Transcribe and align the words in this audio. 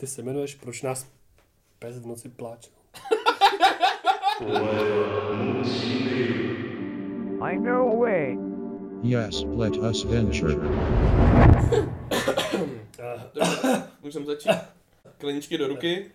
ty 0.00 0.06
se 0.06 0.22
jmenuješ 0.22 0.54
Proč 0.54 0.82
nás 0.82 1.06
pes 1.78 1.98
v 1.98 2.06
noci 2.06 2.28
pláče? 2.28 2.70
I 7.42 7.58
know 7.58 7.88
a 7.88 7.96
way. 7.96 8.38
Yes, 9.02 9.42
let 9.56 9.76
us 9.76 10.04
venture. 10.04 10.54
Můžeme 14.02 14.26
začít? 14.26 14.50
Kleničky 15.18 15.58
do 15.58 15.68
ruky. 15.68 16.10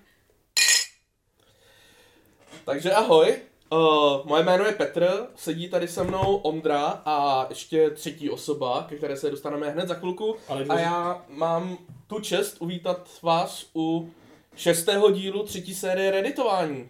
Takže 2.66 2.92
ahoj, 2.92 3.36
uh, 3.70 4.26
moje 4.26 4.44
jméno 4.44 4.66
je 4.66 4.72
Petr, 4.72 5.28
sedí 5.36 5.70
tady 5.70 5.88
se 5.88 6.04
mnou 6.04 6.36
Ondra 6.36 7.02
a 7.06 7.46
ještě 7.50 7.90
třetí 7.90 8.30
osoba, 8.30 8.86
ke 8.90 8.96
které 8.96 9.18
se 9.18 9.32
dostaneme 9.32 9.70
hned 9.70 9.88
za 9.88 9.94
chvilku. 9.94 10.36
Ale 10.48 10.66
A 10.70 10.80
já 10.80 11.26
mám 11.30 11.78
tu 12.08 12.20
čest 12.20 12.58
uvítat 12.60 13.10
vás 13.22 13.66
u 13.76 14.12
šestého 14.56 15.12
dílu 15.12 15.44
třetí 15.44 15.76
série 15.76 16.12
Redditování. 16.12 16.90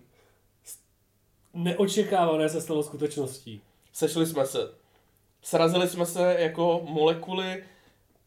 Neočekávané 1.53 2.49
se 2.49 2.61
stalo 2.61 2.83
skutečností. 2.83 3.61
Sešli 3.93 4.25
jsme 4.25 4.45
se. 4.45 4.71
Srazili 5.41 5.89
jsme 5.89 6.05
se 6.05 6.35
jako 6.39 6.81
molekuly 6.83 7.63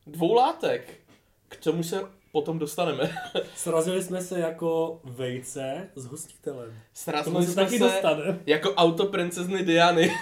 dvou 0.06 0.32
látek. 0.34 1.00
K 1.48 1.60
čemu 1.60 1.82
se 1.82 2.17
potom 2.32 2.58
dostaneme. 2.58 3.10
Srazili 3.56 4.02
jsme 4.02 4.20
se 4.20 4.38
jako 4.40 5.00
vejce 5.04 5.88
s 5.94 6.06
hostitelem. 6.06 6.66
Tomu 6.68 6.76
Srazili 6.94 7.46
se 7.46 7.52
jsme 7.52 7.64
taky 7.64 7.78
se 7.78 7.84
dostane. 7.84 8.38
jako 8.46 8.74
auto 8.74 9.06
princezny 9.06 9.62
Diany. 9.64 10.12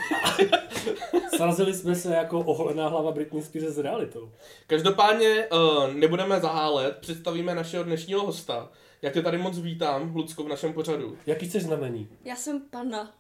Srazili 1.36 1.74
jsme 1.74 1.94
se 1.94 2.14
jako 2.14 2.38
oholená 2.40 2.88
hlava 2.88 3.12
Britney 3.12 3.42
Spears 3.42 3.74
s 3.74 3.78
realitou. 3.78 4.30
Každopádně 4.66 5.46
uh, 5.52 5.92
nebudeme 5.94 6.40
zahálet, 6.40 6.96
představíme 7.00 7.54
našeho 7.54 7.84
dnešního 7.84 8.26
hosta. 8.26 8.70
Já 9.02 9.10
tě 9.10 9.22
tady 9.22 9.38
moc 9.38 9.58
vítám, 9.58 10.16
Lucko, 10.16 10.44
v 10.44 10.48
našem 10.48 10.72
pořadu. 10.72 11.18
Jaký 11.26 11.48
chceš 11.48 11.62
znamení? 11.62 12.08
Já 12.24 12.36
jsem 12.36 12.60
pana. 12.70 13.14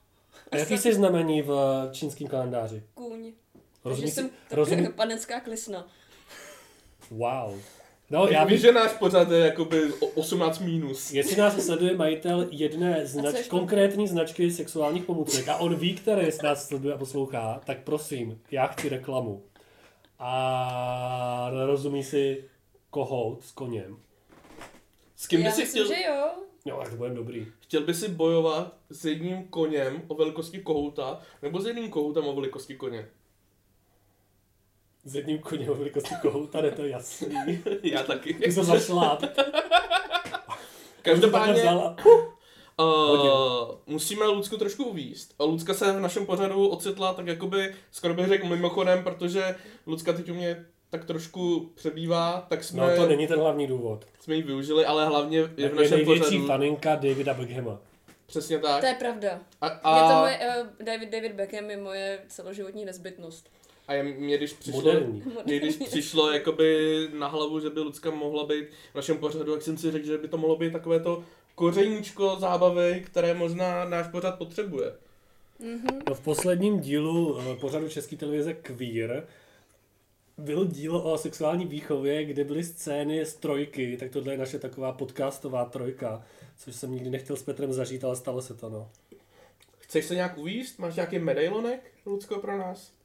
A 0.52 0.56
jaký 0.56 0.76
chceš 0.76 0.94
znamení 0.94 1.42
v 1.42 1.54
čínském 1.92 2.26
kalendáři? 2.28 2.82
Kůň. 2.94 3.32
Takže 3.52 3.62
Rozumí 3.84 4.10
jsem 4.10 4.24
si, 4.26 4.32
taková 4.48 4.56
rozumí, 4.56 4.88
panenská 4.88 5.40
klisna. 5.40 5.86
wow. 7.10 7.60
No, 8.10 8.26
Já 8.28 8.44
bych, 8.44 8.60
že 8.60 8.72
náš 8.72 8.92
pořad 8.92 9.30
je 9.30 9.38
jakoby 9.38 9.92
o- 9.92 10.06
18 10.06 10.58
minus. 10.58 11.12
jestli 11.12 11.36
nás 11.36 11.64
sleduje 11.64 11.96
majitel 11.96 12.48
jedné 12.50 13.06
znač, 13.06 13.48
konkrétní 13.48 14.08
značky 14.08 14.50
sexuálních 14.50 15.04
pomůcek 15.04 15.48
a 15.48 15.56
on 15.56 15.74
ví, 15.74 15.94
které 15.94 16.32
z 16.32 16.42
nás 16.42 16.68
sleduje 16.68 16.94
a 16.94 16.98
poslouchá, 16.98 17.60
tak 17.64 17.78
prosím, 17.84 18.40
já 18.50 18.66
chci 18.66 18.88
reklamu. 18.88 19.42
A 20.18 21.50
rozumí 21.66 22.04
si 22.04 22.44
kohout 22.90 23.44
s 23.44 23.52
koněm. 23.52 23.96
S 25.16 25.26
kým 25.26 25.40
by 25.40 25.44
Já 25.46 25.52
si 25.52 25.60
myslím, 25.60 25.84
chtěl, 25.84 25.96
že 25.96 26.02
jo. 26.06 26.26
Jo, 26.64 26.78
tak 26.82 26.90
to 26.90 26.96
bude 26.96 27.10
dobrý. 27.10 27.46
chtěl 27.60 27.80
by 27.84 27.94
si 27.94 28.08
bojovat 28.08 28.74
s 28.90 29.04
jedním 29.04 29.44
koněm 29.48 30.02
o 30.08 30.14
velikosti 30.14 30.58
kohouta, 30.58 31.20
nebo 31.42 31.60
s 31.60 31.66
jedním 31.66 31.90
kohoutem 31.90 32.24
o 32.26 32.34
velikosti 32.34 32.74
koně? 32.76 33.08
S 35.06 35.14
jedním 35.14 35.38
koněm 35.38 35.74
velikosti 35.74 36.14
kohouta, 36.22 36.60
ne 36.60 36.70
to 36.70 36.82
je 36.84 36.90
jasný. 36.90 37.34
Já 37.82 38.02
taky. 38.02 38.34
Ty 38.34 38.52
se 38.52 38.64
zašláp. 38.64 39.22
Každopádně 41.02 41.62
uh, 42.78 42.86
musíme 43.86 44.26
Lucku 44.26 44.56
trošku 44.56 44.84
uvíst. 44.84 45.34
A 45.38 45.44
Lucka 45.44 45.74
se 45.74 45.92
v 45.92 46.00
našem 46.00 46.26
pořadu 46.26 46.68
ocitla 46.68 47.14
tak 47.14 47.26
jakoby, 47.26 47.74
skoro 47.92 48.14
bych 48.14 48.26
řekl 48.28 48.46
mimochodem, 48.46 49.02
protože 49.04 49.54
Lucka 49.86 50.12
teď 50.12 50.30
u 50.30 50.34
mě 50.34 50.64
tak 50.90 51.04
trošku 51.04 51.70
přebývá, 51.74 52.46
tak 52.48 52.64
jsme, 52.64 52.82
No 52.86 52.96
to 52.96 53.06
není 53.08 53.26
ten 53.26 53.38
hlavní 53.40 53.66
důvod. 53.66 54.04
jsme 54.20 54.34
ji 54.34 54.42
využili, 54.42 54.84
ale 54.86 55.06
hlavně 55.06 55.38
je 55.38 55.46
v 55.46 55.58
Je 55.58 55.70
našem 55.74 55.90
největší 55.98 56.20
pořadu. 56.24 56.46
faninka 56.46 56.94
Davida 56.94 57.34
Beckhama. 57.34 57.78
Přesně 58.26 58.58
tak. 58.58 58.80
To 58.80 58.86
je 58.86 58.94
pravda. 58.94 59.40
A, 59.60 59.66
A... 59.68 59.90
a, 59.90 59.96
Je 59.96 60.12
to 60.12 60.18
moje, 60.20 60.62
uh, 60.62 60.86
David, 60.86 61.10
David 61.10 61.32
Beckham 61.32 61.70
je 61.70 61.76
moje 61.76 62.18
celoživotní 62.28 62.84
nezbytnost. 62.84 63.50
A 63.88 63.94
je, 63.94 64.02
mě 64.02 64.36
když 64.36 64.52
přišlo, 64.52 64.82
Moderní. 64.82 65.22
mě 65.44 65.58
když 65.58 65.76
přišlo 65.76 66.32
jakoby 66.32 66.98
na 67.12 67.28
hlavu, 67.28 67.60
že 67.60 67.70
by 67.70 67.80
Lucka 67.80 68.10
mohla 68.10 68.46
být 68.46 68.64
v 68.92 68.94
našem 68.94 69.18
pořadu, 69.18 69.52
tak 69.52 69.62
jsem 69.62 69.78
si 69.78 69.90
řekl, 69.90 70.06
že 70.06 70.18
by 70.18 70.28
to 70.28 70.38
mohlo 70.38 70.56
být 70.56 70.72
takové 70.72 71.00
to 71.00 71.24
kořeníčko 71.54 72.36
zábavy, 72.38 73.02
které 73.06 73.34
možná 73.34 73.84
náš 73.84 74.06
pořad 74.08 74.38
potřebuje. 74.38 74.92
No 76.08 76.14
v 76.14 76.20
posledním 76.20 76.80
dílu 76.80 77.38
eh, 77.38 77.56
pořadu 77.56 77.88
České 77.88 78.16
televize 78.16 78.54
Queer 78.54 79.26
byl 80.38 80.66
díl 80.66 80.96
o 80.96 81.18
sexuální 81.18 81.66
výchově, 81.66 82.24
kde 82.24 82.44
byly 82.44 82.64
scény 82.64 83.26
z 83.26 83.34
trojky, 83.34 83.96
tak 83.96 84.10
tohle 84.10 84.32
je 84.32 84.38
naše 84.38 84.58
taková 84.58 84.92
podcastová 84.92 85.64
trojka, 85.64 86.26
což 86.56 86.76
jsem 86.76 86.92
nikdy 86.94 87.10
nechtěl 87.10 87.36
s 87.36 87.42
Petrem 87.42 87.72
zažít, 87.72 88.04
ale 88.04 88.16
stalo 88.16 88.42
se 88.42 88.54
to, 88.54 88.68
no. 88.68 88.90
Chceš 89.78 90.04
se 90.04 90.14
nějak 90.14 90.38
uvíst? 90.38 90.78
Máš 90.78 90.96
nějaký 90.96 91.18
medailonek, 91.18 91.92
Lucko, 92.06 92.38
pro 92.38 92.58
nás? 92.58 92.95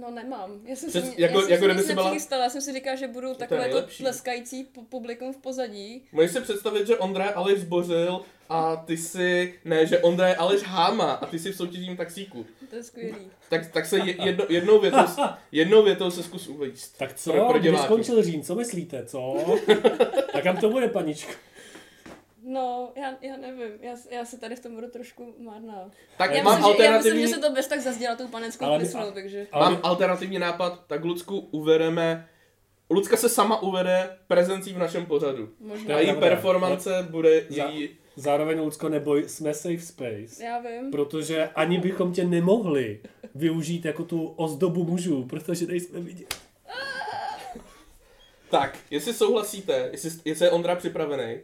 No 0.00 0.10
nemám. 0.10 0.60
Já 0.64 0.76
jsem 0.76 0.88
Přes- 0.90 1.04
si, 1.04 1.22
jako- 1.22 1.40
já 1.40 1.46
jsem 1.46 1.52
jako 1.52 1.74
nic 1.78 1.86
si 1.86 1.94
byla-. 1.94 2.14
Já 2.42 2.50
jsem 2.50 2.60
si 2.62 2.72
říkala, 2.72 2.96
že 2.96 3.08
budu 3.08 3.34
takové 3.34 3.60
to 3.60 3.66
nejlepší. 3.66 4.02
tleskající 4.02 4.64
pu- 4.76 4.84
publikum 4.88 5.32
v 5.32 5.36
pozadí. 5.36 6.02
Můžeš 6.12 6.30
si 6.30 6.40
představit, 6.40 6.86
že 6.86 6.96
Ondra 6.96 7.24
je 7.24 7.32
Aleš 7.32 7.58
Zbořil 7.60 8.20
a 8.48 8.76
ty 8.76 8.96
si, 8.96 9.54
ne, 9.64 9.86
že 9.86 9.98
Ondra 9.98 10.28
je 10.28 10.36
Aleš 10.36 10.62
Háma 10.62 11.12
a 11.12 11.26
ty 11.26 11.38
si 11.38 11.52
v 11.52 11.56
soutěžním 11.56 11.96
taxíku. 11.96 12.46
To 12.70 12.76
je 12.76 12.82
skvělý. 12.82 13.30
Tak, 13.48 13.70
tak 13.72 13.86
se 13.86 13.98
je- 13.98 14.24
jedno, 14.24 14.44
jednou, 14.48 14.80
větou, 14.80 14.96
jednou 15.52 15.82
větou 15.82 16.10
se 16.10 16.22
zkus 16.22 16.48
uvíst. 16.48 16.98
Tak 16.98 17.14
co, 17.14 17.32
Pro- 17.32 17.48
pro 17.48 17.58
když 17.58 17.80
skončil 17.80 18.22
říjn, 18.22 18.42
co 18.42 18.54
myslíte, 18.54 19.04
co? 19.06 19.44
tak 20.32 20.42
kam 20.42 20.56
to 20.56 20.70
bude, 20.70 20.88
paničko? 20.88 21.32
No, 22.46 22.92
já, 22.96 23.14
já 23.20 23.36
nevím. 23.36 23.72
Já, 23.80 23.96
já 24.10 24.24
se 24.24 24.38
tady 24.38 24.56
v 24.56 24.60
tom 24.60 24.74
budu 24.74 24.90
trošku 24.90 25.34
marná. 25.38 25.90
Tak 26.18 26.34
Já 26.34 26.42
mám 26.42 26.58
myslím, 26.58 26.76
že, 26.76 26.82
já 26.82 26.90
myslím, 26.90 26.92
alternativní, 26.92 27.22
že 27.22 27.34
se 27.34 27.40
to 27.40 27.52
bez 27.52 27.66
tak 27.66 27.80
zazděla 27.80 28.16
tou 28.16 28.28
panenskou 28.28 28.64
Ale 28.64 28.78
klisnou, 28.78 29.10
takže... 29.10 29.46
Ale 29.52 29.70
mám 29.70 29.80
alternativní 29.82 30.38
nápad, 30.38 30.84
tak 30.86 31.04
Lucku 31.04 31.38
uvedeme, 31.38 32.28
Lucka 32.90 33.16
se 33.16 33.28
sama 33.28 33.62
uvede 33.62 34.16
prezencí 34.28 34.72
v 34.72 34.78
našem 34.78 35.06
pořadu. 35.06 35.48
Možná. 35.60 35.96
A 35.96 35.98
její 35.98 36.14
performance 36.14 37.06
bude 37.10 37.46
Za- 37.48 37.64
její... 37.64 37.88
zároveň, 38.16 38.60
Lucko, 38.60 38.88
neboj, 38.88 39.28
jsme 39.28 39.54
safe 39.54 39.78
space. 39.78 40.44
Já 40.44 40.58
vím. 40.58 40.90
Protože 40.90 41.48
ani 41.54 41.78
bychom 41.78 42.12
tě 42.12 42.24
nemohli 42.24 43.00
využít 43.34 43.84
jako 43.84 44.04
tu 44.04 44.26
ozdobu 44.26 44.84
mužů, 44.84 45.24
protože 45.24 45.66
nejsme 45.66 46.00
vidět. 46.00 46.34
Tak, 48.50 48.78
jestli 48.90 49.14
souhlasíte, 49.14 49.88
jestli, 49.92 50.10
jestli 50.24 50.46
je 50.46 50.50
Ondra 50.50 50.76
připravený, 50.76 51.40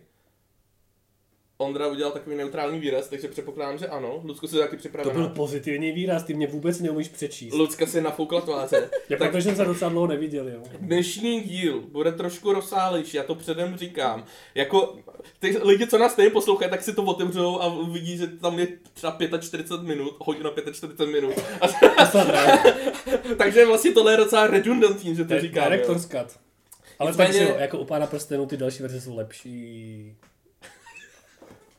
Ondra 1.61 1.87
udělal 1.89 2.13
takový 2.13 2.37
neutrální 2.37 2.79
výraz, 2.79 3.09
takže 3.09 3.29
předpokládám, 3.29 3.79
že 3.79 3.87
ano. 3.89 4.21
Lucko 4.25 4.49
si 4.49 4.57
taky 4.57 4.77
To 4.77 4.81
připravená. 4.81 5.15
byl 5.15 5.29
pozitivní 5.29 5.93
výraz, 5.93 6.23
ty 6.25 6.35
mě 6.35 6.47
vůbec 6.47 6.81
neumíš 6.81 7.09
přečíst. 7.09 7.55
Lucka 7.55 7.87
si 7.87 8.01
nafoukla 8.01 8.41
tváře. 8.41 8.91
Já 9.09 9.19
tak 9.19 9.31
protože 9.31 9.43
jsem 9.43 9.57
se 9.57 9.65
docela 9.65 9.91
dlouho 9.91 10.07
neviděl, 10.07 10.49
jo. 10.49 10.63
dnešní 10.81 11.41
díl 11.41 11.81
bude 11.81 12.13
trošku 12.13 12.53
rozsálejší, 12.53 13.17
já 13.17 13.23
to 13.23 13.35
předem 13.35 13.77
říkám. 13.77 14.25
Jako 14.55 14.97
ty 15.39 15.59
lidi, 15.63 15.87
co 15.87 15.99
nás 15.99 16.15
tady 16.15 16.31
poslouchají, 16.31 16.71
tak 16.71 16.83
si 16.83 16.93
to 16.95 17.03
otevřou 17.03 17.61
a 17.61 17.67
uvidí, 17.75 18.17
že 18.17 18.27
tam 18.27 18.59
je 18.59 18.69
třeba 18.95 19.17
45 19.41 19.87
minut, 19.89 20.17
hodina 20.19 20.51
45 20.73 21.07
minut. 21.07 21.35
To 22.13 22.19
takže 23.37 23.67
vlastně 23.67 23.93
tohle 23.93 24.13
je 24.13 24.17
docela 24.17 24.47
redundantní, 24.47 25.17
že 25.17 25.25
To 25.25 25.35
to 25.35 25.41
říkám. 25.41 25.65
jo. 25.65 25.71
Director's 25.71 26.07
cut. 26.07 26.41
Ale 26.99 27.11
Nicméně- 27.11 27.33
takže 27.33 27.49
jo, 27.49 27.57
jako 27.59 27.79
u 27.79 27.85
pána 27.85 28.07
prstenů 28.07 28.47
ty 28.47 28.57
další 28.57 28.83
verze 28.83 29.01
jsou 29.01 29.17
lepší. 29.17 30.15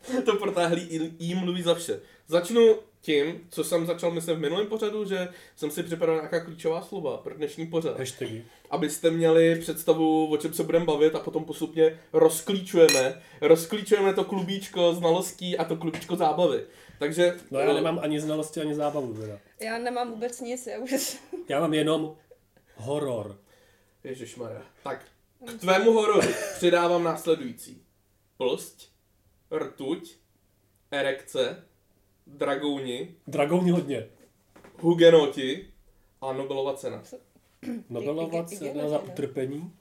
to 0.25 0.35
protáhlý 0.35 0.81
i, 1.19 1.35
mluví 1.35 1.61
za 1.61 1.75
vše. 1.75 2.01
Začnu 2.27 2.75
tím, 3.01 3.47
co 3.49 3.63
jsem 3.63 3.85
začal 3.85 4.11
myslím 4.11 4.37
v 4.37 4.39
minulém 4.39 4.67
pořadu, 4.67 5.05
že 5.05 5.27
jsem 5.55 5.71
si 5.71 5.83
připravil 5.83 6.15
nějaká 6.15 6.45
klíčová 6.45 6.81
slova 6.81 7.17
pro 7.17 7.35
dnešní 7.35 7.67
pořad. 7.67 7.99
Hashtagy. 7.99 8.45
Abyste 8.69 9.11
měli 9.11 9.55
představu, 9.59 10.31
o 10.31 10.37
čem 10.37 10.53
se 10.53 10.63
budeme 10.63 10.85
bavit 10.85 11.15
a 11.15 11.19
potom 11.19 11.45
postupně 11.45 11.99
rozklíčujeme. 12.13 13.21
Rozklíčujeme 13.41 14.13
to 14.13 14.23
klubíčko 14.23 14.93
znalostí 14.93 15.57
a 15.57 15.63
to 15.63 15.75
klubíčko 15.75 16.15
zábavy. 16.15 16.63
Takže 16.99 17.35
No 17.51 17.59
já 17.59 17.73
nemám 17.73 17.99
ani 18.03 18.19
znalosti, 18.19 18.61
ani 18.61 18.75
zábavu 18.75 19.13
teda. 19.13 19.39
Já 19.59 19.77
nemám 19.77 20.11
vůbec 20.11 20.41
nic, 20.41 20.67
já 20.67 20.79
už... 20.79 21.17
Já 21.49 21.59
mám 21.59 21.73
jenom 21.73 22.15
horor. 22.75 23.37
Ježišmarja. 24.03 24.61
Tak, 24.83 25.05
k 25.45 25.59
tvému 25.59 25.91
hororu 25.91 26.21
přidávám 26.55 27.03
následující. 27.03 27.81
Plst, 28.37 28.90
rtuť, 29.51 30.15
erekce, 30.91 31.63
dragouni, 32.27 33.15
Dragouni 33.27 33.71
hodně. 33.71 34.07
hugenoti 34.79 35.67
a 36.21 36.33
Nobelova 36.33 36.73
cena. 36.73 37.03
Nobelova 37.89 38.43
cena 38.43 38.89
za 38.89 38.99
utrpení. 38.99 39.71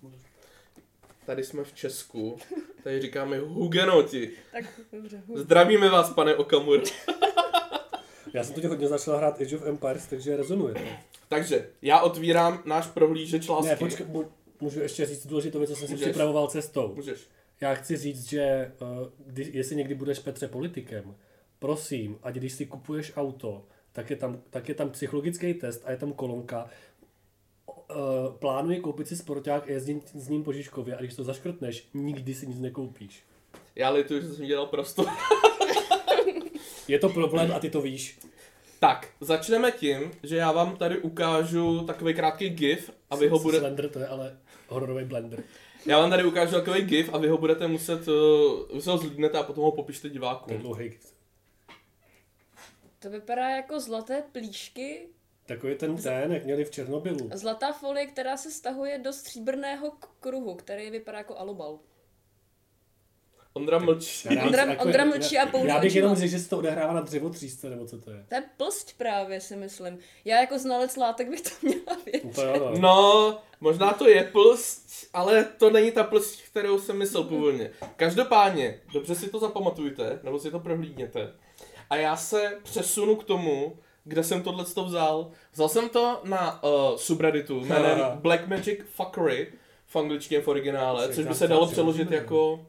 Tady 1.26 1.44
jsme 1.44 1.64
v 1.64 1.72
Česku, 1.74 2.38
tady 2.84 3.00
říkáme 3.00 3.38
hugenoti. 3.38 4.30
Tak, 4.52 4.64
dobře. 4.92 5.22
Zdravíme 5.34 5.88
vás, 5.90 6.10
pane 6.14 6.34
Okamura. 6.36 6.82
Já 8.34 8.44
jsem 8.44 8.54
teď 8.54 8.64
hodně 8.64 8.88
začal 8.88 9.16
hrát 9.16 9.40
Age 9.40 9.56
of 9.56 9.66
Empires, 9.66 10.06
takže 10.06 10.36
rezonuje 10.36 10.74
to. 10.74 10.80
Takže, 11.28 11.68
já 11.82 12.00
otvírám 12.00 12.62
náš 12.64 12.86
prohlížeč 12.86 13.48
lásky. 13.48 13.68
Ne, 13.68 13.76
počkej, 13.76 14.06
můžu 14.60 14.80
ještě 14.80 15.06
říct 15.06 15.26
důležitou 15.26 15.58
věc, 15.58 15.70
co 15.70 15.76
jsem 15.76 15.86
si 15.88 15.92
Můžeš. 15.94 16.08
připravoval 16.08 16.46
cestou. 16.48 16.94
Můžeš. 16.94 17.20
Já 17.60 17.74
chci 17.74 17.96
říct, 17.96 18.28
že 18.28 18.72
uh, 18.80 18.88
kdy, 19.26 19.50
jestli 19.52 19.76
někdy 19.76 19.94
budeš 19.94 20.18
Petře 20.18 20.48
politikem, 20.48 21.14
prosím, 21.58 22.18
ať 22.22 22.34
když 22.34 22.52
si 22.52 22.66
kupuješ 22.66 23.12
auto, 23.16 23.64
tak 23.92 24.10
je 24.10 24.16
tam, 24.16 24.42
tak 24.50 24.68
je 24.68 24.74
tam 24.74 24.90
psychologický 24.90 25.54
test 25.54 25.82
a 25.84 25.90
je 25.90 25.96
tam 25.96 26.12
kolonka. 26.12 26.68
Uh, 27.66 28.34
plánuji 28.38 28.80
koupit 28.80 29.08
si 29.08 29.16
sporták 29.16 29.68
a 29.68 29.70
jezdit 29.70 30.10
s 30.14 30.28
ním 30.28 30.44
po 30.44 30.52
Žižkově 30.52 30.96
a 30.96 31.00
když 31.00 31.14
to 31.14 31.24
zaškrtneš, 31.24 31.88
nikdy 31.94 32.34
si 32.34 32.46
nic 32.46 32.60
nekoupíš. 32.60 33.24
Já 33.76 33.90
lituju, 33.90 34.20
že 34.20 34.28
jsem 34.28 34.46
dělal 34.46 34.66
prostor. 34.66 35.06
Je 36.88 36.98
to 36.98 37.08
problém 37.08 37.52
a 37.52 37.58
ty 37.58 37.70
to 37.70 37.80
víš. 37.80 38.18
tak, 38.80 39.08
začneme 39.20 39.72
tím, 39.72 40.10
že 40.22 40.36
já 40.36 40.52
vám 40.52 40.76
tady 40.76 40.98
ukážu 40.98 41.84
takový 41.86 42.14
krátký 42.14 42.48
gif 42.48 42.90
a 43.10 43.16
vy 43.16 43.28
ho 43.28 43.38
bude... 43.38 43.58
Slender 43.58 43.88
to 43.88 43.98
je 43.98 44.06
ale 44.06 44.36
hororový 44.68 45.04
blender. 45.04 45.42
Já 45.86 45.98
vám 45.98 46.10
tady 46.10 46.24
ukážu 46.24 46.52
takový 46.52 46.82
gif 46.82 47.14
a 47.14 47.18
vy 47.18 47.28
ho 47.28 47.38
budete 47.38 47.68
muset, 47.68 48.08
uh, 48.08 48.14
vy 48.74 48.82
se 48.82 48.90
ho 48.90 48.98
zlídnete 48.98 49.38
a 49.38 49.42
potom 49.42 49.64
ho 49.64 49.72
popište 49.72 50.02
To 50.02 50.06
je 50.08 50.12
divákům. 50.12 50.76
To 52.98 53.10
vypadá 53.10 53.48
jako 53.50 53.80
zlaté 53.80 54.22
plíšky, 54.32 55.08
Takový 55.46 55.74
ten 55.74 55.96
ten, 55.96 56.32
jak 56.32 56.44
měli 56.44 56.64
v 56.64 56.70
Černobylu. 56.70 57.30
zlatá 57.34 57.72
folie, 57.72 58.06
která 58.06 58.36
se 58.36 58.50
stahuje 58.50 58.98
do 58.98 59.12
stříbrného 59.12 59.92
kruhu, 60.20 60.54
který 60.54 60.90
vypadá 60.90 61.18
jako 61.18 61.38
alubal. 61.38 61.78
Ondra 63.52 63.78
mlčí. 63.78 64.28
Já 64.30 64.46
Ondra- 64.46 64.68
jako- 64.70 64.84
Ondra 64.84 65.04
mlčí 65.04 65.38
a 65.38 65.46
pouze 65.46 65.68
Já 65.68 65.78
bych 65.78 65.94
jenom 65.94 66.16
řekl, 66.16 66.30
že 66.30 66.38
se 66.38 66.48
to 66.48 66.58
odehrává 66.58 66.92
na 66.92 67.00
dřevotřísce, 67.00 67.70
nebo 67.70 67.86
co 67.86 68.00
to 68.00 68.10
je. 68.10 68.24
To 68.28 68.34
je 68.34 68.42
plst 68.56 68.98
právě, 68.98 69.40
si 69.40 69.56
myslím. 69.56 69.98
Já 70.24 70.40
jako 70.40 70.58
znalec 70.58 70.96
látek 70.96 71.28
bych 71.30 71.40
to 71.40 71.50
měla 71.62 71.96
vědět. 72.04 72.34
To 72.34 72.42
jo, 72.42 72.70
no. 72.74 72.78
No, 72.80 73.38
možná 73.60 73.92
to 73.92 74.08
je 74.08 74.24
plst, 74.24 74.86
ale 75.12 75.44
to 75.58 75.70
není 75.70 75.90
ta 75.90 76.04
plst, 76.04 76.40
kterou 76.42 76.78
jsem 76.78 76.98
myslel 76.98 77.24
původně. 77.24 77.70
Každopádně, 77.96 78.80
dobře 78.92 79.14
si 79.14 79.30
to 79.30 79.38
zapamatujte, 79.38 80.20
nebo 80.22 80.38
si 80.38 80.50
to 80.50 80.60
prohlídněte. 80.60 81.32
A 81.90 81.96
já 81.96 82.16
se 82.16 82.58
přesunu 82.62 83.16
k 83.16 83.24
tomu, 83.24 83.76
kde 84.04 84.24
jsem 84.24 84.42
tohle 84.42 84.64
vzal. 84.86 85.30
Vzal 85.52 85.68
jsem 85.68 85.88
to 85.88 86.20
na 86.24 86.62
uh, 86.62 86.96
subredditu 86.96 87.60
jménem 87.64 88.00
Black 88.14 88.46
Magic 88.46 88.78
Fuckery 88.94 89.52
v 89.86 89.96
angličtině 89.96 90.40
v 90.40 90.48
originále, 90.48 91.14
což 91.14 91.26
by 91.26 91.34
se 91.34 91.48
dalo 91.48 91.66
přeložit 91.66 92.10
jako... 92.10 92.66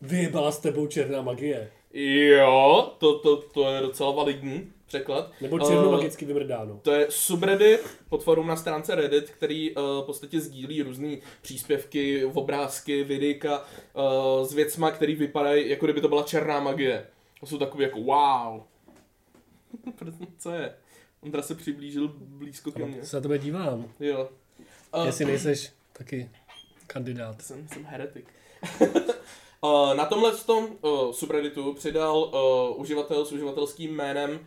Vyjebala 0.00 0.52
s 0.52 0.58
tebou 0.58 0.86
černá 0.86 1.22
magie. 1.22 1.70
Jo, 1.94 2.94
to, 2.98 3.18
to, 3.18 3.36
to 3.36 3.74
je 3.74 3.80
docela 3.80 4.10
validní 4.10 4.72
překlad. 4.86 5.32
Nebo 5.40 5.56
Eh, 5.62 5.66
černomagicky 5.66 6.24
vymrdáno. 6.24 6.80
To 6.82 6.92
je 6.92 7.06
subreddit, 7.10 7.98
podforum 8.08 8.46
na 8.46 8.56
stránce 8.56 8.94
Reddit, 8.94 9.30
který 9.30 9.76
uh, 9.76 9.82
v 9.82 10.06
podstatě 10.06 10.40
sdílí 10.40 10.82
různé 10.82 11.16
příspěvky, 11.42 12.24
obrázky, 12.24 13.04
videjka 13.04 13.58
uh, 13.60 14.46
s 14.46 14.54
věcma, 14.54 14.90
který 14.90 15.14
vypadají, 15.14 15.70
jako 15.70 15.86
kdyby 15.86 16.00
to 16.00 16.08
byla 16.08 16.22
černá 16.22 16.60
magie. 16.60 17.06
To 17.40 17.46
jsou 17.46 17.58
takový 17.58 17.84
jako 17.84 18.00
wow. 18.00 18.62
Co 20.38 20.50
je? 20.50 20.74
Ondra 21.20 21.42
se 21.42 21.54
přiblížil 21.54 22.12
blízko 22.16 22.72
ke 22.72 22.84
mně. 22.84 23.04
Se 23.04 23.16
na 23.16 23.20
tebe 23.22 23.38
dívám. 23.38 23.92
Jo. 24.00 24.28
Uh, 24.94 25.06
Jestli 25.06 25.24
nejseš 25.24 25.72
taky 25.92 26.30
kandidát. 26.86 27.42
jsem, 27.42 27.68
jsem 27.68 27.84
heretik. 27.84 28.24
uh, 29.60 29.94
na 29.94 30.06
tomhle 30.06 30.32
tom 30.36 30.64
uh, 30.64 31.12
subredditu 31.12 31.72
přidal 31.72 32.18
uh, 32.18 32.80
uživatel 32.80 33.24
s 33.24 33.32
uživatelským 33.32 33.94
jménem 33.94 34.46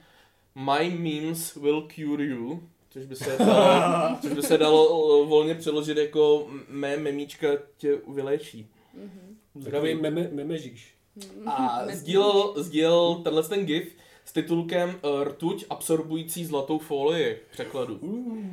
My 0.55 0.89
memes 0.89 1.55
will 1.55 1.87
cure 1.95 2.23
you, 2.25 2.59
což 2.89 3.05
by 3.05 3.15
se 3.15 3.37
dalo, 3.45 4.17
což 4.21 4.33
by 4.33 4.41
se 4.41 4.57
dalo 4.57 4.87
uh, 4.89 5.29
volně 5.29 5.55
přeložit 5.55 5.97
jako 5.97 6.47
mé 6.69 6.97
memíčka 6.97 7.47
tě 7.77 7.97
vyléčí. 8.07 8.67
Takový 9.53 9.65
Zdravím. 9.65 10.01
meme, 10.01 10.29
memežíš. 10.31 10.93
A 11.45 11.87
sdílel, 11.89 12.53
sdílel 12.57 13.15
tenhle 13.15 13.43
ten 13.43 13.65
gif 13.65 13.95
s 14.25 14.33
titulkem 14.33 14.99
Rtuť 15.23 15.65
absorbující 15.69 16.45
zlatou 16.45 16.79
folii 16.79 17.39
v 17.49 17.51
překladu. 17.51 17.97
Uh, 18.01 18.45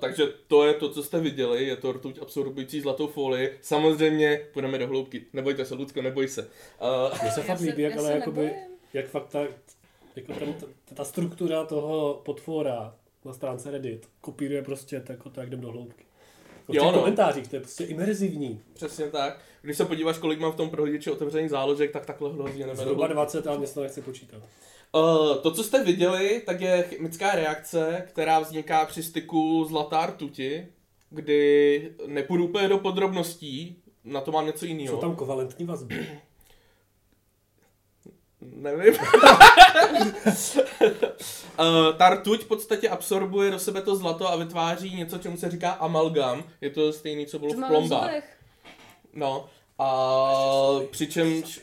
takže 0.00 0.22
to 0.46 0.66
je 0.66 0.74
to, 0.74 0.88
co 0.90 1.02
jste 1.02 1.20
viděli, 1.20 1.64
je 1.64 1.76
to 1.76 1.92
rtuť 1.92 2.18
absorbující 2.22 2.80
zlatou 2.80 3.06
folii. 3.06 3.58
Samozřejmě 3.60 4.46
půjdeme 4.52 4.78
do 4.78 4.86
hloubky. 4.86 5.24
Nebojte 5.32 5.64
se, 5.64 5.74
Lucko, 5.74 6.02
neboj 6.02 6.28
se. 6.28 6.42
Uh, 6.42 7.22
Mně 7.22 7.30
se 7.30 7.42
fakt 7.42 7.60
líbí, 7.60 7.82
jak, 7.82 7.96
ale 7.96 8.12
jakoby, 8.12 8.40
nebojím. 8.44 8.64
jak 8.92 9.06
fakt 9.06 9.26
ta, 9.28 9.40
jako 10.16 10.32
ten, 10.32 10.52
ta, 10.54 10.66
ta 10.94 11.04
struktura 11.04 11.64
toho 11.64 12.20
potvora 12.24 12.94
na 13.24 13.32
stránce 13.32 13.70
Reddit 13.70 14.08
kopíruje 14.20 14.62
prostě 14.62 15.00
to, 15.00 15.12
jako 15.12 15.30
to, 15.30 15.40
jak 15.40 15.48
jdem 15.48 15.60
do 15.60 15.70
hloubky. 15.72 16.04
V 16.68 16.74
Jo, 16.74 16.82
těch 16.84 16.92
no. 16.92 16.98
komentářích, 16.98 17.48
to 17.48 17.56
je 17.56 17.60
prostě 17.60 17.84
imerzivní. 17.84 18.60
přesně 18.74 19.10
tak. 19.10 19.40
Když 19.62 19.76
se 19.76 19.84
podíváš, 19.84 20.18
kolik 20.18 20.40
mám 20.40 20.52
v 20.52 20.56
tom 20.56 20.70
prohlížeči 20.70 21.10
otevřených 21.10 21.50
záložek, 21.50 21.90
tak 21.92 22.06
takhle 22.06 22.32
hrozně 22.32 22.66
neberu. 22.66 22.82
Zhruba 22.88 23.06
20, 23.06 23.46
ale 23.46 23.58
mě 23.58 23.66
se 23.66 23.74
to 23.74 23.82
nechce 23.82 24.02
počítat. 24.02 24.42
Uh, 24.92 25.36
to, 25.42 25.50
co 25.50 25.64
jste 25.64 25.84
viděli, 25.84 26.42
tak 26.46 26.60
je 26.60 26.82
chemická 26.82 27.34
reakce, 27.34 28.04
která 28.08 28.38
vzniká 28.40 28.86
při 28.86 29.02
styku 29.02 29.64
zlatá 29.68 30.06
rtuti, 30.06 30.66
kdy 31.10 31.92
nepůjdu 32.06 32.44
úplně 32.44 32.68
do 32.68 32.78
podrobností, 32.78 33.82
na 34.04 34.20
to 34.20 34.32
mám 34.32 34.46
něco 34.46 34.58
Jsou 34.58 34.66
jiného. 34.66 34.96
tam 34.96 35.16
kovalentní 35.16 35.66
vazby. 35.66 36.06
Nevím. 38.40 38.94
uh, 38.94 39.00
ta 41.96 42.10
rtuť 42.10 42.44
v 42.44 42.48
podstatě 42.48 42.88
absorbuje 42.88 43.50
do 43.50 43.58
sebe 43.58 43.82
to 43.82 43.96
zlato 43.96 44.28
a 44.28 44.36
vytváří 44.36 44.96
něco, 44.96 45.18
čemu 45.18 45.36
se 45.36 45.50
říká 45.50 45.70
amalgam. 45.70 46.44
Je 46.60 46.70
to 46.70 46.92
stejný, 46.92 47.26
co 47.26 47.38
bylo 47.38 47.54
To 47.54 47.60
v 47.60 47.66
plombách. 47.66 48.10
No. 49.12 49.48
A 49.78 49.90
přičemž, 50.90 51.60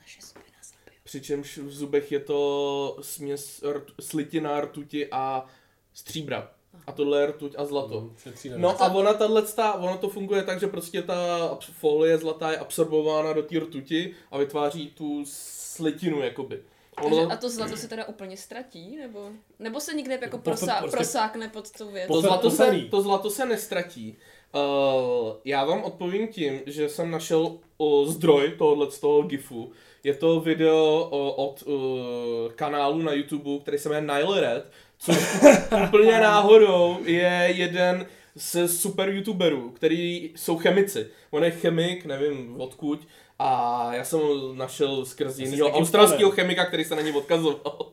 Naše 0.00 0.20
zuby 0.20 0.40
nás 0.56 0.70
zabijou. 0.70 0.95
Přičemž 1.06 1.58
v 1.58 1.72
zubech 1.72 2.12
je 2.12 2.20
to 2.20 2.98
směs 3.00 3.62
rt, 3.62 3.90
slitina 4.00 4.60
rtuti 4.60 5.08
a 5.10 5.46
stříbra. 5.94 6.50
A 6.86 6.92
tohle 6.92 7.20
je 7.20 7.26
rtuť 7.26 7.54
a 7.58 7.64
zlato. 7.64 8.10
Na 8.50 8.56
No 8.56 8.82
a 8.82 8.94
ona 8.94 9.14
tahle, 9.14 9.42
ono 9.78 9.98
to 9.98 10.08
funguje 10.08 10.42
tak, 10.42 10.60
že 10.60 10.66
prostě 10.66 11.02
ta 11.02 11.58
folie 11.60 12.18
zlatá 12.18 12.50
je 12.50 12.58
absorbována 12.58 13.32
do 13.32 13.42
té 13.42 13.58
rtuti 13.58 14.14
a 14.30 14.38
vytváří 14.38 14.90
tu 14.90 15.24
slitinu 15.26 16.22
jakoby. 16.22 16.62
Takže, 17.02 17.20
a 17.20 17.36
to 17.36 17.50
zlato 17.50 17.76
se 17.76 17.88
teda 17.88 18.04
úplně 18.04 18.36
ztratí? 18.36 18.96
Nebo, 18.96 19.30
nebo 19.58 19.80
se 19.80 19.94
někde 19.94 20.18
jako 20.22 20.38
prosá, 20.38 20.78
prostě- 20.78 20.96
prosákne 20.96 21.48
pod 21.48 21.70
tu 21.70 21.90
věc? 21.90 22.08
To 22.08 22.20
zlato, 22.20 22.50
se, 22.50 22.80
to 22.90 23.02
zlato 23.02 23.30
se 23.30 23.46
nestratí. 23.46 24.16
Uh, 24.54 25.34
já 25.44 25.64
vám 25.64 25.82
odpovím 25.82 26.28
tím, 26.28 26.60
že 26.66 26.88
jsem 26.88 27.10
našel 27.10 27.58
uh, 27.78 28.08
zdroj 28.08 28.54
tohohle 28.58 28.90
z 28.90 29.00
toho 29.00 29.22
gifu. 29.22 29.72
Je 30.04 30.14
to 30.14 30.40
video 30.40 31.08
uh, 31.12 31.44
od 31.46 31.62
uh, 31.66 32.52
kanálu 32.52 33.02
na 33.02 33.12
YouTube, 33.12 33.62
který 33.62 33.78
se 33.78 33.88
jmenuje 33.88 34.14
Nile 34.14 34.40
Red, 34.40 34.70
což 34.98 35.16
úplně 35.88 36.20
náhodou 36.20 36.98
je 37.04 37.48
jeden 37.54 38.06
ze 38.34 38.68
super 38.68 39.08
youtuberů, 39.08 39.70
který 39.70 40.32
jsou 40.36 40.58
chemici. 40.58 41.06
On 41.30 41.44
je 41.44 41.50
chemik, 41.50 42.04
nevím 42.04 42.60
odkud, 42.60 43.08
a 43.38 43.88
já 43.94 44.04
jsem 44.04 44.18
ho 44.18 44.54
našel 44.54 45.04
skrz 45.04 45.38
jiného 45.38 45.68
z 45.68 45.72
australského 45.72 46.30
chemika, 46.30 46.64
který 46.64 46.84
se 46.84 46.96
na 46.96 47.02
něj 47.02 47.12
odkazoval. 47.16 47.92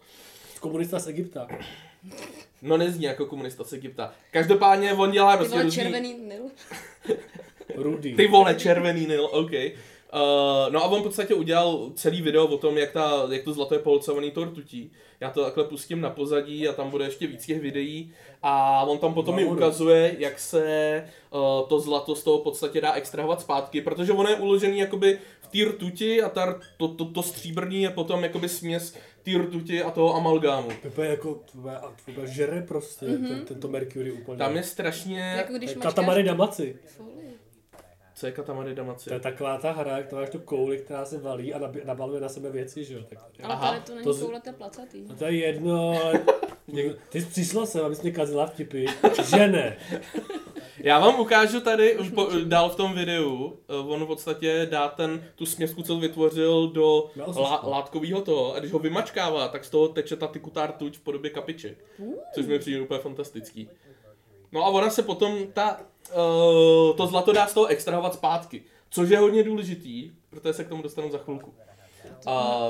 Komunista 0.60 1.00
z 1.00 1.07
Egypta. 1.07 1.48
No 2.62 2.77
nezní 2.77 3.03
jako 3.03 3.25
komunista 3.25 3.63
z 3.63 3.74
Egypta. 3.74 4.13
Každopádně 4.31 4.93
on 4.93 5.12
dělá 5.12 5.31
Ty 5.31 5.38
prostě 5.38 5.51
vole, 5.51 5.63
různý... 5.63 5.83
červený 5.83 6.13
nil. 6.13 6.41
Rudy. 7.75 8.13
Ty 8.13 8.27
vole, 8.27 8.55
červený 8.55 9.05
nil, 9.05 9.25
OK. 9.31 9.51
Uh, 10.13 10.74
no 10.74 10.84
a 10.84 10.88
on 10.88 11.00
v 11.00 11.03
podstatě 11.03 11.34
udělal 11.34 11.89
celý 11.96 12.22
video 12.22 12.48
o 12.48 12.58
tom, 12.58 12.77
jak, 12.77 12.91
ta, 12.91 13.27
jak 13.32 13.43
to 13.43 13.53
zlato 13.53 13.74
je 13.75 13.79
polcovaný 13.79 14.32
tou 14.32 14.43
rtutí. 14.43 14.91
Já 15.20 15.29
to 15.29 15.43
takhle 15.43 15.63
pustím 15.63 16.01
na 16.01 16.10
pozadí 16.10 16.67
a 16.67 16.74
tam 16.74 16.89
bude 16.89 17.05
ještě 17.05 17.27
víc 17.27 17.46
těch 17.46 17.62
videí. 17.62 18.12
A 18.43 18.84
on 18.84 18.98
tam 18.98 19.13
potom 19.13 19.36
mi 19.36 19.41
Nahoru. 19.41 19.58
ukazuje, 19.60 20.15
jak 20.20 20.39
se 20.39 21.05
uh, 21.32 21.67
to 21.67 21.79
zlato 21.79 22.15
z 22.15 22.24
toho 22.24 22.38
v 22.39 22.43
podstatě 22.43 22.82
dá 22.82 22.93
extrahovat 22.93 23.41
zpátky, 23.41 23.82
protože 23.82 24.12
ono 24.12 24.29
je 24.29 24.36
uložený 24.36 24.79
jakoby 24.79 25.20
v 25.41 25.48
té 25.48 25.70
rtuti 25.72 26.22
a 26.22 26.29
ta, 26.29 26.60
to, 26.77 26.88
to, 26.88 27.05
to 27.05 27.24
stříbrný 27.24 27.82
je 27.84 27.89
potom 27.89 28.24
jakoby 28.24 28.50
směs 28.50 28.96
té 29.24 29.32
rtuti 29.38 29.84
a 29.84 29.91
toho 29.91 30.15
amalgámu. 30.15 30.70
To 30.96 31.01
je 31.01 31.10
jako, 31.10 31.39
tvoje, 31.51 31.77
a 31.77 31.91
tvoje 32.05 32.27
žere 32.27 32.62
prostě, 32.67 33.05
Mhm. 33.05 33.15
mm-hmm. 33.25 33.27
ten, 33.27 33.46
tento 33.46 33.67
Mercury 33.67 34.12
úplně. 34.12 34.38
Tam 34.38 34.55
je 34.55 34.63
strašně... 34.63 35.34
Jako 35.38 35.53
když 35.53 35.75
máš 35.75 35.84
Katamari 35.84 36.24
Damacy. 36.24 36.75
Co 38.15 38.25
je 38.25 38.32
Katamari 38.32 38.75
Damacy? 38.75 39.10
To 39.10 39.13
je 39.13 39.20
taková 39.20 39.58
ta 39.58 39.72
hra, 39.72 39.98
jak 39.98 40.08
to 40.08 40.15
máš 40.15 40.29
tu 40.29 40.39
kouli, 40.39 40.77
která 40.77 41.05
se 41.05 41.17
valí 41.17 41.53
a 41.53 41.60
nabi- 41.60 41.86
nabaluje 41.86 42.22
na 42.22 42.29
sebe 42.29 42.51
věci, 42.51 42.84
že 42.86 42.93
jo? 42.93 43.00
Tak, 43.10 43.20
Ale 43.43 43.53
Aha, 43.53 43.72
tady 43.72 43.82
to 43.86 43.91
není 43.96 44.03
to 44.03 44.13
z- 44.13 44.22
koule, 44.22 44.41
to 44.41 44.50
je 44.50 44.53
placatý. 44.53 45.01
no 45.10 45.15
to 45.15 45.25
je 45.25 45.38
jedno. 45.38 46.00
Ty 47.10 47.22
jsi 47.22 47.27
přišla 47.27 47.65
sem, 47.65 47.86
abys 47.86 48.01
mě 48.01 48.12
kazila 48.12 48.46
vtipy, 48.46 48.86
že 49.24 49.48
ne. 49.48 49.77
Já 50.77 51.00
vám 51.00 51.20
ukážu 51.20 51.60
tady 51.62 51.98
už 51.98 52.10
po, 52.10 52.27
dál 52.43 52.70
v 52.70 52.75
tom 52.75 52.93
videu, 52.93 53.58
eh, 53.70 53.74
on 53.75 54.03
v 54.03 54.08
podstatě 54.08 54.67
dá 54.72 54.88
ten, 54.88 55.24
tu 55.36 55.46
směsku, 55.46 55.84
co 55.84 55.98
vytvořil 55.98 56.67
do 56.67 57.10
lá, 57.15 57.25
osisko. 57.25 57.70
látkového 57.70 58.22
toho 58.22 58.55
a 58.55 58.60
když 58.60 58.72
ho 58.72 58.79
vymačkává, 58.79 59.48
tak 59.48 59.65
z 59.65 59.70
toho 59.70 59.88
teče 59.88 60.15
ta 60.15 60.27
tikutá 60.27 60.67
rtuť 60.67 60.98
v 60.98 61.01
podobě 61.01 61.29
kapiček, 61.32 61.77
což 62.36 62.46
mi 62.46 62.60
přijde 62.60 62.82
úplně 62.82 63.00
fantastický. 63.00 63.70
No 64.51 64.63
a 64.65 64.67
ona 64.70 64.89
se 64.89 65.03
potom, 65.03 65.48
ta, 65.53 65.82
uh, 66.10 66.95
to 66.98 67.07
zlato 67.07 67.31
dá 67.33 67.48
z 67.48 67.53
toho 67.53 67.65
extrahovat 67.65 68.13
zpátky, 68.13 68.63
což 68.89 69.10
je 69.10 69.17
hodně 69.17 69.43
důležitý, 69.43 70.12
protože 70.29 70.53
se 70.53 70.63
k 70.63 70.69
tomu 70.69 70.81
dostanu 70.81 71.12
za 71.12 71.17
chvilku. 71.17 71.53
A 72.25 72.67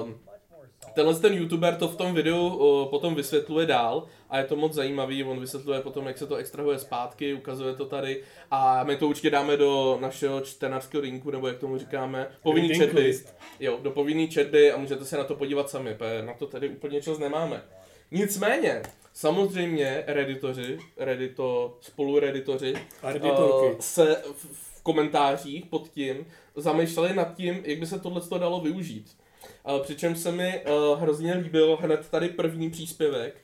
tenhle 0.93 1.15
ten 1.15 1.33
youtuber 1.33 1.75
to 1.75 1.87
v 1.87 1.97
tom 1.97 2.13
videu 2.13 2.47
o, 2.47 2.85
potom 2.85 3.15
vysvětluje 3.15 3.65
dál 3.65 4.03
a 4.29 4.37
je 4.37 4.43
to 4.43 4.55
moc 4.55 4.73
zajímavý, 4.73 5.23
on 5.23 5.39
vysvětluje 5.39 5.81
potom, 5.81 6.07
jak 6.07 6.17
se 6.17 6.27
to 6.27 6.35
extrahuje 6.35 6.79
zpátky, 6.79 7.33
ukazuje 7.33 7.75
to 7.75 7.85
tady 7.85 8.23
a 8.51 8.83
my 8.83 8.97
to 8.97 9.07
určitě 9.07 9.29
dáme 9.29 9.57
do 9.57 9.97
našeho 10.01 10.41
čtenářského 10.41 11.01
rinku, 11.01 11.31
nebo 11.31 11.47
jak 11.47 11.57
tomu 11.57 11.77
říkáme, 11.77 12.27
povinný 12.43 12.81
list. 12.83 13.35
Jo, 13.59 13.79
do 13.81 13.91
povinný 13.91 14.27
četby 14.27 14.71
a 14.71 14.77
můžete 14.77 15.05
se 15.05 15.17
na 15.17 15.23
to 15.23 15.35
podívat 15.35 15.69
sami, 15.69 15.95
protože 15.95 16.21
na 16.21 16.33
to 16.33 16.47
tady 16.47 16.69
úplně 16.69 17.01
čas 17.01 17.17
nemáme. 17.17 17.63
Nicméně, 18.11 18.81
samozřejmě 19.13 20.03
reditoři, 20.07 20.79
redito, 20.97 21.77
spolureditoři, 21.81 22.73
eh, 23.03 23.75
se 23.79 24.23
v, 24.33 24.45
v 24.53 24.83
komentářích 24.83 25.65
pod 25.65 25.89
tím 25.89 26.25
zamýšleli 26.55 27.15
nad 27.15 27.35
tím, 27.35 27.61
jak 27.65 27.79
by 27.79 27.85
se 27.85 27.99
tohle 27.99 28.21
dalo 28.39 28.61
využít. 28.61 29.17
Uh, 29.63 29.79
přičemž 29.79 30.19
se 30.19 30.31
mi 30.31 30.61
uh, 30.65 31.01
hrozně 31.01 31.33
líbil 31.33 31.77
hned 31.81 32.09
tady 32.09 32.29
první 32.29 32.69
příspěvek 32.69 33.35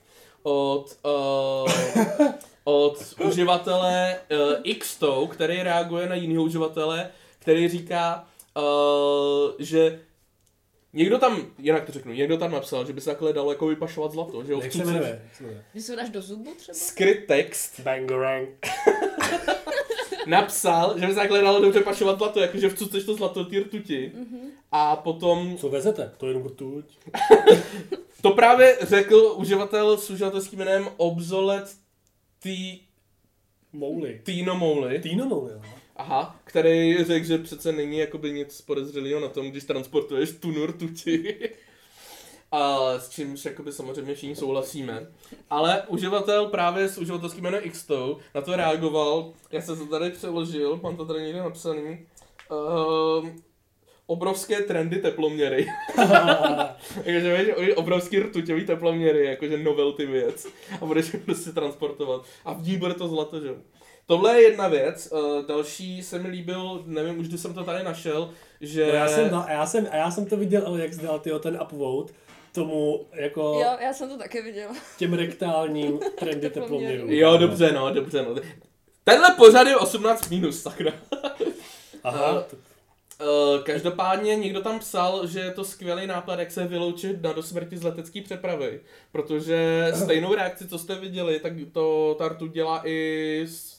od, 0.44 0.98
uh, 1.06 1.72
od 2.63 3.16
uživatele 3.25 4.20
uh, 4.32 4.74
Xto, 4.80 5.28
který 5.28 5.63
reaguje 5.63 6.10
na 6.10 6.16
jiného 6.16 6.44
uživatele, 6.44 7.10
který 7.39 7.70
říká, 7.70 8.28
uh, 8.58 9.51
že 9.60 10.00
někdo 10.93 11.17
tam, 11.17 11.46
jinak 11.58 11.86
to 11.86 11.91
řeknu, 11.91 12.13
někdo 12.13 12.38
tam 12.38 12.51
napsal, 12.51 12.86
že 12.86 12.93
by 12.93 13.01
se 13.01 13.10
takhle 13.10 13.34
dalo 13.34 13.51
jako 13.51 13.67
vypašovat 13.67 14.12
zlato, 14.12 14.43
že 14.43 14.51
jo? 14.51 14.62
Jak 14.62 14.72
se 14.72 14.86
jmenuje? 14.86 15.29
Se? 15.38 15.63
Že 15.75 15.91
ho 15.91 15.98
dáš 15.98 16.10
do 16.10 16.22
zubu 16.22 16.53
třeba? 16.58 16.77
Skryt 16.77 17.25
text 17.27 17.79
Bangarang. 17.79 18.50
napsal, 20.25 21.00
že 21.00 21.08
by 21.08 21.13
se 21.13 21.19
takhle 21.19 21.41
dalo 21.41 21.62
dobře 21.62 21.79
pašovat 21.79 22.17
zlato, 22.17 22.39
jakože 22.39 22.69
vcuceš 22.69 23.03
to 23.03 23.15
zlato 23.15 23.46
ty 23.46 23.60
rtuti. 23.60 24.12
A 24.72 24.96
potom 24.96 25.58
Co 25.58 25.69
vezete? 25.69 26.12
To 26.17 26.25
je 26.25 26.29
jenom 26.29 26.48
rtuť. 26.48 26.86
to 28.22 28.31
právě 28.31 28.77
řekl 28.81 29.34
uživatel 29.38 29.98
s 29.98 30.10
uživatelským 30.10 30.60
jménem 30.60 30.88
Obsolet 30.98 31.75
T- 32.39 32.79
Mouly. 33.74 34.22
Tino 34.24 34.55
Mouly. 34.55 35.00
Týno 35.00 35.25
mouly, 35.25 35.51
jo. 35.51 35.62
Aha, 36.00 36.36
který 36.44 37.03
řekl, 37.03 37.25
že 37.25 37.38
přece 37.38 37.72
není 37.72 37.98
jakoby 37.98 38.32
nic 38.32 38.62
podezřelého 38.62 39.20
na 39.20 39.27
tom, 39.27 39.51
když 39.51 39.63
transportuješ 39.63 40.32
tunu 40.32 40.65
rtuti. 40.65 41.50
A 42.51 42.94
s 43.00 43.10
čímž 43.10 43.46
jakoby 43.46 43.72
samozřejmě 43.72 44.15
všichni 44.15 44.36
souhlasíme. 44.36 45.08
Ale 45.50 45.84
uživatel 45.88 46.46
právě 46.46 46.89
s 46.89 46.98
uživatelským 46.98 47.44
jménem 47.44 47.72
Xto 47.72 48.18
na 48.36 48.41
to 48.41 48.56
reagoval, 48.56 49.34
já 49.51 49.62
jsem 49.62 49.77
to 49.77 49.86
tady 49.86 50.10
přeložil, 50.10 50.79
mám 50.84 50.98
to 50.98 51.06
tady 51.06 51.22
někde 51.22 51.39
napsaný. 51.39 52.06
Uh, 52.51 53.29
obrovské 54.06 54.62
trendy 54.62 54.96
teploměry. 54.96 55.68
jakože 56.96 57.38
víš, 57.38 57.53
oni 57.58 57.74
obrovský 57.74 58.20
rtuťový 58.20 58.65
teploměry, 58.65 59.25
jakože 59.25 59.58
novelty 59.58 60.06
věc. 60.06 60.48
A 60.82 60.86
budeš 60.86 61.13
je 61.13 61.20
prostě 61.20 61.51
transportovat. 61.51 62.25
A 62.46 62.53
v 62.53 62.68
ní 62.68 62.77
bude 62.77 62.94
to 62.94 63.08
zlato, 63.08 63.39
že 63.39 63.48
jo. 63.48 63.56
Tohle 64.10 64.36
je 64.36 64.42
jedna 64.42 64.68
věc. 64.68 65.12
Uh, 65.12 65.46
další 65.46 66.04
se 66.04 66.20
mi 66.20 66.28
líbil, 66.28 66.84
nevím 66.86 67.20
už, 67.20 67.28
kdy 67.28 67.38
jsem 67.38 67.54
to 67.54 67.63
tady 67.63 67.84
našel, 67.84 68.30
že... 68.62 68.88
No 68.88 68.94
já 68.94 69.08
jsem, 69.08 69.36
a 69.36 69.51
já 69.51 69.66
jsem, 69.66 69.88
a 69.92 69.96
já 69.96 70.12
jsem 70.12 70.25
to 70.25 70.38
viděl, 70.38 70.63
ale 70.66 70.82
jak 70.82 70.94
zdal 70.94 71.20
tyho 71.20 71.39
ten 71.39 71.60
upvote 71.62 72.13
tomu 72.51 73.06
jako 73.13 73.42
Jo, 73.42 73.78
já 73.80 73.94
jsem 73.94 74.10
to 74.10 74.18
taky 74.18 74.42
viděla. 74.42 74.75
těm 74.98 75.13
rektálním 75.13 76.00
trendy 76.20 76.50
Teploměrů. 76.50 77.06
Jo, 77.08 77.38
dobře, 77.38 77.72
no, 77.72 77.94
dobře, 77.94 78.22
no. 78.24 78.36
Tenhle 79.04 79.36
pořad 79.38 79.68
je 79.68 79.78
18 79.78 80.30
minus, 80.30 80.62
sakra. 80.62 80.92
Aha, 82.04 82.46
Uh, 83.22 83.63
každopádně 83.63 84.36
někdo 84.36 84.62
tam 84.62 84.80
psal, 84.80 85.28
že 85.28 85.39
je 85.39 85.51
to 85.51 85.63
skvělý 85.63 86.08
nápad, 86.08 86.39
jak 86.39 86.51
se 86.51 86.68
vyloučit 86.68 87.22
na 87.22 87.34
dosmrti 87.34 87.78
z 87.78 87.84
letecké 87.84 88.22
přepravy. 88.22 88.82
Protože 89.12 89.92
stejnou 89.96 90.36
reakci, 90.36 90.68
co 90.68 90.80
jste 90.80 90.96
viděli, 90.96 91.39
tak 91.39 91.54
to 91.72 92.16
Tartu 92.20 92.48
dělá 92.48 92.82
i 92.86 93.42
s... 93.50 93.78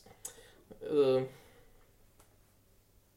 Uh, 0.91 1.23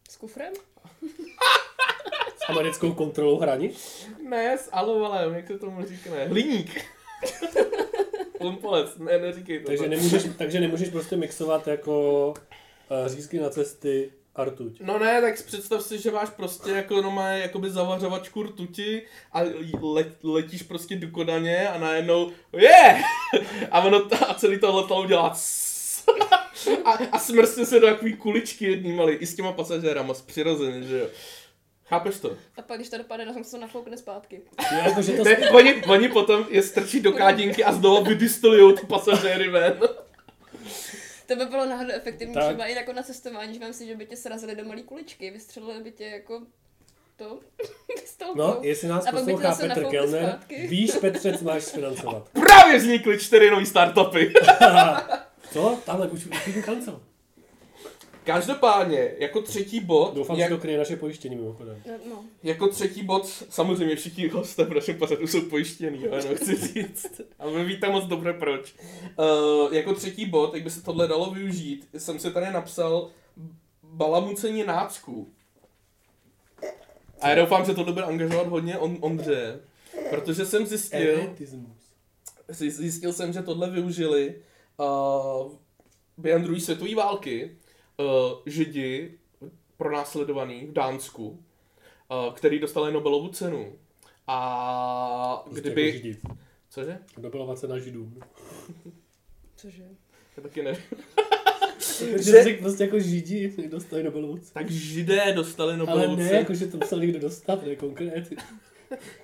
S 0.10 0.16
kufrem? 0.18 0.54
s 2.38 2.50
americkou 2.50 2.94
kontrolou 2.94 3.40
hranic. 3.40 4.08
ne, 4.30 4.58
s 4.58 4.70
alovalem, 4.72 5.34
jak 5.34 5.48
se 5.48 5.60
tomu 5.60 5.86
říká, 5.86 6.10
ne, 6.10 6.28
hliník. 6.28 6.86
Lumpolec, 8.42 8.98
ne, 8.98 9.18
neříkej 9.18 9.60
to. 9.60 9.68
Takže 9.68 9.88
nemůžeš, 9.88 10.24
takže 10.38 10.60
nemůžeš 10.60 10.90
prostě 10.90 11.16
mixovat 11.18 11.68
jako 11.68 12.28
uh, 12.90 13.08
řízky 13.08 13.40
na 13.40 13.50
cesty 13.50 14.12
a 14.36 14.44
rtuť. 14.46 14.80
No 14.82 15.00
ne, 15.00 15.22
tak 15.22 15.38
si 15.38 15.44
představ 15.44 15.84
si, 15.84 16.00
že 16.00 16.12
máš 16.12 16.30
prostě 16.30 16.72
jako 16.72 17.02
no 17.02 17.12
má 17.12 17.30
jakoby 17.30 17.70
zavařovačku 17.70 18.44
rtuti 18.44 19.02
a 19.32 19.42
le, 19.84 20.06
letíš 20.24 20.64
prostě 20.64 20.96
do 20.96 21.08
Kodaně 21.08 21.70
a 21.70 21.78
najednou 21.80 22.32
je! 22.54 22.62
Yeah! 22.62 23.02
A 23.72 23.80
ono 23.80 24.08
a 24.30 24.34
celý 24.34 24.60
to 24.60 24.76
letadlo 24.76 25.06
dělá. 25.06 25.34
A, 26.86 26.92
a 27.12 27.20
smrstne 27.20 27.66
se 27.66 27.80
do 27.80 27.88
takový 27.88 28.14
kuličky 28.14 28.66
jedný 28.66 28.92
malý, 28.94 29.14
i 29.14 29.26
s 29.26 29.36
těma 29.36 29.52
pasažérama, 29.52 30.14
přirozeně, 30.26 30.84
že 30.84 31.00
jo. 31.00 31.08
Chápeš 31.86 32.20
to? 32.20 32.38
A 32.58 32.62
pak, 32.62 32.78
když 32.78 32.90
to 32.90 32.98
dopadne, 32.98 33.34
tak 33.34 33.46
se 33.46 33.52
to 33.52 33.58
nafoukne 33.58 33.98
zpátky. 33.98 34.42
Jo, 34.72 34.78
jako, 34.86 35.02
že 35.02 35.12
to 35.14 35.24
Ne, 35.24 35.50
oni, 35.52 35.84
oni 35.84 36.10
potom 36.10 36.46
je 36.50 36.64
strčí 36.64 37.00
do 37.00 37.12
kádinky 37.12 37.64
a 37.64 37.72
znovu 37.74 38.04
vydistolujou 38.06 38.72
ty 38.72 38.86
pasažéry 38.86 39.50
ven. 39.50 39.80
To 41.28 41.36
by 41.36 41.46
bylo 41.46 41.66
náhodou 41.66 41.92
efektivní 41.94 42.34
Tak. 42.34 42.44
třeba 42.44 42.66
i 42.66 42.74
jako 42.74 42.94
na 42.94 43.04
cestování, 43.04 43.54
že 43.54 43.60
vám 43.60 43.74
si, 43.74 43.88
že 43.88 43.96
by 43.96 44.06
tě 44.06 44.16
srazili 44.16 44.56
do 44.56 44.64
malý 44.66 44.84
kuličky, 44.84 45.32
vystřelili 45.32 45.84
by 45.84 45.92
tě 45.92 46.06
jako 46.06 46.42
to 47.18 47.40
pistolkou. 48.02 48.38
No, 48.40 48.58
jestli 48.62 48.88
nás 48.88 49.06
poslouchá 49.12 49.56
Petr 49.56 49.86
Kellner, 49.86 50.30
zpátky. 50.30 50.68
víš, 50.68 50.92
Petře, 50.92 51.38
co 51.38 51.46
máš 51.46 51.64
financovat. 51.74 52.30
Právě 52.34 52.78
vznikly 52.78 53.20
čtyři 53.20 53.50
nový 53.50 53.66
startupy. 53.66 54.34
Co? 55.54 55.78
Tamhle 55.86 56.08
už 56.08 56.26
už 56.26 56.66
kancel. 56.66 57.02
Každopádně, 58.24 59.12
jako 59.20 59.42
třetí 59.42 59.80
bod, 59.80 60.16
Doufám, 60.16 60.38
jak, 60.38 60.50
že 60.50 60.56
to 60.56 60.62
kryje 60.62 60.78
naše 60.78 60.96
pojištění 60.96 61.36
mimochodem. 61.36 61.82
No, 61.86 61.94
no. 62.10 62.24
Jako 62.44 62.68
třetí 62.68 63.04
bod, 63.04 63.28
samozřejmě 63.50 63.96
všichni 63.96 64.28
hosté 64.28 64.64
v 64.64 64.74
našem 64.74 64.98
pořadu 64.98 65.28
jsou 65.28 65.42
pojištěný, 65.42 66.08
ale 66.08 66.26
no, 66.30 66.36
chci 66.36 66.56
říct. 66.56 67.22
A 67.40 67.50
vy 67.50 67.66
víte 67.66 67.90
moc 67.90 68.06
dobře 68.06 68.34
proč. 68.34 68.76
Uh, 69.20 69.74
jako 69.74 69.94
třetí 69.94 70.26
bod, 70.26 70.54
jak 70.54 70.64
by 70.64 70.70
se 70.70 70.84
tohle 70.84 71.08
dalo 71.08 71.32
využít, 71.32 71.88
jsem 71.98 72.20
si 72.20 72.32
tady 72.32 72.52
napsal 72.52 73.10
balamucení 73.84 74.64
nácků. 74.64 75.30
A 77.22 77.30
já 77.30 77.36
doufám, 77.36 77.66
že 77.66 77.74
tohle 77.74 77.94
bude 77.94 78.06
angažovat 78.06 78.48
hodně 78.48 78.78
on, 78.78 78.98
Ondře. 79.02 79.60
Protože 80.10 80.46
jsem 80.46 80.66
zjistil, 80.66 81.36
zjistil 82.50 83.14
jsem, 83.14 83.34
že 83.34 83.42
tohle 83.42 83.70
využili 83.70 84.36
uh, 84.78 85.52
během 86.18 86.44
druhé 86.44 86.60
světové 86.60 86.96
války 86.96 87.58
uh, 87.98 88.06
židi 88.46 89.18
pronásledovaný 89.78 90.66
v 90.66 90.74
Dánsku, 90.74 91.28
uh, 91.30 92.34
který 92.34 92.60
dostali 92.60 92.94
Nobelovu 92.94 93.30
cenu. 93.30 93.74
A 94.28 95.42
Prostě 95.44 95.62
kdyby... 95.62 95.86
Jako 95.86 95.98
židi. 95.98 96.18
Cože? 96.70 97.00
Nobelova 97.22 97.56
cena 97.56 97.80
židům. 97.80 98.20
Cože? 99.56 99.84
Já 100.38 100.44
taky 100.44 100.64
ne. 100.64 100.76
Že 102.00 102.44
řekl 102.44 102.62
prostě 102.62 102.84
jako 102.84 103.00
židi 103.00 103.54
dostali 103.70 104.04
Nobelovu 104.04 104.38
cenu. 104.38 104.52
Tak 104.54 104.70
židé 104.72 105.34
dostali 105.34 105.70
Ale 105.70 105.78
Nobelovu 105.78 106.16
ne, 106.16 106.28
cenu. 106.28 106.40
jako 106.40 106.54
že 106.54 106.68
to 106.68 106.78
musel 106.78 107.00
někdo 107.00 107.20
dostat, 107.20 107.64
ne 107.66 107.76
konkrétně. 107.76 108.38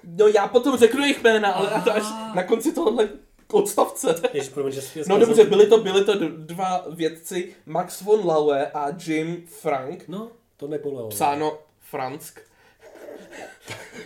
No 0.04 0.28
já 0.28 0.48
potom 0.48 0.78
řeknu 0.78 1.02
jejich 1.02 1.24
jména, 1.24 1.52
ale 1.52 1.82
to 1.84 1.92
až 1.92 2.04
na 2.36 2.44
konci 2.44 2.74
tohohle 2.74 3.10
odstavce. 3.54 4.16
Ježiš, 4.34 4.50
promiň, 4.50 4.72
že 4.72 4.82
No 5.08 5.20
dobře, 5.20 5.44
byli 5.44 5.68
to, 5.68 5.78
byli 5.78 6.06
to 6.06 6.14
dva 6.30 6.86
vědci, 6.90 7.56
Max 7.66 8.02
von 8.02 8.26
Laue 8.26 8.72
a 8.72 8.88
Jim 9.06 9.48
Frank. 9.48 10.04
No, 10.08 10.32
to 10.58 10.68
nebolelo. 10.68 11.10
Psáno 11.10 11.58
Fransk. 11.80 12.40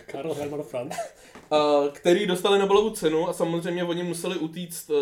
Karl 0.06 0.34
Hermann 0.34 0.62
Franz. 0.62 0.96
Který 1.92 2.26
dostali 2.26 2.58
Nobelovu 2.58 2.90
cenu 2.90 3.28
a 3.28 3.32
samozřejmě 3.32 3.84
oni 3.84 4.02
museli 4.02 4.36
utíct 4.36 4.90
uh, 4.90 4.96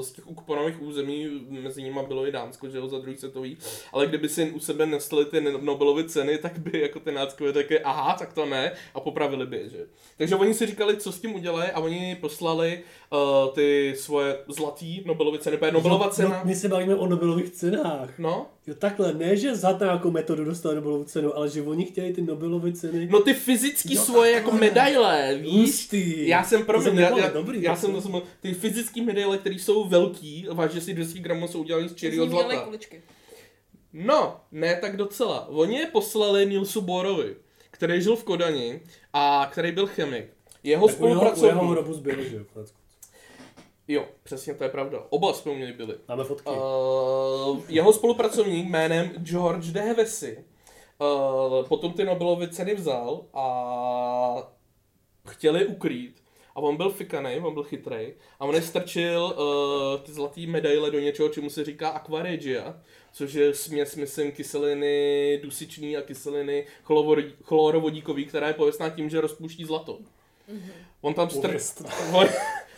z 0.00 0.12
těch 0.12 0.26
okupovaných 0.26 0.82
území, 0.82 1.46
mezi 1.48 1.82
nimi 1.82 2.00
bylo 2.08 2.26
i 2.26 2.32
Dánsko, 2.32 2.68
že 2.68 2.78
jo, 2.78 2.88
za 2.88 2.98
druhý 2.98 3.16
světový, 3.16 3.56
ale 3.92 4.06
kdyby 4.06 4.28
si 4.28 4.50
u 4.50 4.60
sebe 4.60 4.86
nestali 4.86 5.24
ty 5.24 5.40
Nobelovy 5.40 6.04
ceny, 6.04 6.38
tak 6.38 6.58
by 6.58 6.80
jako 6.80 7.00
ty 7.00 7.12
náckové 7.12 7.52
řekli, 7.52 7.80
aha, 7.80 8.16
tak 8.18 8.32
to 8.32 8.46
ne, 8.46 8.72
a 8.94 9.00
popravili 9.00 9.46
by 9.46 9.56
je, 9.56 9.68
že. 9.68 9.86
Takže 10.18 10.36
oni 10.36 10.54
si 10.54 10.66
říkali, 10.66 10.96
co 10.96 11.12
s 11.12 11.20
tím 11.20 11.34
udělají 11.34 11.70
a 11.70 11.80
oni 11.80 12.16
poslali 12.20 12.82
uh, 13.12 13.54
ty 13.54 13.94
svoje 13.98 14.38
zlatý 14.48 15.02
Nobelovy 15.04 15.38
ceny, 15.38 15.56
protože 15.56 15.72
Nobelova 15.72 16.06
Jo, 16.06 16.12
cena, 16.12 16.28
No, 16.28 16.40
my 16.44 16.54
se 16.54 16.68
bavíme 16.68 16.94
o 16.94 17.06
Nobelových 17.06 17.50
cenách. 17.50 18.18
no, 18.18 18.46
Jo, 18.66 18.74
takhle, 18.74 19.14
ne, 19.14 19.36
že 19.36 19.56
za 19.56 19.78
nějakou 19.80 20.10
metodu 20.10 20.44
dostali 20.44 20.74
Nobelovu 20.76 21.04
cenu, 21.04 21.36
ale 21.36 21.50
že 21.50 21.62
oni 21.62 21.84
chtějí 21.84 22.12
ty 22.12 22.22
Nobelovy 22.22 22.72
ceny. 22.72 23.08
no 23.10 23.20
ty 23.20 23.34
fyzický 23.34 23.94
Jo, 23.94 24.00
svoje 24.02 24.32
jako 24.32 24.50
medaile, 24.52 25.38
víš, 25.40 25.52
Hustý. 25.60 26.28
Já 26.28 26.44
jsem 26.44 26.64
pro 26.64 26.82
jsem 26.82 26.98
já, 26.98 27.28
dobrý, 27.28 27.62
já 27.62 27.76
jsem 27.76 27.92
to- 27.92 28.00
jsem, 28.00 28.20
ty 28.40 28.54
fyzické 28.54 29.02
medaile, 29.02 29.38
které 29.38 29.54
jsou 29.54 29.84
velký, 29.88 30.46
vážně 30.52 30.80
si 30.80 30.94
200 30.94 31.18
gramů, 31.18 31.48
jsou 31.48 31.60
udělané 31.60 31.88
z 31.88 31.94
čirého 31.94 32.26
zlata. 32.28 32.60
kuličky. 32.60 33.02
No, 33.92 34.36
ne 34.52 34.78
tak 34.80 34.96
docela. 34.96 35.48
Oni 35.48 35.76
je 35.78 35.86
poslali 35.86 36.46
Nilsu 36.46 36.80
Borovi, 36.80 37.36
který 37.70 38.02
žil 38.02 38.16
v 38.16 38.24
Kodani 38.24 38.80
a 39.12 39.48
který 39.52 39.72
byl 39.72 39.86
chemik. 39.86 40.26
Jeho 40.62 40.88
Tak 40.88 41.00
u 41.00 41.06
jeho, 41.06 41.14
u 41.20 41.24
jeho 41.24 41.34
spolupracovník... 41.36 41.70
hrobu 41.72 41.92
zbyli, 41.94 42.30
že 42.30 42.36
jo. 42.36 42.44
Jo, 43.88 44.06
přesně 44.22 44.54
to 44.54 44.64
je 44.64 44.70
pravda. 44.70 45.06
Oba 45.10 45.32
jsme 45.32 45.52
u 45.52 45.56
něj 45.56 45.72
byli. 45.72 45.94
Máme 46.08 46.24
fotky. 46.24 46.50
Uh, 46.50 47.60
jeho 47.68 47.92
spolupracovník 47.92 48.68
jménem 48.68 49.08
George 49.08 49.66
de 49.66 49.80
Hevesy 49.80 50.44
uh, 50.98 51.66
potom 51.68 51.92
ty 51.92 52.04
Nobelovy 52.04 52.48
ceny 52.48 52.74
vzal 52.74 53.24
a 53.34 54.52
chtěli 55.28 55.66
ukrýt. 55.66 56.22
A 56.54 56.58
on 56.58 56.76
byl 56.76 56.90
fikaný, 56.90 57.40
on 57.40 57.54
byl 57.54 57.62
chytrej. 57.62 58.14
A 58.40 58.44
on 58.44 58.54
je 58.54 58.62
strčil 58.62 59.34
uh, 59.38 60.00
ty 60.00 60.12
zlatý 60.12 60.46
medaile 60.46 60.90
do 60.90 61.00
něčeho, 61.00 61.28
čemu 61.28 61.50
se 61.50 61.64
říká 61.64 61.88
aquaregia, 61.88 62.80
což 63.12 63.32
je 63.32 63.54
směs, 63.54 63.96
myslím, 63.96 64.32
kyseliny 64.32 65.40
dusičný 65.42 65.96
a 65.96 66.02
kyseliny 66.02 66.66
chlorovodí- 66.86 67.32
chlorovodíkový, 67.42 68.26
která 68.26 68.48
je 68.48 68.54
pověstná 68.54 68.90
tím, 68.90 69.10
že 69.10 69.20
rozpouští 69.20 69.64
zlato. 69.64 69.98
On 71.00 71.14
tam 71.14 71.30
strčil... 71.30 71.86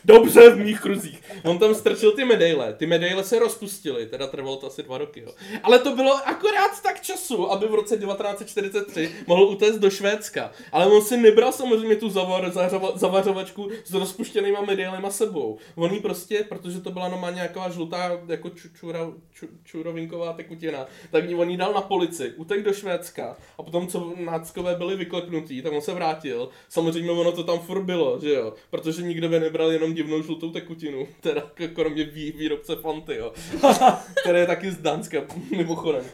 Dobře, 0.05 0.51
v 0.51 0.59
mých 0.59 0.81
kruzích. 0.81 1.23
On 1.45 1.59
tam 1.59 1.75
strčil 1.75 2.13
ty 2.13 2.25
medaile. 2.25 2.73
Ty 2.73 2.87
medaile 2.87 3.25
se 3.25 3.39
rozpustily, 3.39 4.07
teda 4.07 4.27
trvalo 4.27 4.57
to 4.57 4.67
asi 4.67 4.83
dva 4.83 4.99
roky. 4.99 5.21
Jo. 5.21 5.33
Ale 5.63 5.79
to 5.79 5.97
bylo 5.97 6.15
akorát 6.29 6.83
tak 6.83 7.01
času, 7.01 7.53
aby 7.53 7.67
v 7.67 7.75
roce 7.75 7.97
1943 7.97 9.11
mohl 9.27 9.43
utéct 9.43 9.79
do 9.79 9.91
Švédska. 9.91 10.51
Ale 10.73 10.87
on 10.87 11.03
si 11.03 11.17
nebral 11.17 11.53
samozřejmě 11.53 11.97
tu 11.97 12.11
zavar, 12.11 12.51
zařava, 12.53 12.93
zavařovačku 12.95 13.69
s 13.85 13.95
rozpuštěnýma 13.95 14.61
medailema 14.61 15.11
sebou. 15.11 15.59
On 15.75 15.93
jí 15.93 16.01
prostě, 16.01 16.45
protože 16.49 16.81
to 16.81 16.91
byla 16.91 17.09
normálně 17.09 17.35
nějaká 17.35 17.71
žlutá, 17.71 18.21
jako 18.29 18.51
ču, 18.51 18.69
čura, 18.69 19.13
ču, 19.33 19.47
čurovinková 19.65 20.33
tekutina, 20.33 20.87
tak 21.11 21.25
on 21.37 21.51
jí 21.51 21.57
dal 21.57 21.73
na 21.73 21.81
polici, 21.81 22.33
utek 22.37 22.63
do 22.63 22.73
Švédska 22.73 23.37
a 23.59 23.63
potom, 23.63 23.87
co 23.87 24.13
náckové 24.17 24.75
byli 24.75 24.97
vyklepnutí, 24.97 25.63
tak 25.63 25.73
on 25.73 25.81
se 25.81 25.95
vrátil. 25.95 26.49
Samozřejmě 26.69 27.11
ono 27.11 27.33
to 27.33 27.45
tam 27.45 27.59
furt 27.59 27.83
bylo, 27.83 28.08
že 28.21 28.33
jo, 28.33 28.55
protože 28.71 29.03
nikdo 29.03 29.29
by 29.29 29.41
nebral 29.41 29.71
jenom 29.71 29.95
divnou 29.95 30.23
žlutou 30.23 30.51
tekutinu, 30.51 31.09
teda 31.21 31.43
kromě 31.75 32.05
vý, 32.05 32.33
výrobce 32.33 32.77
Fanty, 32.77 33.17
jo, 33.17 33.33
který 34.23 34.39
je 34.39 34.47
taky 34.47 34.71
z 34.71 34.79
Dánska, 34.79 35.19
mimochodem. 35.57 36.05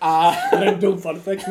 A 0.00 0.32
Random 0.52 0.98
fun 0.98 1.20
fact. 1.20 1.48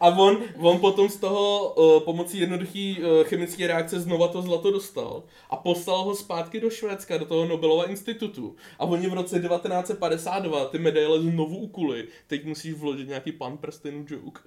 a 0.00 0.08
on, 0.08 0.38
on 0.58 0.78
potom 0.78 1.08
z 1.08 1.16
toho 1.16 1.74
uh, 1.74 2.02
pomocí 2.02 2.38
jednoduché 2.38 2.94
uh, 2.98 3.24
chemické 3.24 3.66
reakce 3.66 4.00
znova 4.00 4.28
to 4.28 4.42
zlato 4.42 4.70
dostal 4.70 5.22
a 5.50 5.56
poslal 5.56 6.04
ho 6.04 6.14
zpátky 6.14 6.60
do 6.60 6.70
Švédska, 6.70 7.18
do 7.18 7.24
toho 7.24 7.46
Nobelova 7.46 7.84
institutu. 7.84 8.56
A 8.78 8.84
oni 8.84 9.08
v 9.08 9.14
roce 9.14 9.40
1952 9.40 10.64
ty 10.64 10.78
medaile 10.78 11.20
znovu 11.20 11.56
ukuli. 11.56 12.08
Teď 12.26 12.44
musíš 12.44 12.72
vložit 12.72 13.08
nějaký 13.08 13.32
pan 13.32 13.58
prstenů 13.58 14.06
joke. 14.08 14.40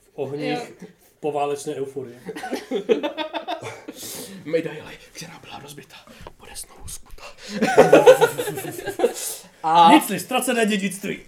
V 0.00 0.10
ohních 0.14 0.72
poválečné 1.20 1.74
euforie. 1.74 2.20
Medaile, 4.44 4.92
která 5.12 5.38
byla 5.42 5.58
rozbita, 5.58 5.96
bude 6.38 6.52
znovu 6.56 6.88
skuta. 6.88 7.24
a, 9.62 9.90
Nic 9.92 10.22
ztracené 10.22 10.66
dědictví. 10.66 11.18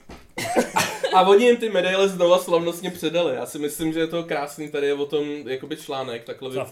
a 1.14 1.23
oni 1.23 1.45
jim 1.47 1.57
ty 1.57 1.68
medaile 1.68 2.09
znova 2.09 2.38
slavnostně 2.38 2.90
předali. 2.90 3.35
Já 3.35 3.47
si 3.47 3.59
myslím, 3.59 3.92
že 3.92 4.00
je 4.00 4.07
to 4.07 4.25
krásný, 4.25 4.71
tady 4.71 4.87
je 4.87 4.95
o 4.95 5.07
tom 5.07 5.25
jakoby 5.49 5.76
článek, 5.76 6.25
takhle 6.25 6.50
vy, 6.50 6.57
Co? 6.57 6.66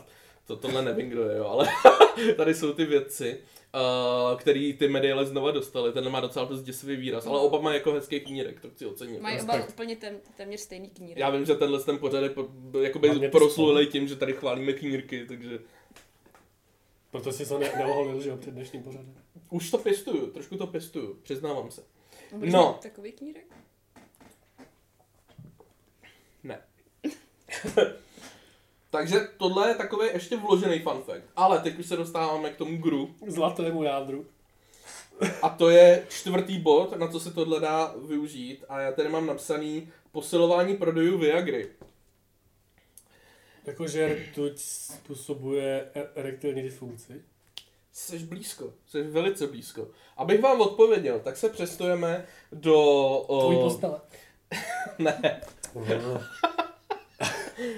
to, 0.46 0.56
tohle 0.56 0.82
nevím, 0.82 1.08
kdo 1.10 1.28
je, 1.28 1.36
jo, 1.36 1.46
ale 1.46 1.68
tady 2.36 2.54
jsou 2.54 2.72
ty 2.72 2.84
věci, 2.84 3.38
uh, 3.74 4.38
který 4.38 4.74
ty 4.74 4.88
medaile 4.88 5.26
znova 5.26 5.50
dostali. 5.50 5.92
Ten 5.92 6.10
má 6.10 6.20
docela 6.20 6.44
dost 6.44 6.62
děsivý 6.62 6.96
výraz, 6.96 7.26
ale 7.26 7.40
oba 7.40 7.60
mají 7.60 7.76
jako 7.76 7.92
hezký 7.92 8.20
knírek, 8.20 8.60
to 8.60 8.70
chci 8.70 8.86
ocenit. 8.86 9.20
Mají 9.20 9.40
oba 9.40 9.66
úplně 9.68 9.96
tém, 9.96 10.20
téměř 10.36 10.60
stejný 10.60 10.90
kníry. 10.90 11.20
Já 11.20 11.30
vím, 11.30 11.44
že 11.44 11.54
tenhle 11.54 11.80
ten 11.80 11.98
pořad 11.98 12.22
je 12.22 12.30
po- 12.30 12.48
jakoby 12.80 13.28
proslulej 13.28 13.86
tím, 13.86 14.08
že 14.08 14.16
tady 14.16 14.32
chválíme 14.32 14.72
knírky, 14.72 15.26
takže 15.26 15.58
Proto 17.10 17.32
si 17.32 17.46
to 17.46 17.58
ne- 17.58 17.72
neoholil, 17.76 18.22
že 18.22 18.28
jo, 18.28 18.36
před 18.36 18.54
dnešním 18.54 18.82
pořadem. 18.82 19.14
už 19.50 19.70
to 19.70 19.78
pěstuju, 19.78 20.26
trošku 20.30 20.56
to 20.56 20.66
pěstuju, 20.66 21.14
přiznávám 21.22 21.70
se. 21.70 21.84
Budeš 22.32 22.54
no. 22.54 22.72
mít 22.72 22.82
Takový 22.82 23.12
knírek? 23.12 23.46
Ne. 26.42 26.62
Takže 28.96 29.28
tohle 29.36 29.68
je 29.68 29.74
takový 29.74 30.08
ještě 30.12 30.36
vložený 30.36 30.78
fun 30.78 31.02
fact. 31.02 31.24
Ale 31.36 31.58
teď 31.58 31.78
už 31.78 31.86
se 31.86 31.96
dostáváme 31.96 32.50
k 32.50 32.56
tomu 32.56 32.78
gru. 32.78 33.14
Zlatému 33.26 33.82
jádru. 33.82 34.26
A 35.42 35.48
to 35.48 35.70
je 35.70 36.06
čtvrtý 36.08 36.58
bod, 36.58 36.98
na 36.98 37.08
co 37.08 37.20
se 37.20 37.30
tohle 37.30 37.60
dá 37.60 37.94
využít. 38.08 38.64
A 38.68 38.80
já 38.80 38.92
tady 38.92 39.08
mám 39.08 39.26
napsaný 39.26 39.88
posilování 40.12 40.76
prodejů 40.76 41.18
Viagry. 41.18 41.68
Jakože 43.66 44.14
rtuť 44.14 44.58
způsobuje 44.58 45.90
erektilní 46.14 46.62
dysfunkci. 46.62 47.22
Jsi 47.92 48.18
blízko, 48.18 48.72
jsi 48.86 49.02
velice 49.02 49.46
blízko. 49.46 49.88
Abych 50.16 50.40
vám 50.40 50.60
odpověděl, 50.60 51.20
tak 51.20 51.36
se 51.36 51.48
přestujeme 51.48 52.26
do... 52.52 52.72
Tvůj 53.26 53.56
O, 53.56 53.62
postele. 53.62 54.00
ne, 54.98 55.40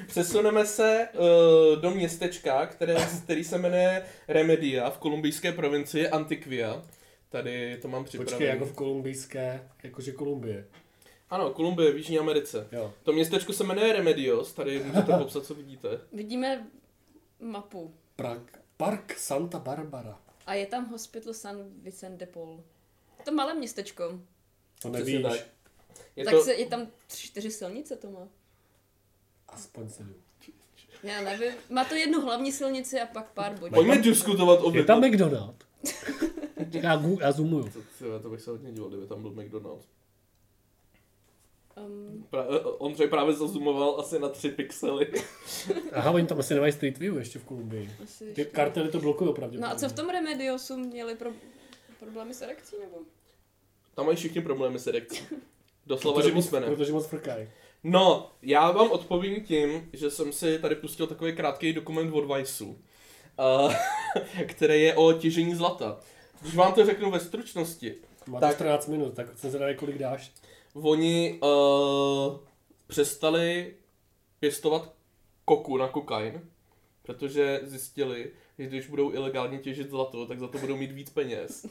přesuneme 0.06 0.66
se 0.66 1.08
uh, 1.12 1.80
do 1.80 1.90
městečka, 1.90 2.66
které, 2.66 3.08
který 3.24 3.44
se 3.44 3.58
jmenuje 3.58 4.06
Remedia 4.28 4.90
v 4.90 4.98
kolumbijské 4.98 5.52
provincii 5.52 6.08
Antiquia. 6.08 6.82
Tady 7.28 7.78
to 7.82 7.88
mám 7.88 8.04
připravené. 8.04 8.30
Počkej, 8.36 8.48
jako 8.48 8.64
v 8.64 8.72
kolumbijské, 8.72 9.68
jakože 9.82 10.12
Kolumbie. 10.12 10.66
Ano, 11.30 11.50
Kolumbie 11.50 11.92
v 11.92 11.96
Jižní 11.96 12.18
Americe. 12.18 12.68
Jo. 12.72 12.94
To 13.02 13.12
městečko 13.12 13.52
se 13.52 13.64
jmenuje 13.64 13.92
Remedios, 13.92 14.52
tady 14.52 14.84
můžete 14.84 15.12
popsat, 15.18 15.44
co 15.46 15.54
vidíte. 15.54 15.88
Vidíme 16.12 16.66
mapu. 17.40 17.94
Park, 18.16 18.58
Park 18.76 19.14
Santa 19.18 19.58
Barbara. 19.58 20.18
A 20.46 20.54
je 20.54 20.66
tam 20.66 20.90
Hospital 20.90 21.34
San 21.34 21.56
Vicente 21.82 22.26
de 22.26 22.32
Paul. 22.32 22.64
To 23.24 23.32
malé 23.32 23.54
městečko. 23.54 24.20
To 24.82 24.88
nevíš. 24.88 25.22
tak. 25.22 25.40
Je 26.16 26.24
tak 26.24 26.34
to, 26.34 26.42
se, 26.42 26.54
je 26.54 26.66
tam 26.66 26.86
čtyři 27.16 27.50
silnice 27.50 27.96
to 27.96 28.10
má. 28.10 28.28
Aspoň 29.48 29.88
se 29.88 30.06
Já 31.02 31.20
nevím. 31.20 31.52
Má 31.70 31.84
to 31.84 31.94
jednu 31.94 32.20
hlavní 32.20 32.52
silnici 32.52 33.00
a 33.00 33.06
pak 33.06 33.30
pár 33.32 33.58
bodí. 33.58 33.74
Pojďme 33.74 33.98
diskutovat 33.98 34.60
o 34.62 34.72
Je 34.74 34.84
tam 34.84 35.00
McDonald. 35.00 35.54
já, 36.72 36.96
gu, 36.96 37.18
já 37.20 37.32
zoomuju. 37.32 37.72
To, 37.98 38.20
to, 38.20 38.30
bych 38.30 38.40
se 38.40 38.50
hodně 38.50 38.72
díval, 38.72 38.88
kdyby 38.88 39.06
tam 39.06 39.22
byl 39.22 39.30
McDonald's. 39.30 39.86
Um, 41.86 42.26
Pra, 42.30 42.44
Ondřej 42.78 43.08
právě 43.08 43.34
zazumoval 43.34 44.00
asi 44.00 44.18
na 44.18 44.28
3 44.28 44.48
pixely. 44.50 45.12
Aha, 45.92 46.10
oni 46.10 46.26
tam 46.26 46.38
asi 46.38 46.54
nemají 46.54 46.72
Street 46.72 46.98
View 46.98 47.16
ještě 47.18 47.38
v 47.38 47.44
Kolumbii. 47.44 47.90
asi 48.04 48.24
Ty 48.24 48.40
ještě. 48.40 48.44
kartely 48.44 48.90
to 48.90 49.00
blokují 49.00 49.30
opravdu. 49.30 49.60
No 49.60 49.68
a 49.70 49.74
co 49.74 49.88
v 49.88 49.92
tom 49.92 50.08
Remediosu 50.08 50.76
měli 50.76 51.14
pro... 51.14 51.30
problémy 51.98 52.34
s 52.34 52.42
erekcí 52.42 52.76
nebo? 52.80 52.96
Tam 53.94 54.06
mají 54.06 54.16
všichni 54.16 54.40
problémy 54.40 54.78
s 54.78 54.86
erekcí. 54.86 55.22
Doslova 55.86 56.20
Protože 56.20 56.28
do 56.30 56.34
moc, 56.34 56.48
protože 56.48 56.92
moc 56.92 57.06
frkají. 57.06 57.48
No, 57.90 58.30
já 58.42 58.70
vám 58.70 58.90
odpovím 58.90 59.44
tím, 59.44 59.90
že 59.92 60.10
jsem 60.10 60.32
si 60.32 60.58
tady 60.58 60.74
pustil 60.74 61.06
takový 61.06 61.32
krátký 61.36 61.72
dokument 61.72 62.12
od 62.12 62.34
Viceu, 62.36 62.66
uh, 62.66 63.74
který 64.46 64.82
je 64.82 64.94
o 64.94 65.12
těžení 65.12 65.54
zlata. 65.54 66.00
Když 66.40 66.54
vám 66.54 66.72
to 66.72 66.86
řeknu 66.86 67.10
ve 67.10 67.20
stručnosti, 67.20 67.94
Máte 68.26 68.46
Tak. 68.46 68.56
14 68.56 68.86
minut, 68.86 69.14
tak 69.14 69.38
jsem 69.38 69.50
zvědavý, 69.50 69.74
kolik 69.76 69.98
dáš. 69.98 70.32
oni 70.74 71.38
uh, 71.42 72.36
přestali 72.86 73.74
pěstovat 74.40 74.92
koku 75.44 75.76
na 75.76 75.88
kokain, 75.88 76.40
protože 77.02 77.60
zjistili, 77.62 78.30
že 78.58 78.66
když 78.66 78.86
budou 78.86 79.12
ilegálně 79.12 79.58
těžit 79.58 79.90
zlato, 79.90 80.26
tak 80.26 80.38
za 80.38 80.48
to 80.48 80.58
budou 80.58 80.76
mít 80.76 80.92
víc 80.92 81.10
peněz. 81.10 81.66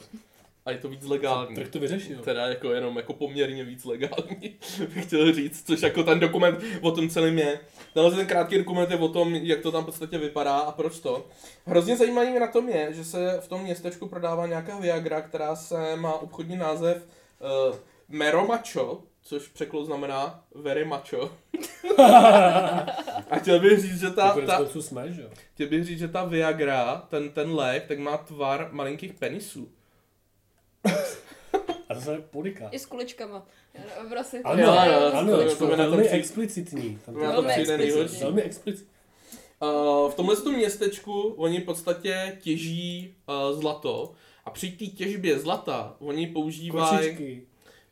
A 0.68 0.70
je 0.70 0.78
to 0.78 0.88
víc 0.88 1.06
legální. 1.06 1.56
Tak 1.56 1.68
to 1.68 1.78
vyřešil. 1.78 2.18
Teda 2.18 2.46
jako 2.46 2.72
jenom 2.72 2.96
jako 2.96 3.12
poměrně 3.12 3.64
víc 3.64 3.84
legální, 3.84 4.58
bych 4.94 5.06
chtěl 5.06 5.32
říct, 5.32 5.66
což 5.66 5.82
jako 5.82 6.02
ten 6.02 6.20
dokument 6.20 6.58
o 6.80 6.90
tom 6.90 7.08
celém 7.08 7.38
je. 7.38 7.60
Tenhle 7.94 8.16
ten 8.16 8.26
krátký 8.26 8.58
dokument 8.58 8.90
je 8.90 8.96
o 8.96 9.08
tom, 9.08 9.34
jak 9.34 9.60
to 9.60 9.72
tam 9.72 9.82
v 9.82 9.86
podstatě 9.86 10.18
vypadá 10.18 10.58
a 10.58 10.72
proč 10.72 11.00
to. 11.00 11.26
Hrozně 11.66 11.96
zajímavý 11.96 12.38
na 12.38 12.46
tom 12.46 12.68
je, 12.68 12.92
že 12.92 13.04
se 13.04 13.38
v 13.40 13.48
tom 13.48 13.62
městečku 13.62 14.08
prodává 14.08 14.46
nějaká 14.46 14.78
Viagra, 14.78 15.20
která 15.20 15.56
se 15.56 15.96
má 15.96 16.14
obchodní 16.14 16.56
název 16.56 17.06
uh, 17.68 17.76
Mero 18.08 18.46
Macho, 18.46 19.02
což 19.22 19.48
překlad 19.48 19.86
znamená 19.86 20.44
very 20.54 20.84
macho. 20.84 21.30
a 23.30 23.38
chtěl 23.38 23.60
bych 23.60 23.78
říct, 23.78 24.00
že 24.00 24.10
ta, 24.10 24.36
ta, 24.46 24.66
jsme, 24.80 25.12
že 25.12 25.30
chtěl 25.54 25.68
bych 25.68 25.84
říct, 25.84 25.98
že 25.98 26.08
ta 26.08 26.24
Viagra, 26.24 27.06
ten, 27.08 27.30
ten 27.30 27.54
lék, 27.54 27.84
tak 27.86 27.98
má 27.98 28.16
tvar 28.16 28.68
malinkých 28.72 29.12
penisů. 29.12 29.68
A 31.88 31.94
to 31.94 32.00
se 32.00 32.18
poliká. 32.30 32.68
I 32.68 32.78
s 32.78 32.86
kuličkama. 32.86 33.46
Prostě- 34.10 34.40
Ano, 34.44 34.62
Jo, 34.62 34.68
jo, 34.92 35.10
ano, 35.14 35.36
to- 35.36 35.44
to, 35.56 35.66
to 35.66 35.70
je 35.70 35.76
velmi 35.76 36.08
explicitní. 36.08 36.98
Tam 37.06 37.14
to 37.14 37.20
Na 37.20 37.26
je 37.30 37.34
to 37.36 37.42
Velmi 37.42 37.54
explicitní. 37.54 38.20
velmi 38.22 38.42
explicitní. 38.42 38.88
Uh, 39.62 40.10
v 40.10 40.14
tomhle 40.14 40.36
tom 40.36 40.54
městečku 40.54 41.22
oni 41.36 41.60
v 41.60 41.64
podstatě 41.64 42.38
těží 42.40 43.14
uh, 43.52 43.60
zlato 43.60 44.12
a 44.44 44.50
při 44.50 44.70
té 44.70 44.84
těžbě 44.86 45.38
zlata 45.38 45.96
oni 46.00 46.26
používají 46.26 47.42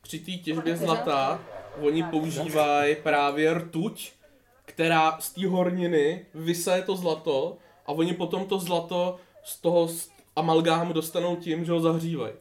při 0.03 0.19
té 0.19 0.33
těžbě 0.33 0.77
zlata 0.77 1.45
oni 1.81 2.03
používají 2.03 2.97
právě 3.03 3.55
rtuť, 3.55 4.13
která 4.65 5.17
z 5.21 5.31
té 5.33 5.47
horniny 5.47 6.27
vysaje 6.35 6.83
to 6.83 6.97
zlato 6.97 7.57
a 7.87 7.93
oni 7.93 8.13
potom 8.15 8.47
to 8.47 8.59
zlato 8.59 9.17
z 9.45 9.61
toho 9.61 9.89
amalgámu 10.37 10.93
dostanou 10.93 11.37
tím, 11.37 11.65
že 11.65 11.73
ho 11.73 11.81
zahřívají. 11.81 12.35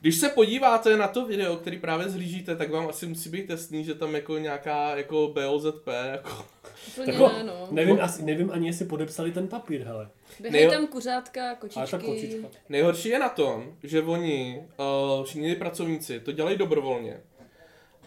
Když 0.00 0.16
se 0.16 0.28
podíváte 0.28 0.96
na 0.96 1.08
to 1.08 1.26
video, 1.26 1.56
který 1.56 1.78
právě 1.78 2.08
zhlížíte, 2.08 2.56
tak 2.56 2.70
vám 2.70 2.88
asi 2.88 3.06
musí 3.06 3.30
být 3.30 3.50
jasný, 3.50 3.84
že 3.84 3.94
tam 3.94 4.14
jako 4.14 4.38
nějaká 4.38 4.96
jako 4.96 5.28
BOZP, 5.34 5.86
jako 6.12 6.46
Úplně 6.88 7.12
Tako, 7.12 7.28
ne, 7.28 7.44
no. 7.44 7.68
nevím, 7.70 8.00
asi, 8.00 8.22
nevím 8.22 8.50
ani, 8.50 8.66
jestli 8.66 8.84
podepsali 8.84 9.32
ten 9.32 9.48
papír, 9.48 9.82
hele. 9.82 10.08
Běhají 10.40 10.64
Nejo- 10.66 10.70
tam 10.70 10.86
kuřátka, 10.86 11.42
Ale 11.76 11.86
ta 11.86 11.98
kočičky. 11.98 12.06
kočička. 12.06 12.48
Nejhorší 12.68 13.08
je 13.08 13.18
na 13.18 13.28
tom, 13.28 13.72
že 13.82 14.02
oni, 14.02 14.62
uh, 15.18 15.24
všichni 15.24 15.54
pracovníci, 15.56 16.20
to 16.20 16.32
dělají 16.32 16.56
dobrovolně. 16.58 17.20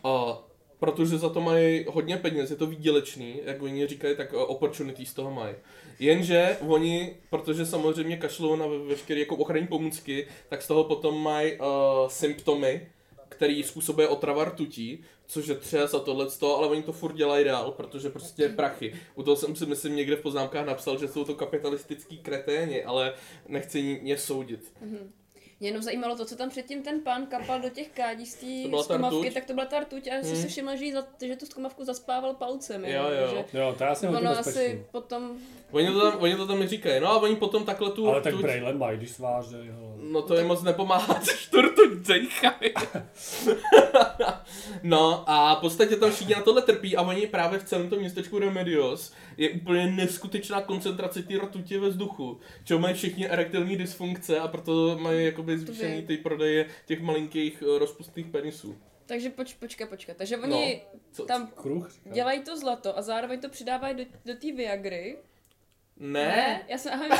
Uh, 0.05 0.31
protože 0.81 1.17
za 1.17 1.29
to 1.29 1.41
mají 1.41 1.85
hodně 1.89 2.17
peněz, 2.17 2.49
je 2.49 2.55
to 2.55 2.65
výdělečný, 2.65 3.41
jak 3.45 3.61
oni 3.61 3.87
říkají, 3.87 4.15
tak 4.15 4.33
uh, 4.33 4.41
opportunity 4.41 5.05
z 5.05 5.13
toho 5.13 5.31
mají. 5.31 5.55
Jenže 5.99 6.57
oni, 6.67 7.15
protože 7.29 7.65
samozřejmě 7.65 8.17
kašlou 8.17 8.55
na 8.55 8.67
ve- 8.67 8.79
veškeré 8.79 9.19
jako 9.19 9.35
ochranní 9.35 9.67
pomůcky, 9.67 10.27
tak 10.49 10.61
z 10.61 10.67
toho 10.67 10.83
potom 10.83 11.23
mají 11.23 11.51
uh, 11.51 11.67
symptomy, 12.07 12.87
který 13.29 13.63
způsobuje 13.63 14.07
otrava 14.07 14.45
rtutí, 14.45 15.03
což 15.25 15.47
je 15.47 15.55
třes 15.55 15.93
a 15.93 15.99
tohle 15.99 16.27
ale 16.41 16.67
oni 16.67 16.83
to 16.83 16.91
furt 16.91 17.15
dělají 17.15 17.45
dál, 17.45 17.71
protože 17.71 18.09
prostě 18.09 18.49
prachy. 18.49 18.93
U 19.15 19.23
toho 19.23 19.37
jsem 19.37 19.55
si 19.55 19.65
myslím 19.65 19.95
někde 19.95 20.15
v 20.15 20.21
poznámkách 20.21 20.65
napsal, 20.65 20.99
že 20.99 21.07
jsou 21.07 21.23
to 21.23 21.35
kapitalistický 21.35 22.17
kreténi, 22.17 22.83
ale 22.83 23.13
nechci 23.47 23.99
je 24.03 24.17
soudit. 24.17 24.73
Mě 25.61 25.69
jenom 25.69 25.81
zajímalo 25.81 26.15
to, 26.15 26.25
co 26.25 26.35
tam 26.35 26.49
předtím 26.49 26.83
ten 26.83 26.99
pán 27.01 27.25
kapal 27.25 27.61
do 27.61 27.69
těch 27.69 27.89
kádí 27.89 28.25
z 28.25 28.35
té 28.35 28.77
rtuť? 28.97 29.33
tak 29.33 29.45
to 29.45 29.53
byla 29.53 29.65
ta 29.65 29.79
rtuť 29.79 30.07
a 30.07 30.13
já 30.15 30.21
jsem 30.23 30.31
Hmm. 30.33 30.41
si 30.41 30.47
všimla, 30.47 30.75
že, 30.75 30.93
za, 30.93 31.07
že 31.25 31.35
tu 31.35 31.45
zkumavku 31.45 31.85
zaspával 31.85 32.33
palcem. 32.33 32.85
Jo, 32.85 33.03
jo. 33.03 33.43
Že 33.51 33.59
Jo, 33.59 33.75
to 33.77 33.85
asi 33.85 34.05
hodně 34.05 34.21
ono 34.21 34.35
bezpečný. 34.35 34.61
asi 34.61 34.85
potom... 34.91 35.31
Oni 35.71 35.87
to 35.87 36.11
tam, 36.11 36.21
oni 36.21 36.35
to 36.35 36.47
tam 36.47 36.67
říkají, 36.67 37.01
no 37.01 37.07
a 37.07 37.17
oni 37.17 37.35
potom 37.35 37.65
takhle 37.65 37.91
tu... 37.91 38.07
Ale 38.09 38.21
tak 38.21 38.33
tu 38.33 38.41
brejle 38.41 38.73
mají, 38.73 38.97
když 38.97 39.11
sváře, 39.11 39.57
jo. 39.63 39.95
No 40.11 40.21
to 40.21 40.37
jim 40.37 40.47
moc 40.47 40.63
nepomáhá, 40.63 41.13
když 41.23 41.47
tu 41.47 41.61
rtuť 41.61 42.07
dejchají. 42.07 42.73
no 44.83 45.23
a 45.29 45.55
v 45.55 45.59
podstatě 45.59 45.95
tam 45.95 46.11
všichni 46.11 46.35
na 46.35 46.41
tohle 46.41 46.61
trpí 46.61 46.97
a 46.97 47.01
oni 47.01 47.27
právě 47.27 47.59
v 47.59 47.63
celém 47.63 47.89
tom 47.89 47.99
městečku 47.99 48.39
Remedios 48.39 49.13
je 49.37 49.49
úplně 49.49 49.87
neskutečná 49.87 50.61
koncentrace 50.61 51.23
té 51.23 51.37
rtuti 51.37 51.77
ve 51.77 51.89
vzduchu. 51.89 52.39
Čeho 52.63 52.79
mají 52.79 52.93
všichni 52.95 53.29
erektilní 53.29 53.77
dysfunkce 53.77 54.39
a 54.39 54.47
proto 54.47 54.97
mají 55.01 55.25
jakoby 55.25 55.50
zvýšený 55.59 55.95
vím. 55.97 56.07
ty 56.07 56.17
prodeje 56.17 56.69
těch 56.85 57.01
malinkých 57.01 57.63
eh, 57.75 57.79
rozpustných 57.79 58.25
penisů. 58.27 58.77
Takže 59.05 59.29
poč, 59.29 59.53
počkej, 59.53 59.87
počkej. 59.87 60.15
Takže 60.15 60.37
oni 60.37 60.81
Co- 61.11 61.25
tam 61.25 61.47
Kruh, 61.47 61.89
říkám. 61.91 62.13
dělají 62.13 62.39
to 62.43 62.57
zlato 62.57 62.97
a 62.97 63.01
zároveň 63.01 63.39
to 63.39 63.49
přidávají 63.49 63.95
do, 63.95 64.03
do 64.25 64.35
té 64.35 64.51
Viagry. 64.51 65.17
Ne, 66.03 66.61
Já 66.67 66.77
jsem, 66.77 66.91
aha, 66.93 67.05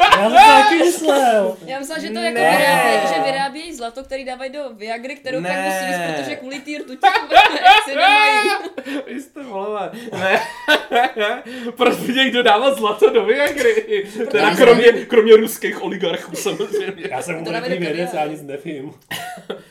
Já 0.00 0.30
jsem 0.30 0.32
to 0.32 0.62
taky 0.62 0.78
myslel. 0.78 1.56
já 1.66 1.78
myslela, 1.78 2.00
že 2.00 2.10
to 2.10 2.18
jako 2.18 2.34
Ne. 2.38 2.56
vyrábějí, 2.58 3.14
že 3.14 3.22
vyrábějí 3.32 3.74
zlato, 3.74 4.04
který 4.04 4.24
dávají 4.24 4.52
do 4.52 4.60
Viagry, 4.74 5.16
kterou 5.16 5.42
pak 5.42 5.50
Ne. 5.52 5.64
musí 5.64 5.86
jíst, 5.92 6.16
protože 6.20 6.36
kvůli 6.36 6.58
té 6.60 6.70
rtuti 6.82 7.06
si 7.84 7.94
nemají. 7.94 8.48
Vy 9.06 9.22
jste 9.22 9.42
volové. 9.42 9.90
Ne. 10.12 10.40
Proč 11.76 11.96
by 11.96 12.12
někdo 12.14 12.42
dával 12.42 12.74
zlato 12.74 13.10
do 13.10 13.24
Viagry? 13.24 14.06
Teda 14.30 14.56
kromě, 14.56 14.92
kromě 14.92 15.36
ruských 15.36 15.82
oligarchů 15.82 16.36
samozřejmě. 16.36 17.08
Já 17.10 17.22
jsem 17.22 17.44
do 17.44 17.50
vědec, 17.78 18.12
já 18.14 18.26
nic 18.26 18.42
nevím. 18.42 18.92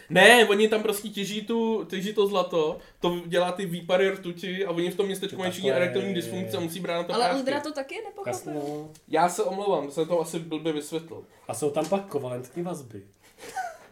Ne, 0.09 0.47
oni 0.49 0.67
tam 0.67 0.83
prostě 0.83 1.09
těží, 1.09 1.41
tu, 1.41 1.85
těží 1.89 2.13
to 2.13 2.27
zlato, 2.27 2.77
to 2.99 3.21
dělá 3.25 3.51
ty 3.51 3.65
výpary 3.65 4.09
rtuti 4.09 4.65
a 4.65 4.71
oni 4.71 4.89
v 4.89 4.95
tom 4.95 5.05
městečku 5.05 5.37
mají 5.37 5.51
všichni 5.51 5.71
erektilní 5.71 6.13
dysfunkce 6.13 6.57
a 6.57 6.59
musí 6.59 6.79
brát 6.79 6.97
na 6.97 7.03
to 7.03 7.13
Ale 7.13 7.23
prášky. 7.23 7.39
Ondra 7.39 7.59
to 7.59 7.71
taky 7.71 7.95
nepochopil. 7.95 8.33
Jasno. 8.33 8.89
Já 9.07 9.29
se 9.29 9.43
omlouvám, 9.43 9.91
jsem 9.91 10.07
to 10.07 10.19
asi 10.21 10.39
blbě 10.39 10.73
vysvětlil. 10.73 11.23
A 11.47 11.53
jsou 11.53 11.69
tam 11.69 11.89
pak 11.89 12.05
kovalentní 12.05 12.63
vazby. 12.63 13.01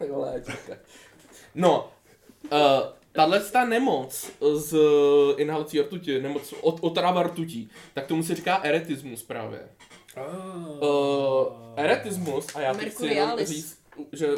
No, 1.54 1.90
uh, 2.44 2.58
tahle 3.12 3.40
ta 3.40 3.64
nemoc 3.64 4.30
z 4.54 4.76
inhalací 5.36 5.80
rtuti, 5.80 6.22
nemoc 6.22 6.54
od, 6.60 6.78
otrava 6.80 7.22
rtutí, 7.22 7.68
tak 7.94 8.06
tomu 8.06 8.22
se 8.22 8.34
říká 8.34 8.56
eretismus 8.56 9.22
právě. 9.22 9.68
Uh, 10.80 11.46
eretismus, 11.76 12.56
a 12.56 12.60
já 12.60 12.74
teď 12.74 12.88
chci 12.88 13.06
jenom 13.06 13.28
Mercurialis. 13.28 13.48
říct, 13.48 13.78
že 14.12 14.28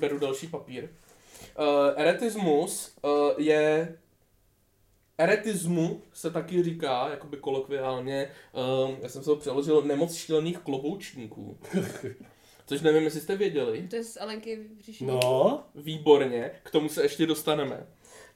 beru 0.00 0.18
další 0.18 0.46
papír. 0.46 0.88
Uh, 1.58 2.00
eretismus 2.00 2.96
uh, 3.02 3.10
je 3.36 3.96
Eretismu 5.18 6.02
se 6.12 6.30
taky 6.30 6.62
říká, 6.62 7.08
jakoby 7.10 7.36
kolokviálně, 7.36 8.30
um, 8.86 8.96
já 9.00 9.08
jsem 9.08 9.22
se 9.22 9.30
to 9.30 9.36
přeložil, 9.36 9.82
nemoc 9.82 10.14
šílených 10.14 10.58
kloboučníků. 10.58 11.58
Což 12.66 12.80
nevím, 12.80 13.02
jestli 13.02 13.20
jste 13.20 13.36
věděli. 13.36 13.86
To 13.90 13.96
je 13.96 14.04
z 14.04 14.16
Alenky 14.16 14.66
Říšiny. 14.80 15.12
No, 15.12 15.64
Výborně, 15.74 16.50
k 16.62 16.70
tomu 16.70 16.88
se 16.88 17.02
ještě 17.02 17.26
dostaneme. 17.26 17.86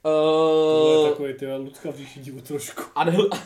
to 0.03 0.93
je 0.93 0.99
Uh, 0.99 1.09
takový 1.09 1.35
ty 1.35 1.55
Lucka 1.57 1.93
říši 1.93 2.21
divu 2.21 2.41
trošku. 2.41 2.83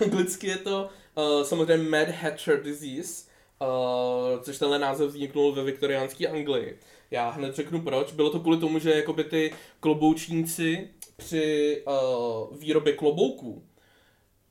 anglicky 0.01 0.47
je 0.47 0.57
to 0.57 0.89
uh, 1.17 1.43
samozřejmě 1.43 1.89
Mad 1.89 2.09
Hatter 2.09 2.63
Disease, 2.63 3.25
uh, 3.61 4.43
což 4.43 4.59
tenhle 4.59 4.79
název 4.79 5.09
vzniknul 5.09 5.53
ve 5.53 5.65
viktoriánské 5.65 6.29
Anglii. 6.29 6.79
Já 7.15 7.31
hned 7.31 7.55
řeknu 7.55 7.81
proč. 7.81 8.13
Bylo 8.13 8.31
to 8.31 8.41
kvůli 8.41 8.59
tomu, 8.59 8.79
že 8.79 8.95
jakoby 8.95 9.25
ty 9.25 9.53
kloboučníci 9.81 10.89
při 11.17 11.83
uh, 11.87 12.57
výrobě 12.59 12.93
klobouků, 12.93 13.63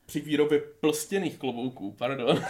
při 0.05 0.19
výrobě 0.19 0.61
plstěných 0.79 1.37
klobouků, 1.37 1.91
pardon, 1.91 2.43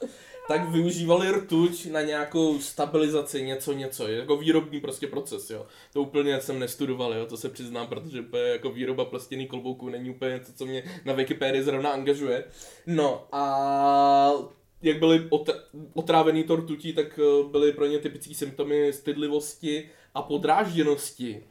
tak 0.48 0.68
využívali 0.68 1.30
rtuť 1.30 1.86
na 1.86 2.02
nějakou 2.02 2.60
stabilizaci, 2.60 3.42
něco, 3.42 3.72
něco, 3.72 4.08
jako 4.08 4.36
výrobní 4.36 4.80
prostě 4.80 5.06
proces, 5.06 5.50
jo. 5.50 5.66
To 5.92 6.02
úplně 6.02 6.40
jsem 6.40 6.58
nestudoval, 6.58 7.14
jo, 7.14 7.26
to 7.26 7.36
se 7.36 7.48
přiznám, 7.48 7.86
protože 7.86 8.20
úplně 8.20 8.42
jako 8.42 8.70
výroba 8.70 9.04
plstěných 9.04 9.48
klobouků 9.48 9.88
není 9.88 10.10
úplně 10.10 10.32
něco, 10.32 10.52
co 10.52 10.66
mě 10.66 10.82
na 11.04 11.12
Wikipedii 11.12 11.62
zrovna 11.62 11.90
angažuje. 11.90 12.44
No 12.86 13.26
a 13.32 14.32
jak 14.82 14.98
byli 14.98 15.18
ot- 15.30 15.60
otrávený 15.94 16.44
to 16.44 16.56
rtutí, 16.56 16.92
tak 16.92 17.18
eh, 17.22 17.48
byly 17.48 17.72
pro 17.72 17.86
ně 17.86 17.98
typické 17.98 18.34
symptomy 18.34 18.92
stydlivosti 18.92 19.90
a 20.14 20.22
podrážděnosti. 20.22 21.44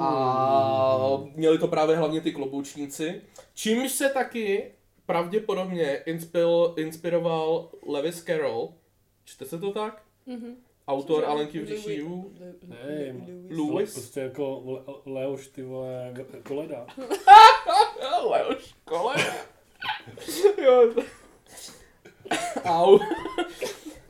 A 0.00 1.22
měli 1.34 1.58
to 1.58 1.68
právě 1.68 1.96
hlavně 1.96 2.20
ty 2.20 2.32
kloboučníci. 2.32 3.20
Čímž 3.54 3.92
se 3.92 4.08
taky 4.08 4.72
pravděpodobně 5.06 5.96
inspil, 6.06 6.74
inspiroval 6.76 7.68
Lewis 7.88 8.24
Carroll. 8.24 8.74
Čte 9.24 9.44
se 9.44 9.58
to 9.58 9.72
tak? 9.72 10.02
Mhm. 10.26 10.56
Autor? 10.88 11.24
Alenky 11.24 11.58
v? 11.60 11.86
Nevím. 12.68 13.48
Louis? 13.50 13.92
Prostě 13.94 14.20
jako 14.20 14.62
Le- 14.66 14.94
Leoš, 15.12 15.48
ty 15.48 15.62
vole, 15.62 16.14
koleda. 16.42 16.86
Leoš 18.30 18.74
Kole. 18.84 19.14
jo. 20.64 20.92
Au. 22.64 22.98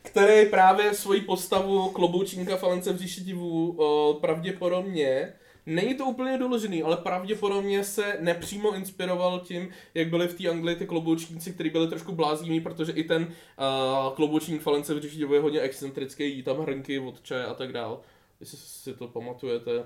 Který 0.02 0.50
právě 0.50 0.94
svoji 0.94 1.20
postavu 1.20 1.90
kloboučníka 1.90 2.56
Falence 2.56 2.92
v 2.92 2.96
říši 2.96 3.20
divů 3.20 3.74
o, 3.78 4.14
pravděpodobně 4.20 5.32
Není 5.66 5.94
to 5.94 6.04
úplně 6.04 6.38
doložený, 6.38 6.82
ale 6.82 6.96
pravděpodobně 6.96 7.84
se 7.84 8.16
nepřímo 8.20 8.74
inspiroval 8.74 9.40
tím, 9.40 9.68
jak 9.94 10.08
byli 10.08 10.28
v 10.28 10.34
té 10.34 10.48
Anglii 10.48 10.76
ty 10.76 10.86
kloboučníci, 10.86 11.52
kteří 11.52 11.70
byli 11.70 11.88
trošku 11.88 12.12
blázniví, 12.12 12.60
protože 12.60 12.92
i 12.92 13.04
ten 13.04 13.22
uh, 13.22 14.14
kloboučník 14.14 14.62
Falence 14.62 14.94
v 14.94 15.00
říši 15.00 15.20
je 15.20 15.40
hodně 15.40 15.60
excentrický, 15.60 16.36
jí 16.36 16.42
tam 16.42 16.58
hrnky 16.58 16.98
od 16.98 17.22
čaje 17.22 17.44
a 17.44 17.54
tak 17.54 17.72
dál. 17.72 18.00
Jestli 18.40 18.58
si 18.58 18.94
to 18.94 19.08
pamatujete 19.08 19.84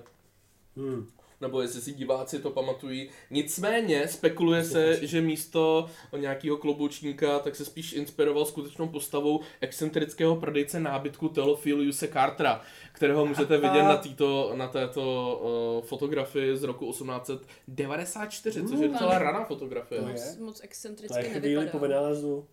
Hmm. 0.77 1.07
Nebo 1.41 1.63
jestli 1.63 1.81
si 1.81 1.93
diváci 1.93 2.39
to 2.39 2.51
pamatují. 2.51 3.11
Nicméně 3.31 4.09
spekuluje 4.09 4.65
se, 4.65 5.07
že 5.07 5.21
místo 5.21 5.87
nějakého 6.17 6.57
kloboučníka, 6.57 7.39
tak 7.39 7.57
se 7.57 7.65
spíš 7.65 7.93
inspiroval 7.93 8.45
skutečnou 8.45 8.89
postavou 8.89 9.41
excentrického 9.61 10.37
prodejce 10.37 10.81
nábytku 10.81 11.29
Theophiliuse 11.29 12.09
Cartera, 12.09 12.61
kterého 12.93 13.27
můžete 13.27 13.57
vidět 13.57 13.83
na, 13.83 13.97
týto, 13.97 14.53
na 14.55 14.69
této 14.69 15.37
uh, 15.79 15.87
fotografii 15.89 16.57
z 16.57 16.63
roku 16.63 16.91
1894, 16.91 18.63
což 18.69 18.81
je 18.81 18.89
docela 18.89 19.19
raná 19.19 19.45
fotografie. 19.45 20.01
To 20.01 20.09
je. 20.09 20.15
Moc, 20.15 20.37
moc 20.39 20.59
To 20.59 20.65
excentricky 20.65 21.19
je 21.19 21.23
chvíli 21.31 21.55
po 21.55 21.61
nevypadá. 21.61 21.87
vynálezu. 21.87 22.47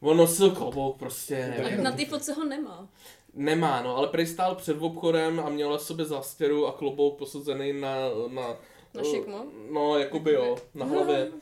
On 0.00 0.16
nosil 0.16 0.50
klobouk 0.50 0.98
prostě, 0.98 1.54
nevím. 1.58 1.82
Na 1.82 1.92
té 1.92 2.04
fotce 2.04 2.32
ho 2.32 2.44
nemá. 2.44 2.88
Nemá, 3.36 3.82
no, 3.82 3.96
ale 3.96 4.08
prý 4.08 4.26
stál 4.26 4.54
před 4.54 4.76
obchodem 4.80 5.40
a 5.40 5.48
měl 5.48 5.70
na 5.70 5.78
sobě 5.78 6.04
zastěru 6.04 6.66
a 6.66 6.72
klobouk 6.72 7.18
posazený 7.18 7.72
na... 7.72 7.96
Na, 8.28 8.56
Na 8.94 9.02
šikmo? 9.10 9.44
No, 9.70 9.98
jakoby 9.98 10.32
jo, 10.32 10.56
na 10.74 10.86
hlavě. 10.86 11.32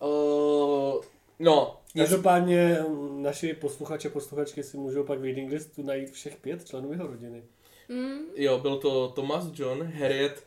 Uh, 0.00 1.02
no, 1.38 1.80
Každopádně 1.96 2.78
mm, 2.88 3.22
naši 3.22 3.54
posluchači 3.54 4.08
a 4.08 4.10
posluchačky 4.10 4.62
si 4.62 4.76
můžou 4.76 5.04
pak 5.04 5.18
v 5.18 5.24
reading 5.24 5.52
listu 5.52 5.82
najít 5.82 6.10
všech 6.10 6.36
pět 6.36 6.68
členů 6.68 6.92
jeho 6.92 7.06
rodiny. 7.06 7.42
Hmm. 7.88 8.18
jo, 8.36 8.58
byl 8.58 8.76
to 8.78 9.08
Thomas 9.08 9.44
John, 9.54 9.82
Harriet, 9.82 10.44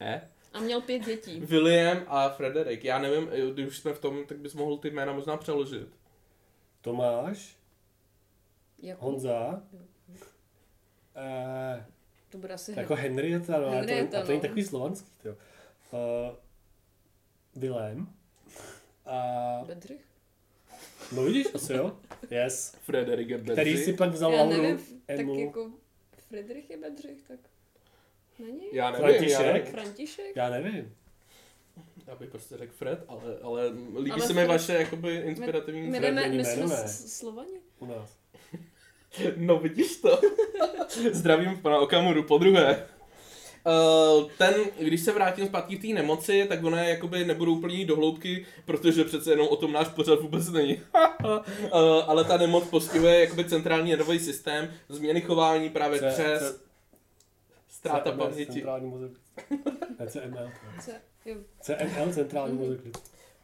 Ne? 0.00 0.30
A 0.52 0.60
měl 0.60 0.80
pět 0.80 0.98
dětí. 0.98 1.40
William 1.40 1.98
a 2.06 2.28
Frederick. 2.28 2.84
Já 2.84 2.98
nevím, 2.98 3.30
když 3.54 3.66
už 3.66 3.78
jsme 3.78 3.92
v 3.92 3.98
tom, 4.00 4.24
tak 4.26 4.38
bys 4.38 4.54
mohl 4.54 4.76
ty 4.76 4.90
jména 4.90 5.12
možná 5.12 5.36
přeložit. 5.36 5.88
Tomáš, 6.80 7.56
Jako, 8.82 9.04
Honza, 9.04 9.62
eh, 11.16 11.86
to 12.30 12.38
bude 12.38 12.54
asi 12.54 12.74
jako 12.76 12.94
Henrietta, 12.94 13.58
no, 13.58 13.66
ale 13.66 13.70
to, 13.70 13.76
Henrietta, 13.76 14.18
a 14.18 14.22
to 14.22 14.28
není 14.28 14.38
no. 14.38 14.42
takový 14.42 14.64
slovanský, 14.64 15.10
to. 15.22 15.28
Uh, 15.28 16.36
Vilém. 17.56 18.06
A, 19.06 19.64
Bedřich? 19.66 20.00
no 21.12 21.24
vidíš, 21.24 21.46
asi 21.54 21.72
jo. 21.72 21.96
Yes. 22.30 22.76
Frederick 22.82 23.32
a 23.32 23.38
Bedřich. 23.38 23.54
Který 23.54 23.76
si 23.76 23.92
pak 23.92 24.10
vzal 24.10 24.32
Já 24.32 24.44
nevím, 24.44 24.78
tak 25.06 25.18
Emu. 25.18 25.38
jako 25.40 25.70
Friedrich 26.28 26.70
je 26.70 26.76
Bedřich, 26.76 27.22
tak 27.28 27.38
není? 28.38 28.66
Já 28.72 28.90
nevím, 28.90 29.06
František? 29.06 29.40
já, 29.40 29.52
nevím. 29.52 29.72
František? 29.72 30.36
Já 30.36 30.50
nevím. 30.50 30.94
já 32.06 32.14
bych 32.16 32.30
prostě 32.30 32.56
řekl 32.56 32.72
Fred, 32.72 33.04
ale, 33.08 33.38
ale 33.42 33.68
líbí 33.98 34.10
Ale 34.10 34.26
se 34.26 34.32
mi 34.32 34.46
vaše 34.46 34.72
jakoby 34.72 35.16
inspirativní 35.16 35.82
My, 35.82 35.98
Fred. 35.98 36.14
jdeme, 36.14 36.28
my 36.28 36.44
jsme 36.44 36.88
Slovani? 36.88 37.60
U 37.78 37.86
nás. 37.86 38.21
No 39.36 39.58
vidíš 39.58 39.96
to. 39.96 40.20
Zdravím 41.12 41.58
pana 41.62 41.78
Okamuru 41.78 42.22
po 42.22 42.38
druhé. 42.38 42.86
Uh, 43.66 44.30
ten, 44.38 44.54
když 44.80 45.00
se 45.00 45.12
vrátím 45.12 45.46
zpátky 45.46 45.76
k 45.76 45.82
té 45.82 45.88
nemoci, 45.88 46.44
tak 46.48 46.64
ona 46.64 46.82
jakoby 46.82 47.24
nebudu 47.24 47.52
úplně 47.54 47.74
jít 47.76 47.84
do 47.84 47.96
hloubky, 47.96 48.46
protože 48.64 49.04
přece 49.04 49.30
jenom 49.30 49.48
o 49.48 49.56
tom 49.56 49.72
náš 49.72 49.88
pořad 49.88 50.20
vůbec 50.20 50.48
není. 50.48 50.80
uh, 51.24 51.38
ale 52.06 52.24
ta 52.24 52.36
nemoc 52.36 52.64
postihuje 52.64 53.20
jakoby 53.20 53.44
centrální 53.44 53.90
nervový 53.90 54.18
systém, 54.18 54.70
změny 54.88 55.20
chování 55.20 55.70
právě 55.70 55.98
C- 56.00 56.08
přes 56.10 56.42
C- 56.42 56.60
ztráta 57.68 58.10
CML, 58.12 58.18
paměti. 58.18 58.52
Centrální 58.52 58.90
mozek. 58.90 59.12
Ne, 59.98 60.06
CML. 60.06 60.50
CML, 61.60 62.12
centrální 62.12 62.58
mozek. 62.58 62.80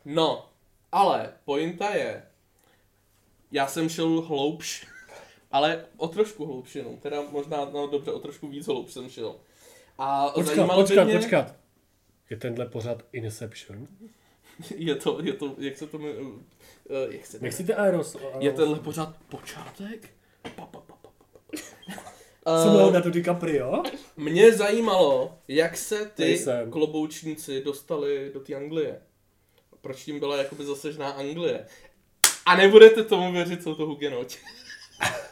No, 0.05 0.47
ale 0.93 1.33
pointa 1.45 1.95
je, 1.95 2.23
já 3.53 3.67
jsem 3.67 3.89
šel 3.89 4.21
hloubš, 4.21 4.87
ale 5.51 5.85
o 5.97 6.09
trošku 6.09 6.47
hloubš 6.47 6.75
jenom, 6.75 6.97
teda 6.97 7.23
možná, 7.31 7.65
no 7.73 7.87
dobře, 7.87 8.13
o 8.13 8.19
trošku 8.19 8.49
víc 8.49 8.67
hloubš 8.67 8.93
jsem 8.93 9.11
šel. 9.11 9.37
A 9.99 10.29
Počkat, 10.29 10.55
zajímalo 10.55 10.83
počkat, 10.83 11.05
mě, 11.05 11.15
počkat. 11.19 11.55
Je 12.31 12.37
tenhle 12.37 12.67
pořad 12.67 13.03
Inception? 13.13 13.89
je 14.77 14.95
to, 14.95 15.19
je 15.23 15.33
to, 15.33 15.55
jak 15.59 15.77
se 15.77 15.87
to 15.87 15.99
jmenuje, 15.99 16.21
uh, 16.21 16.35
jak 17.09 17.27
se 17.27 17.39
to 17.39 17.45
Myslíte 17.45 17.75
Aeros? 17.75 18.17
je 18.39 18.53
tenhle 18.53 18.79
pořád 18.79 19.17
počátek? 19.29 20.11
Pa, 20.43 20.51
pa, 20.51 20.67
pa, 20.67 20.81
pa, 20.81 20.97
pa, 21.03 21.11
pa. 21.55 21.59
Jsem 22.63 22.71
Uh, 22.71 22.77
Leonardo 22.77 23.11
DiCaprio? 23.11 23.83
mě 24.17 24.53
zajímalo, 24.53 25.39
jak 25.49 25.77
se 25.77 26.07
ty 26.15 26.23
Nejsem. 26.23 26.71
kloboučníci 26.71 27.63
dostali 27.65 28.31
do 28.35 28.41
té 28.41 28.55
Anglie. 28.55 29.01
Proč 29.81 30.05
tím 30.05 30.19
byla 30.19 30.37
jakoby 30.37 30.65
zasežná 30.65 31.09
Anglie. 31.11 31.67
A 32.47 32.57
nebudete 32.57 33.05
tomu 33.05 33.33
věřit, 33.33 33.63
jsou 33.63 33.75
to 33.75 33.87
hugenoti. 33.87 34.39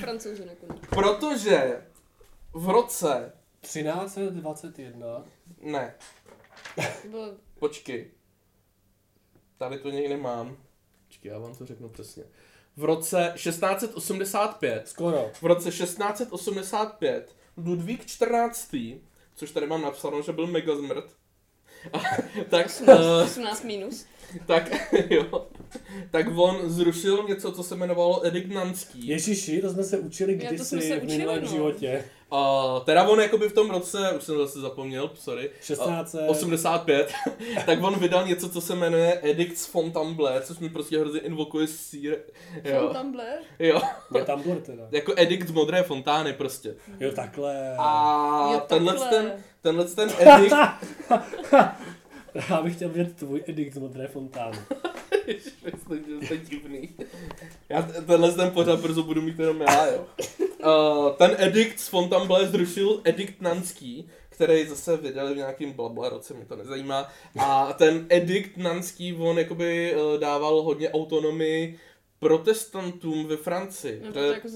Francouzi 0.00 0.46
nakonec. 0.46 0.80
Protože 0.88 1.86
v 2.52 2.68
roce, 2.68 3.32
1321. 3.60 5.24
ne, 5.60 5.94
bylo 7.10 7.34
počkej, 7.58 8.10
tady 9.58 9.78
to 9.78 9.90
někde 9.90 10.16
mám, 10.16 10.56
počkej, 11.06 11.30
já 11.30 11.38
vám 11.38 11.54
to 11.54 11.66
řeknu 11.66 11.88
přesně. 11.88 12.24
V 12.76 12.84
roce 12.84 13.32
1685, 13.36 14.88
Skoro. 14.88 15.30
v 15.34 15.42
roce 15.42 15.70
1685 15.70 17.36
Ludvík 17.56 18.04
XIV, 18.04 19.00
což 19.34 19.50
tady 19.50 19.66
mám 19.66 19.82
napsáno, 19.82 20.22
že 20.22 20.32
byl 20.32 20.46
mega 20.46 20.76
zmrt, 20.76 21.16
tak, 22.48 22.82
uh, 22.88 23.22
18 23.24 23.64
minus. 23.64 24.06
tak, 24.46 24.70
jo, 25.10 25.46
tak 26.10 26.26
on 26.36 26.70
zrušil 26.70 27.24
něco, 27.28 27.52
co 27.52 27.62
se 27.62 27.74
jmenovalo 27.74 28.26
Edikt 28.26 28.50
Nanský. 28.52 29.06
Ježiši, 29.08 29.60
to 29.60 29.70
jsme 29.70 29.84
se 29.84 29.98
učili 29.98 30.34
kdysi 30.34 30.64
se 30.64 30.76
v 30.76 30.78
učili, 30.78 31.00
minulém 31.18 31.42
no. 31.42 31.48
životě. 31.48 32.04
Uh, 32.32 32.84
teda 32.84 33.08
on 33.08 33.20
jakoby 33.20 33.48
v 33.48 33.52
tom 33.52 33.70
roce, 33.70 34.12
už 34.18 34.24
jsem 34.24 34.38
zase 34.38 34.60
zapomněl, 34.60 35.10
sorry, 35.14 35.50
16. 35.62 36.14
uh, 36.14 36.30
85, 36.30 37.12
tak 37.66 37.82
on 37.82 37.98
vydal 37.98 38.26
něco, 38.26 38.48
co 38.48 38.60
se 38.60 38.74
jmenuje 38.74 39.20
Edicts 39.22 39.66
Fontainebleau, 39.66 40.40
což 40.42 40.58
mi 40.58 40.68
prostě 40.68 40.98
hrozně 40.98 41.20
invokuje 41.20 41.66
sír. 41.66 42.18
Jo, 42.64 42.80
Fontainebleau? 42.80 43.36
jo. 43.58 43.80
Je 44.18 44.24
tam 44.24 44.42
blur 44.42 44.56
teda. 44.60 44.88
Jako 44.90 45.12
edikt 45.16 45.48
z 45.48 45.50
modré 45.50 45.82
fontány 45.82 46.32
prostě. 46.32 46.74
Jo, 47.00 47.12
takhle. 47.12 47.76
A 47.78 48.50
Jo, 48.52 48.60
tenhle 48.66 48.92
takhle. 48.92 49.10
ten, 49.22 49.44
tenhle 49.66 49.84
ten 49.84 50.10
edikt, 50.18 50.54
Já 52.50 52.62
bych 52.62 52.76
chtěl 52.76 52.88
vidět 52.88 53.16
tvůj 53.16 53.42
edikt 53.46 53.74
z 53.74 53.78
modré 53.78 54.06
fontány. 54.06 54.58
Myslím, 55.64 56.04
že 56.20 56.26
jste 56.26 56.36
divný. 56.36 56.88
Já 57.68 57.82
tenhle 57.82 58.32
ten 58.32 58.50
pořád 58.50 58.80
brzo 58.80 59.02
budu 59.02 59.22
mít 59.22 59.38
jenom 59.38 59.60
já, 59.60 59.86
jo. 59.86 60.06
Uh, 60.64 61.10
ten 61.12 61.36
edikt 61.38 61.80
z 61.80 61.88
Fontainebleau 61.88 62.46
zrušil 62.46 63.00
edikt 63.04 63.40
Nanský, 63.40 64.08
který 64.28 64.66
zase 64.66 64.96
vydali 64.96 65.34
v 65.34 65.36
nějakým 65.36 65.72
blabla 65.72 66.08
roce, 66.08 66.34
mě 66.34 66.44
to 66.44 66.56
nezajímá. 66.56 67.08
A 67.38 67.72
ten 67.72 68.06
edikt 68.08 68.56
Nanský, 68.56 69.14
on 69.14 69.38
jakoby 69.38 69.94
uh, 69.94 70.20
dával 70.20 70.62
hodně 70.62 70.90
autonomii 70.90 71.78
protestantům 72.18 73.26
ve 73.26 73.36
Francii. 73.36 74.00
Nebo 74.00 74.12
To 74.12 74.18
je- 74.18 74.32
jako 74.32 74.48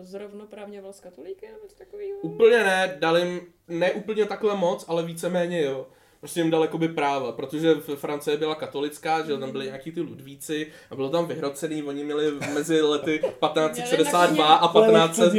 zrovnoprávňoval 0.00 0.92
s 0.92 1.00
katolíky 1.00 1.46
nebo 1.46 1.66
takového? 1.78 2.18
Úplně 2.22 2.56
ne, 2.64 2.96
dal 3.00 3.18
jim 3.18 3.40
ne 3.68 3.92
úplně 3.92 4.26
takhle 4.26 4.56
moc, 4.56 4.84
ale 4.88 5.02
víceméně 5.02 5.62
jo. 5.62 5.86
Prostě 6.24 6.40
jim 6.40 6.50
dal 6.50 6.62
jakoby 6.62 6.88
práva, 6.88 7.32
protože 7.32 7.74
v 7.74 7.96
Francie 7.96 8.36
byla 8.36 8.54
katolická, 8.54 9.22
že 9.26 9.36
tam 9.38 9.50
byli 9.52 9.64
nějaký 9.66 9.92
ty 9.92 10.00
ludvíci 10.00 10.66
a 10.90 10.94
bylo 10.94 11.08
tam 11.10 11.26
vyhrocený, 11.26 11.82
oni 11.82 12.04
měli 12.04 12.32
mezi 12.54 12.80
lety 12.80 13.18
1562 13.22 14.54
a 14.54 14.72
1500, 14.72 15.32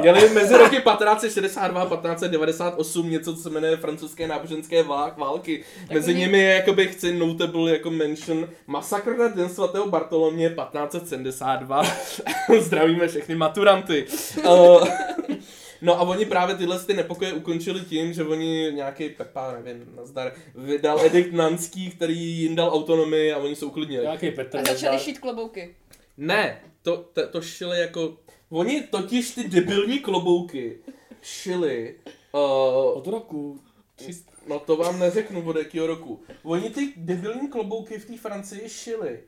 měli 0.00 0.28
mezi 0.28 0.56
roky 0.56 0.76
1562 0.76 1.82
a 1.82 1.84
1598 1.84 3.10
něco, 3.10 3.36
co 3.36 3.42
se 3.42 3.50
jmenuje 3.50 3.76
francouzské 3.76 4.28
náboženské 4.28 4.82
vá- 4.82 5.18
války. 5.18 5.64
Mezi 5.92 6.14
nimi 6.14 6.38
je 6.38 6.54
jakoby 6.54 6.88
chci 6.88 7.18
notable 7.18 7.70
jako 7.70 7.90
mention 7.90 8.48
Masakr 8.66 9.16
na 9.16 9.28
den 9.28 9.48
svatého 9.48 9.86
Bartolomě 9.88 10.48
1572. 10.50 11.82
Zdravíme 12.60 13.08
všechny 13.08 13.34
maturanty. 13.34 14.06
No 15.82 15.94
a 15.94 16.00
oni 16.00 16.24
právě 16.24 16.54
tyhle 16.54 16.78
ty 16.84 16.94
nepokoje 16.94 17.32
ukončili 17.32 17.80
tím, 17.80 18.12
že 18.12 18.24
oni 18.24 18.72
nějaký 18.72 19.08
Pepa, 19.08 19.52
nevím, 19.52 19.96
nazdar, 19.96 20.32
vydal 20.54 21.00
edikt 21.00 21.32
Nanský, 21.32 21.90
který 21.90 22.18
jim 22.18 22.56
dal 22.56 22.70
autonomii 22.70 23.32
a 23.32 23.38
oni 23.38 23.56
se 23.56 23.64
uklidnili. 23.64 24.02
Nějaký 24.02 24.30
Petr. 24.30 24.58
A 24.58 24.62
začali 24.64 24.98
šít 24.98 25.18
klobouky. 25.18 25.74
Ne, 26.16 26.60
to, 26.82 26.96
to, 27.12 27.28
to 27.28 27.42
šili 27.42 27.80
jako... 27.80 28.16
Oni 28.50 28.82
totiž 28.82 29.30
ty 29.30 29.48
debilní 29.48 29.98
klobouky 29.98 30.78
šili... 31.22 31.94
Uh, 32.32 32.98
Od 32.98 33.06
roku 33.06 33.60
300. 33.96 34.32
no 34.48 34.58
to 34.58 34.76
vám 34.76 34.98
neřeknu 34.98 35.48
od 35.48 35.56
jakého 35.56 35.86
roku. 35.86 36.22
Oni 36.42 36.70
ty 36.70 36.92
debilní 36.96 37.48
klobouky 37.48 37.98
v 37.98 38.04
té 38.04 38.16
Francii 38.16 38.68
šili. 38.68 39.20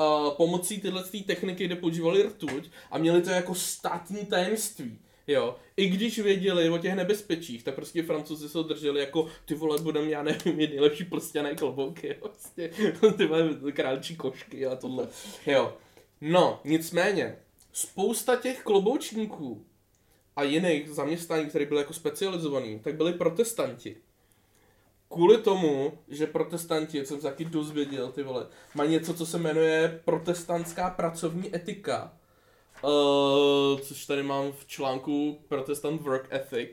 Uh, 0.00 0.30
pomocí 0.30 0.80
tyhle 0.80 1.04
techniky, 1.26 1.64
kde 1.64 1.76
používali 1.76 2.22
rtuť 2.22 2.70
a 2.90 2.98
měli 2.98 3.22
to 3.22 3.30
jako 3.30 3.54
státní 3.54 4.26
tajemství. 4.26 4.98
Jo, 5.28 5.56
i 5.76 5.88
když 5.88 6.18
věděli 6.18 6.70
o 6.70 6.78
těch 6.78 6.94
nebezpečích, 6.94 7.64
tak 7.64 7.74
prostě 7.74 8.02
francouzi 8.02 8.48
se 8.48 8.58
drželi 8.58 9.00
jako 9.00 9.28
ty 9.44 9.54
vole, 9.54 9.78
budeme, 9.82 10.10
já 10.10 10.22
nevím, 10.22 10.56
mít 10.56 10.70
nejlepší 10.70 11.04
prstěné 11.04 11.54
klobouky, 11.54 12.08
jo, 12.08 12.14
prostě, 12.20 12.70
ty 13.16 13.26
vole, 13.26 13.72
králčí 13.72 14.16
košky 14.16 14.66
a 14.66 14.76
tohle, 14.76 15.08
jo. 15.46 15.76
No, 16.20 16.60
nicméně, 16.64 17.36
spousta 17.72 18.36
těch 18.36 18.62
kloboučníků 18.62 19.64
a 20.36 20.42
jiných 20.42 20.90
zaměstnání, 20.90 21.46
které 21.46 21.66
byly 21.66 21.80
jako 21.80 21.92
specializovaný, 21.92 22.78
tak 22.78 22.94
byli 22.94 23.12
protestanti. 23.12 23.96
Kvůli 25.08 25.38
tomu, 25.38 25.98
že 26.08 26.26
protestanti, 26.26 26.98
jak 26.98 27.06
jsem 27.06 27.16
se 27.16 27.22
taky 27.22 27.44
dozvěděl, 27.44 28.12
ty 28.12 28.22
vole, 28.22 28.46
mají 28.74 28.90
něco, 28.90 29.14
co 29.14 29.26
se 29.26 29.38
jmenuje 29.38 30.00
protestantská 30.04 30.90
pracovní 30.90 31.56
etika. 31.56 32.17
Uh, 32.82 33.80
což 33.80 34.06
tady 34.06 34.22
mám 34.22 34.52
v 34.52 34.66
článku 34.66 35.38
Protestant 35.48 36.02
Work 36.02 36.28
Ethic, 36.32 36.70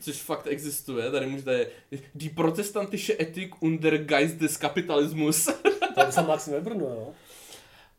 což 0.00 0.16
fakt 0.16 0.46
existuje. 0.46 1.10
Tady 1.10 1.26
můžete 1.26 1.66
Die 2.14 2.30
protestantische 2.30 3.16
Ethik 3.20 3.62
unter 3.62 3.98
Geist 3.98 4.36
des 4.36 4.56
Kapitalismus. 4.56 5.48
Tam 5.94 6.12
jsem 6.12 6.26
Max 6.26 6.46
Weber, 6.46 6.76
no 6.76 6.84
jo. 6.84 7.14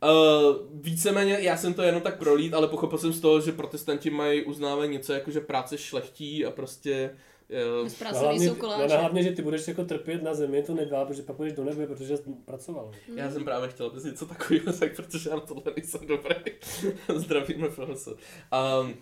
Uh, 0.02 0.56
víceméně, 0.72 1.38
já 1.40 1.56
jsem 1.56 1.74
to 1.74 1.82
jenom 1.82 2.02
tak 2.02 2.18
prolít, 2.18 2.54
ale 2.54 2.68
pochopil 2.68 2.98
jsem 2.98 3.12
z 3.12 3.20
toho, 3.20 3.40
že 3.40 3.52
protestanti 3.52 4.10
mají 4.10 4.44
uznávat 4.44 4.86
něco 4.86 5.12
jako, 5.12 5.30
že 5.30 5.40
práce 5.40 5.78
šlechtí 5.78 6.46
a 6.46 6.50
prostě... 6.50 7.16
Uh, 7.50 7.84
Bez 7.84 7.92
No, 7.92 7.98
práce 7.98 8.18
hlavně, 8.18 8.38
nejsou 8.38 8.56
no, 8.62 8.98
hlavně, 8.98 9.22
že 9.22 9.32
ty 9.32 9.42
budeš 9.42 9.68
jako 9.68 9.84
trpět 9.84 10.22
na 10.22 10.34
zemi, 10.34 10.62
to 10.62 10.74
nedá, 10.74 11.04
protože 11.04 11.22
pak 11.22 11.36
budeš 11.36 11.52
do 11.52 11.64
nebe, 11.64 11.86
protože 11.86 12.16
jsi 12.16 12.22
pracoval. 12.44 12.90
já 13.14 13.30
jsem 13.30 13.44
právě 13.44 13.68
chtěl 13.68 13.90
bys 13.90 14.04
něco 14.04 14.26
takového, 14.26 14.72
tak 14.80 14.96
protože 14.96 15.30
já 15.30 15.36
na 15.36 15.40
tohle 15.40 15.62
nejsem 15.76 16.00
dobrý. 16.06 16.34
Zdravíme 17.14 17.68
profesor. 17.68 18.16
Um, 18.82 18.94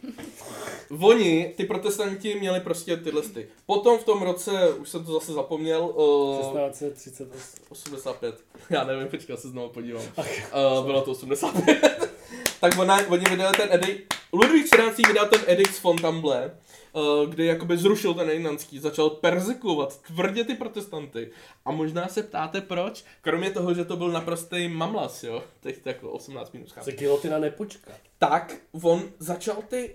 Oni, 1.08 1.54
ty 1.56 1.64
protestanti, 1.64 2.34
měli 2.40 2.60
prostě 2.60 2.96
tyhle 2.96 3.22
ty. 3.22 3.48
Potom 3.66 3.98
v 3.98 4.04
tom 4.04 4.22
roce, 4.22 4.68
už 4.68 4.88
jsem 4.88 5.04
to 5.04 5.12
zase 5.12 5.32
zapomněl, 5.32 5.84
uh, 5.84 6.38
1638. 6.38 7.64
85. 7.70 8.34
Já 8.70 8.84
nevím, 8.84 9.08
počkej, 9.08 9.32
já 9.32 9.36
se 9.36 9.48
znovu 9.48 9.68
podívám. 9.68 10.02
Uh, 10.16 10.86
bylo 10.86 11.02
to 11.02 11.10
85. 11.10 12.10
tak 12.60 12.78
ona, 12.78 12.98
oni 13.08 13.24
vydali 13.30 13.56
ten 13.56 13.68
edikt, 13.72 14.14
Ludvík 14.32 14.66
14. 14.66 14.96
vydal 15.06 15.28
ten 15.28 15.40
edikt 15.46 15.74
z 15.74 15.78
Fontainebleau, 15.78 16.50
uh, 16.92 17.30
kdy 17.30 17.46
jakoby 17.46 17.76
zrušil 17.76 18.14
ten 18.14 18.26
Rejnanský, 18.26 18.78
začal 18.78 19.10
persekuovat 19.10 20.02
tvrdě 20.02 20.44
ty 20.44 20.54
protestanty. 20.54 21.30
A 21.64 21.70
možná 21.70 22.08
se 22.08 22.22
ptáte 22.22 22.60
proč? 22.60 23.04
Kromě 23.20 23.50
toho, 23.50 23.74
že 23.74 23.84
to 23.84 23.96
byl 23.96 24.08
naprostý 24.08 24.68
mamlas, 24.68 25.24
jo? 25.24 25.44
Teď 25.60 25.80
jako 25.84 26.10
18 26.10 26.52
minus 26.52 26.72
chápu 26.72 26.84
Se 26.84 26.92
gilotina 26.92 27.38
nepočká. 27.38 27.92
tak 28.18 28.56
on 28.82 29.02
začal 29.18 29.56
ty 29.68 29.94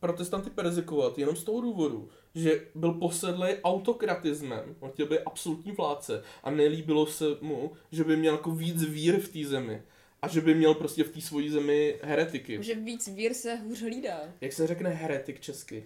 protestanty 0.00 0.50
perzekovat 0.50 1.18
jenom 1.18 1.36
z 1.36 1.44
toho 1.44 1.60
důvodu, 1.60 2.08
že 2.34 2.66
byl 2.74 2.92
posedlý 2.92 3.48
autokratismem, 3.64 4.76
on 4.80 4.90
chtěl 4.90 5.06
být 5.06 5.20
absolutní 5.26 5.72
vládce 5.72 6.22
a 6.42 6.50
nelíbilo 6.50 7.06
se 7.06 7.24
mu, 7.40 7.72
že 7.92 8.04
by 8.04 8.16
měl 8.16 8.34
jako 8.34 8.50
víc 8.50 8.84
vír 8.84 9.20
v 9.20 9.28
té 9.28 9.48
zemi 9.48 9.82
a 10.22 10.28
že 10.28 10.40
by 10.40 10.54
měl 10.54 10.74
prostě 10.74 11.04
v 11.04 11.12
té 11.12 11.20
svojí 11.20 11.50
zemi 11.50 11.98
heretiky. 12.02 12.58
Že 12.62 12.74
víc 12.74 13.08
vír 13.08 13.34
se 13.34 13.54
hůř 13.54 13.82
hlídá. 13.82 14.20
Jak 14.40 14.52
se 14.52 14.66
řekne 14.66 14.90
heretik 14.90 15.40
česky? 15.40 15.84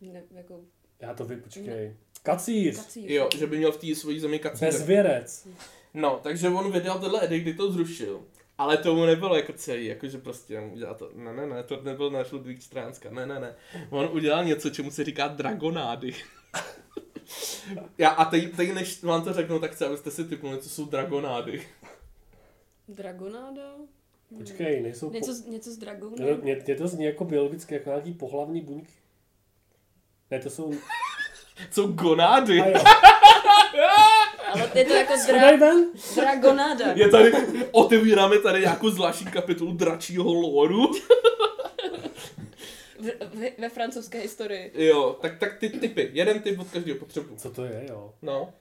Ne, 0.00 0.22
jako 0.30 0.60
Já 1.00 1.14
to 1.14 1.24
vypočkej. 1.24 1.96
Kacíř. 2.22 2.76
kacíř. 2.76 3.10
Jo, 3.10 3.28
že 3.38 3.46
by 3.46 3.58
měl 3.58 3.72
v 3.72 3.76
té 3.76 3.94
svojí 3.94 4.20
zemi 4.20 4.38
kacíře. 4.38 4.66
Bezvěrec. 4.66 5.48
No, 5.94 6.20
takže 6.22 6.48
on 6.48 6.72
vydal 6.72 6.98
tenhle 6.98 7.24
edikt, 7.24 7.42
kdy 7.42 7.54
to 7.54 7.72
zrušil. 7.72 8.22
Ale 8.58 8.76
tomu 8.76 9.04
nebylo 9.04 9.36
jako 9.36 9.52
celý, 9.52 9.86
jakože 9.86 10.18
prostě 10.18 10.58
on 10.58 10.70
udělal 10.72 10.94
to, 10.94 11.10
ne, 11.14 11.32
ne, 11.32 11.46
ne, 11.46 11.62
to 11.62 11.82
nebyl 11.82 12.10
náš 12.10 12.32
Ludvík 12.32 12.62
Stránska, 12.62 13.10
ne, 13.10 13.26
ne, 13.26 13.40
ne. 13.40 13.54
On 13.90 14.08
udělal 14.12 14.44
něco, 14.44 14.70
čemu 14.70 14.90
se 14.90 15.04
říká 15.04 15.28
dragonády. 15.28 16.14
Já, 17.98 18.08
a 18.08 18.24
teď, 18.24 18.56
teď, 18.56 18.72
než 18.72 19.02
vám 19.02 19.24
to 19.24 19.32
řeknu, 19.32 19.58
tak 19.58 19.72
chci, 19.72 19.84
abyste 19.84 20.10
si 20.10 20.24
typnuli, 20.24 20.58
co 20.58 20.68
jsou 20.68 20.84
dragonády. 20.84 21.66
Dragonáda? 22.88 23.72
Počkej, 24.38 24.82
nejsou... 24.82 25.10
Něco, 25.10 25.26
po... 25.26 25.32
z- 25.32 25.46
něco 25.46 25.70
s 25.70 25.76
dragou? 25.76 26.10
Mě, 26.10 26.34
mě, 26.42 26.62
mě 26.66 26.74
to 26.74 26.88
zní 26.88 27.04
jako 27.04 27.24
biologicky, 27.24 27.74
jako 27.74 27.90
nějaký 27.90 28.12
pohlavní 28.12 28.60
buňky. 28.60 28.92
Ne, 30.30 30.38
to 30.40 30.50
jsou... 30.50 30.72
Jsou 31.70 31.86
gonády. 31.86 32.60
Ale 34.52 34.70
je 34.74 34.84
to 34.84 34.92
jako 34.94 35.12
dra- 35.12 35.86
dragonáda. 36.14 36.92
Je 36.92 37.08
tady, 37.08 37.32
otevíráme 37.70 38.38
tady 38.38 38.60
nějakou 38.60 38.90
zvláštní 38.90 39.26
kapitolu 39.26 39.72
dračího 39.72 40.32
loru. 40.32 40.90
V, 42.98 43.06
v, 43.36 43.60
ve 43.60 43.68
francouzské 43.68 44.18
historii. 44.18 44.72
Jo, 44.74 45.18
tak, 45.20 45.38
tak 45.38 45.58
ty 45.58 45.68
typy, 45.68 46.10
jeden 46.12 46.40
typ 46.42 46.58
od 46.58 46.70
každého 46.70 46.98
potřebu. 46.98 47.36
Co 47.36 47.50
to 47.50 47.64
je, 47.64 47.86
jo? 47.88 48.14
No. 48.22 48.52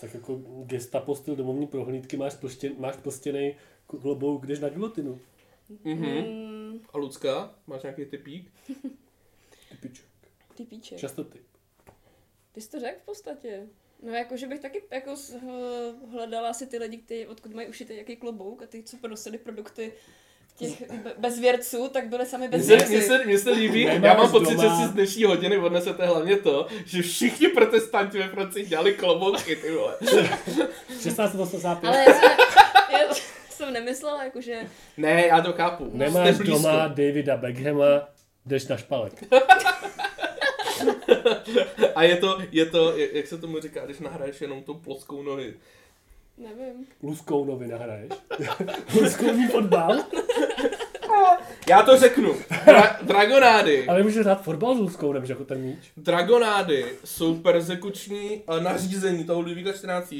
Tak 0.00 0.14
jako 0.14 0.40
gestapo 0.64 1.14
styl 1.14 1.36
domovní 1.36 1.66
prohlídky 1.66 2.16
máš, 2.16 2.34
plště, 2.34 2.72
máš 2.78 2.96
plstěnej 2.96 3.56
klobouk, 3.86 4.46
jdeš 4.46 4.60
na 4.60 4.68
gilotinu. 4.68 5.20
Mhm. 5.84 6.06
Mm, 6.06 6.80
A 6.92 6.98
Lucka, 6.98 7.54
máš 7.66 7.82
nějaký 7.82 8.04
typík? 8.04 8.52
Typiček. 9.70 10.06
ty 10.56 10.64
píče. 10.64 10.96
Často 10.96 11.24
ty. 11.24 11.38
Ty 12.52 12.60
jsi 12.60 12.70
to 12.70 12.80
řekl 12.80 12.98
v 13.02 13.04
podstatě. 13.04 13.66
No 14.02 14.12
jako, 14.12 14.36
že 14.36 14.46
bych 14.46 14.60
taky 14.60 14.82
jako 14.90 15.14
hledala 16.10 16.54
si 16.54 16.66
ty 16.66 16.78
lidi, 16.78 16.98
kteří 16.98 17.26
odkud 17.26 17.54
mají 17.54 17.68
ušitý 17.68 17.96
jaký 17.96 18.16
klobouk 18.16 18.62
a 18.62 18.66
ty, 18.66 18.82
co 18.82 18.96
pronosili 18.96 19.38
produkty 19.38 19.92
těch 20.58 20.90
be- 20.90 21.12
bezvěrců, 21.18 21.88
tak 21.88 22.08
byly 22.08 22.26
sami 22.26 22.48
Mně 22.48 22.58
se, 22.62 22.66
mně, 22.66 22.76
bezvěrci. 22.76 23.08
se, 23.08 23.24
mně 23.24 23.38
se 23.38 23.50
líbí, 23.50 23.82
já 23.82 24.14
mám 24.14 24.30
pocit, 24.30 24.50
že 24.50 24.56
doma- 24.66 24.82
si 24.82 24.88
z 24.88 24.90
dnešní 24.92 25.24
hodiny 25.24 25.58
odnesete 25.58 26.06
hlavně 26.06 26.36
to, 26.36 26.66
že 26.86 27.02
všichni 27.02 27.48
protestanti 27.48 28.18
ve 28.18 28.28
Francii 28.28 28.66
dělali 28.66 28.94
klobouky, 28.94 29.56
ty 29.56 29.72
vole. 29.72 29.94
1685. 31.02 31.88
Ale 31.88 31.98
já 31.98 32.14
jsem, 32.14 32.30
já 32.92 33.14
jsem 33.50 33.72
nemyslela, 33.72 34.24
jako, 34.24 34.40
že 34.40 34.60
Ne, 34.96 35.26
já 35.26 35.40
to 35.40 35.52
chápu. 35.52 35.90
Nemáš 35.92 36.34
Jste 36.34 36.44
blízko. 36.44 36.56
doma 36.62 36.88
Davida 36.88 37.36
Beckhama, 37.36 38.08
jdeš 38.46 38.66
na 38.66 38.76
špalek. 38.76 39.12
A 41.94 42.02
je 42.02 42.16
to, 42.16 42.38
je 42.50 42.66
to, 42.66 42.94
jak 43.12 43.26
se 43.26 43.38
tomu 43.38 43.60
říká, 43.60 43.84
když 43.84 43.98
nahraješ 43.98 44.40
jenom 44.40 44.62
tou 44.62 44.74
ploskou 44.74 45.22
nohy. 45.22 45.54
Nevím. 46.38 46.86
Luskou 47.02 47.44
novy 47.44 47.66
nahraješ. 47.68 48.12
Luskovní 49.00 49.46
fotbal. 49.48 49.96
Já 51.68 51.82
to 51.82 51.96
řeknu. 51.96 52.32
Dra- 52.66 52.96
dragonády. 53.02 53.86
Ale 53.86 54.02
můžeš 54.02 54.24
hrát 54.24 54.42
fotbal 54.42 54.76
s 54.76 54.78
luskou, 54.78 55.12
nemůžeš 55.12 55.30
jako 55.30 55.44
ten 55.44 55.60
míč. 55.60 55.78
Dragonády 55.96 56.84
jsou 57.04 57.34
persekuční 57.34 58.42
eh, 58.58 58.60
nařízení 58.60 59.24
toho 59.24 59.40
Ludvíka 59.40 59.72
14. 59.72 60.14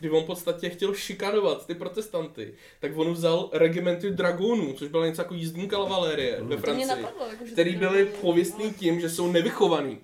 Kdy 0.00 0.10
on 0.10 0.22
v 0.22 0.26
podstatě 0.26 0.70
chtěl 0.70 0.94
šikanovat 0.94 1.66
ty 1.66 1.74
protestanty, 1.74 2.54
tak 2.80 2.92
on 2.98 3.12
vzal 3.12 3.50
regimenty 3.52 4.10
dragonů, 4.10 4.72
což 4.72 4.88
byla 4.88 5.06
něco 5.06 5.20
jako 5.22 5.34
jízdní 5.34 5.68
kavalérie 5.68 6.32
ve 6.32 6.38
To 6.38 6.44
mě 6.44 6.56
Francii. 6.56 6.86
napadlo, 6.86 7.26
jako, 7.30 7.46
že 7.46 7.52
který 7.52 7.72
to- 7.72 7.78
byli 7.78 8.04
pověstný 8.04 8.70
tím, 8.72 9.00
že 9.00 9.10
jsou 9.10 9.32
nevychovaný. 9.32 9.98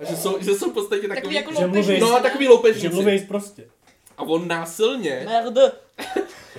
A 0.00 0.04
že 0.04 0.16
jsou, 0.16 0.36
že 0.40 0.54
jsou 0.54 0.70
v 0.70 0.74
podstatě 0.74 1.02
takový, 1.08 1.16
Takový 1.20 1.34
jako 1.34 1.52
že 1.54 1.64
loupežníci, 1.66 2.00
no 2.00 2.16
a 2.16 2.20
takový 2.20 2.44
Že 2.44 2.50
loupežníci. 2.50 2.88
mluvíš 2.94 3.22
prostě. 3.22 3.68
A 4.16 4.22
on 4.22 4.48
násilně, 4.48 5.22
Merde. 5.26 5.72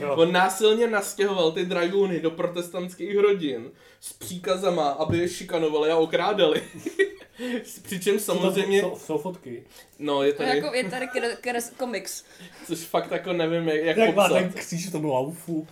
Jo. 0.02 0.16
on 0.16 0.32
násilně 0.32 0.88
nastěhoval 0.88 1.52
ty 1.52 1.66
dragony 1.66 2.20
do 2.20 2.32
protestantských 2.32 3.18
rodin 3.18 3.72
s 4.02 4.14
příkazama, 4.14 4.90
aby 4.90 5.18
je 5.18 5.30
šikanovali 5.30 5.92
a 5.92 5.98
okrádali. 5.98 6.64
Přičemž 7.84 8.22
samozřejmě, 8.22 8.82
Jsou, 8.82 8.98
jsou 9.06 9.18
fotky. 9.18 9.64
no 10.00 10.24
je 10.24 10.32
To 10.34 10.38
tady, 10.44 10.58
jako, 10.58 10.76
je 10.76 10.90
tady 10.90 11.08
kres, 11.08 11.38
kres, 11.42 11.74
komiks. 11.78 12.24
což 12.68 12.80
fakt 12.80 13.12
jako 13.12 13.34
nevím, 13.34 13.68
jak, 13.68 13.84
jak 13.86 13.98
Jak 13.98 14.16
má 14.16 14.24
popsat. 14.24 14.40
ten 14.40 14.50
kříž 14.54 14.88
v 14.88 14.92
tom 14.92 15.06
laufu. 15.06 15.68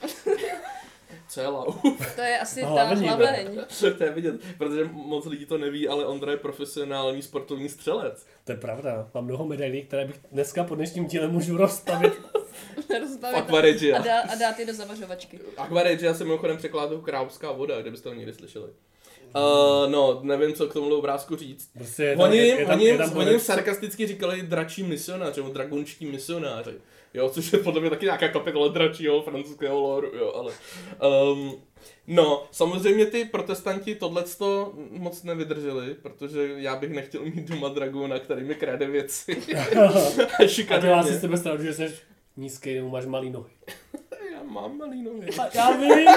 Co 1.34 1.42
je 1.42 1.48
lau? 1.48 1.74
To 2.16 2.22
je 2.22 2.40
asi 2.40 2.62
ta 2.62 2.68
Hlaveň, 2.68 3.02
ne? 3.02 3.08
hlaveň. 3.08 3.60
to 3.98 4.04
je 4.04 4.12
vidět, 4.12 4.36
protože 4.58 4.84
moc 4.92 5.26
lidí 5.26 5.46
to 5.46 5.58
neví, 5.58 5.88
ale 5.88 6.06
Ondra 6.06 6.32
je 6.32 6.38
profesionální 6.38 7.22
sportovní 7.22 7.70
střelec. 7.70 8.26
To 8.44 8.52
je 8.52 8.58
pravda. 8.58 9.10
Mám 9.14 9.26
mnoho 9.26 9.46
medailí, 9.46 9.82
které 9.82 10.06
bych 10.06 10.20
dneska 10.32 10.64
po 10.64 10.76
dnešním 10.76 11.06
díle 11.06 11.28
můžu 11.28 11.58
rozstavit. 11.58 12.14
Rozbavit 13.00 13.38
a, 13.38 13.40
Aquaregia. 13.40 14.02
dá, 14.02 14.20
a 14.20 14.36
dát 14.36 14.60
je 14.60 14.66
do 14.66 14.74
zavařovačky. 14.74 15.40
Aquaregia 15.58 16.14
se 16.14 16.24
mimochodem 16.24 16.58
překládá 16.58 16.96
královská 17.04 17.52
voda, 17.52 17.82
kdybyste 17.82 18.10
to 18.10 18.16
někdy 18.16 18.34
slyšeli. 18.34 18.70
Uh, 19.36 19.92
no, 19.92 20.20
nevím, 20.24 20.54
co 20.54 20.68
k 20.68 20.74
tomu 20.74 20.96
obrázku 20.96 21.36
říct. 21.36 21.70
Prostě 21.74 22.04
je 22.04 22.18
tam, 22.18 22.30
Oni 22.30 22.38
jim, 22.38 22.58
je 22.58 22.98
tam, 22.98 23.18
oni 23.18 23.30
jim, 23.30 23.40
sarkasticky 23.40 24.08
říkali 24.08 24.42
dračí 24.42 24.84
misionáři, 24.84 25.42
nebo 25.42 25.54
dragonští 25.54 26.06
misionáři. 26.06 26.74
Jo, 27.14 27.30
což 27.30 27.54
je 27.54 27.60
podle 27.60 27.82
mě 27.82 27.90
taky 27.90 28.06
nějaká 28.06 28.28
kapitola 28.28 28.68
dračího 28.68 29.22
francouzského 29.22 29.82
loru, 29.82 30.12
jo, 30.18 30.34
ale... 30.36 30.54
Um, 31.32 31.54
no, 32.08 32.48
samozřejmě 32.52 33.06
ty 33.06 33.26
protestanti 33.26 33.96
tohleto 33.96 34.74
moc 34.90 35.24
nevydrželi, 35.24 35.94
protože 35.94 36.54
já 36.58 36.76
bych 36.76 36.90
nechtěl 36.90 37.22
mít 37.24 37.50
doma 37.50 37.70
dragona, 37.70 38.20
který 38.20 38.44
mi 38.44 38.56
krade 38.56 38.88
věci. 38.88 39.38
a 39.56 40.44
A 40.44 40.48
šikanuje 40.48 40.88
dělá 40.88 41.04
si 41.04 41.14
s 41.14 41.22
tebe 41.22 41.38
stranu, 41.38 41.64
že 41.64 41.74
jsi 41.74 41.94
nízký 42.38 42.76
nebo 42.76 42.90
máš 42.90 43.06
malý 43.06 43.30
nohy. 43.30 43.54
Já 44.34 44.44
mám 44.44 44.78
malý 44.78 45.02
nohy. 45.04 45.30
Já 45.54 45.72
vím. 45.72 46.08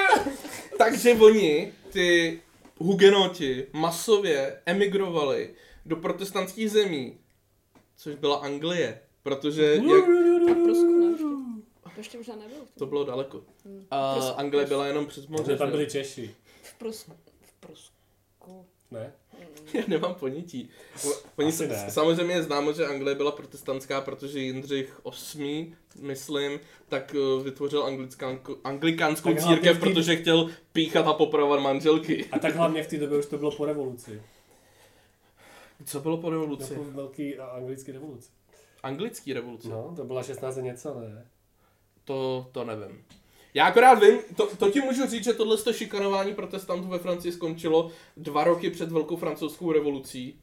Takže 0.78 1.12
oni, 1.12 1.72
ty 1.92 2.40
hugenoti, 2.78 3.66
masově 3.72 4.60
emigrovali 4.66 5.50
do 5.86 5.96
protestantských 5.96 6.70
zemí, 6.70 7.18
což 7.96 8.14
byla 8.14 8.36
Anglie, 8.36 9.00
protože 9.26 9.74
jak. 9.74 10.04
To 11.94 12.00
ještě 12.00 12.18
možná 12.18 12.36
nebylo. 12.36 12.60
to 12.78 12.86
bylo 12.86 13.04
daleko. 13.04 13.42
A 13.90 14.14
Prus- 14.18 14.34
Anglie 14.36 14.66
byla 14.66 14.86
jenom 14.86 15.06
přes 15.06 15.26
moře. 15.26 15.56
Tam 15.56 15.70
byli 15.70 15.86
Češi. 15.86 16.34
V 16.62 16.74
Prusku. 16.78 17.12
V 17.40 17.52
Prusku. 17.60 18.66
Ne? 18.90 19.12
Já 19.74 19.82
nemám 19.88 20.14
ponětí. 20.14 20.70
Oni 21.36 21.48
Asi 21.48 21.66
s- 21.66 21.68
ne. 21.68 21.90
samozřejmě 21.90 22.34
je 22.34 22.42
známo, 22.42 22.72
že 22.72 22.86
Anglie 22.86 23.14
byla 23.14 23.32
protestantská, 23.32 24.00
protože 24.00 24.38
Jindřich 24.40 25.00
VIII, 25.34 25.74
myslím, 26.00 26.60
tak 26.88 27.14
eh, 27.14 27.42
vytvořil 27.44 27.84
anglikánskou, 28.64 29.34
církev, 29.34 29.76
té- 29.80 29.86
protože 29.86 30.16
chtěl 30.16 30.50
píchat 30.72 31.06
a 31.06 31.12
popravovat 31.12 31.60
manželky. 31.60 32.24
A 32.32 32.38
tak 32.38 32.54
hlavně 32.54 32.82
v 32.82 32.86
té 32.86 32.96
době 32.98 33.18
už 33.18 33.26
to 33.26 33.38
bylo 33.38 33.50
po 33.50 33.64
revoluci. 33.64 34.22
Co 35.84 36.00
bylo 36.00 36.16
po 36.16 36.30
revoluci? 36.30 36.72
Jako 36.72 36.84
velký 36.84 37.38
anglický 37.38 37.92
revoluci. 37.92 38.28
Anglický 38.86 39.32
revoluce? 39.32 39.68
No, 39.68 39.92
to 39.96 40.04
byla 40.04 40.22
16 40.22 40.56
něco, 40.56 41.00
ne? 41.00 41.26
To, 42.04 42.48
to 42.52 42.64
nevím. 42.64 43.04
Já 43.54 43.66
akorát 43.66 43.94
vím, 43.94 44.18
to, 44.36 44.56
to 44.56 44.70
ti 44.70 44.80
můžu 44.80 45.06
říct, 45.06 45.24
že 45.24 45.32
tohle 45.32 45.56
to 45.56 45.72
šikanování 45.72 46.34
protestantů 46.34 46.88
ve 46.88 46.98
Francii 46.98 47.32
skončilo 47.32 47.90
dva 48.16 48.44
roky 48.44 48.70
před 48.70 48.92
Velkou 48.92 49.16
francouzskou 49.16 49.72
revolucí. 49.72 50.40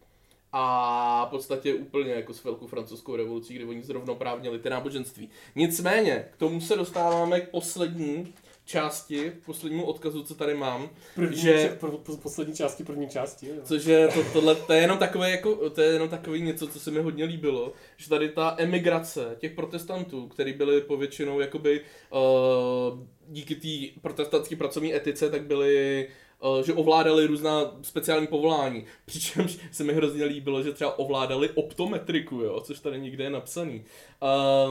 A 0.51 1.25
v 1.25 1.29
podstatě 1.29 1.73
úplně 1.73 2.11
jako 2.11 2.33
s 2.33 2.43
Velkou 2.43 2.67
francouzskou 2.67 3.15
revolucí, 3.15 3.53
kdy 3.53 3.65
oni 3.65 3.83
zrovnoprávnili 3.83 4.59
ty 4.59 4.69
náboženství. 4.69 5.29
Nicméně, 5.55 6.27
k 6.33 6.37
tomu 6.37 6.61
se 6.61 6.75
dostáváme 6.75 7.41
k 7.41 7.49
poslední 7.49 8.33
části, 8.65 9.31
poslednímu 9.45 9.85
odkazu, 9.85 10.23
co 10.23 10.35
tady 10.35 10.53
mám, 10.53 10.89
První, 11.15 11.37
že- 11.37 11.77
pro, 11.79 11.91
poslední 12.21 12.55
části 12.55 12.83
první 12.83 13.09
části. 13.09 13.47
Jo. 13.47 13.55
Což 13.63 13.85
je 13.85 14.07
to, 14.07 14.19
tohle, 14.33 14.55
to 14.55 14.73
je 14.73 14.81
jenom 14.81 14.97
takové 14.97 15.31
jako, 15.31 15.69
to 15.69 15.81
je 15.81 15.93
jenom 15.93 16.09
takový 16.09 16.41
něco, 16.41 16.67
co 16.67 16.79
se 16.79 16.91
mi 16.91 16.99
hodně 16.99 17.25
líbilo, 17.25 17.73
že 17.97 18.09
tady 18.09 18.29
ta 18.29 18.55
emigrace 18.57 19.35
těch 19.39 19.51
protestantů, 19.53 20.27
který 20.27 20.53
byli 20.53 20.81
povětšinou 20.81 21.39
jakoby 21.39 21.81
uh, 22.11 22.99
díky 23.27 23.55
té 23.55 23.99
protestantské 24.01 24.55
pracovní 24.55 24.95
etice, 24.95 25.29
tak 25.29 25.43
byli 25.43 26.07
uh, 26.39 26.61
že 26.65 26.73
ovládali 26.73 27.27
různá 27.27 27.77
speciální 27.81 28.27
povolání. 28.27 28.85
Přičemž 29.05 29.57
se 29.71 29.83
mi 29.83 29.93
hrozně 29.93 30.25
líbilo, 30.25 30.63
že 30.63 30.71
třeba 30.73 30.99
ovládali 30.99 31.49
optometriku, 31.49 32.35
jo, 32.35 32.61
což 32.61 32.79
tady 32.79 32.99
nikde 33.01 33.23
je 33.23 33.29
napsaný. 33.29 33.83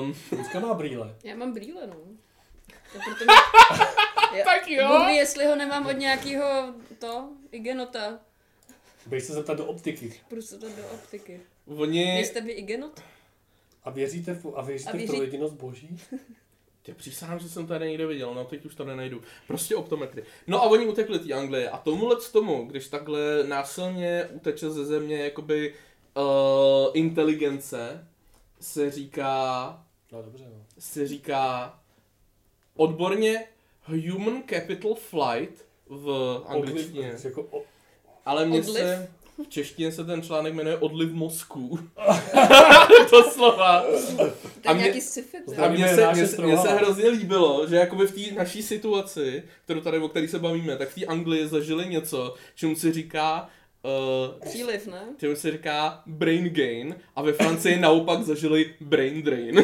Um, 0.01 0.15
Dneska 0.33 0.61
má 0.61 0.75
brýle. 0.75 1.17
Já 1.25 1.37
mám 1.37 1.53
brýle, 1.55 1.87
no. 1.87 1.97
To 2.93 2.99
proto 3.05 3.25
mě... 3.25 3.35
Já, 4.39 4.45
Tak 4.45 4.69
jo. 4.69 4.89
Bůh 4.89 5.07
ví, 5.07 5.17
jestli 5.17 5.47
ho 5.47 5.57
nemám 5.57 5.87
od 5.87 5.93
nějakého 5.93 6.75
to, 6.99 7.29
igenota. 7.51 8.19
Běž 9.07 9.25
se 9.25 9.33
zeptat 9.33 9.55
do 9.55 9.67
optiky. 9.67 10.21
Budu 10.31 10.43
se 10.43 10.59
dát 10.59 10.77
do 10.77 10.83
optiky. 10.95 11.41
oni... 11.67 12.05
Nejste 12.05 12.41
vy 12.41 12.53
igenot? 12.53 13.01
A 13.85 13.91
věříte 13.91 14.35
v, 14.35 14.47
a 14.55 14.63
věříte 14.63 14.91
A 14.91 14.93
v 14.93 14.97
věří- 14.97 15.07
trojedinost 15.07 15.55
boží? 15.55 16.01
Tě 16.83 16.95
přísahám, 16.95 17.39
že 17.39 17.49
jsem 17.49 17.67
tady 17.67 17.89
někde 17.89 18.07
viděl, 18.07 18.35
no 18.35 18.45
teď 18.45 18.65
už 18.67 18.75
to 18.75 18.85
nenajdu. 18.85 19.23
Prostě 19.47 19.77
optometry. 19.77 20.25
No 20.47 20.63
a 20.63 20.67
oni 20.67 20.87
utekli 20.87 21.19
té 21.19 21.33
Anglie 21.35 21.71
a 21.71 21.79
tomuhle 21.79 22.21
z 22.21 22.33
tomu, 22.33 22.65
když 22.67 22.89
takhle 22.89 23.45
násilně 23.47 24.25
uteče 24.33 24.71
ze 24.71 24.85
země 24.85 25.17
jakoby 25.25 25.75
uh, 26.17 26.23
inteligence, 26.95 28.09
se 28.61 28.91
říká, 28.91 29.85
No 30.13 30.23
dobře, 30.23 30.45
no. 30.49 30.65
se 30.79 31.09
říká 31.09 31.79
odborně 32.77 33.45
Human 33.87 34.43
Capital 34.51 34.95
Flight 34.95 35.65
v 35.89 36.43
angličtině. 36.47 37.07
Odliv, 37.09 37.25
jako, 37.25 37.43
o, 37.51 37.63
Ale 38.27 38.47
mně 38.47 38.59
Odliv? 38.61 38.77
se, 38.77 39.09
v 39.45 39.49
češtině 39.49 39.93
se 39.93 40.05
ten 40.05 40.23
článek 40.23 40.55
jmenuje 40.55 40.77
Odliv 40.77 41.13
mozků. 41.13 41.79
to 43.11 43.31
slova. 43.31 43.85
To 44.63 44.69
A 44.69 44.73
mě-. 44.73 44.95
A 45.59 45.69
mně 45.69 45.89
se, 45.89 46.01
naše 46.01 46.21
mně, 46.43 46.59
se, 46.59 46.69
hrozně 46.69 47.09
líbilo, 47.09 47.67
že 47.67 47.77
jakoby 47.77 48.07
v 48.07 48.15
té 48.29 48.35
naší 48.35 48.63
situaci, 48.63 49.43
kterou 49.65 49.81
tady, 49.81 49.99
o 49.99 50.09
které 50.09 50.29
se 50.29 50.39
bavíme, 50.39 50.77
tak 50.77 50.89
v 50.89 50.95
té 50.95 51.07
Anglii 51.07 51.49
zažili 51.49 51.87
něco, 51.87 52.35
čemu 52.55 52.77
se 52.77 52.93
říká 52.93 53.49
Uh, 53.85 54.49
Příliv, 54.49 54.87
ne? 54.87 55.03
čemu 55.19 55.37
se 55.37 55.51
říká 55.51 56.03
brain 56.07 56.49
gain 56.51 56.97
a 57.17 57.23
ve 57.23 57.33
Francii 57.33 57.81
naopak 57.81 58.23
zažili 58.23 58.75
brain 58.81 59.23
drain. 59.23 59.63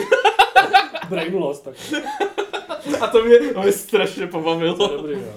brain 1.09 1.35
loss, 1.35 1.61
tak 1.61 1.75
a 3.01 3.07
to 3.07 3.25
mě, 3.25 3.39
to 3.39 3.63
mě 3.63 3.73
strašně 3.73 4.27
pobavilo. 4.27 4.89
dobrý, 4.89 5.17
no. 5.17 5.33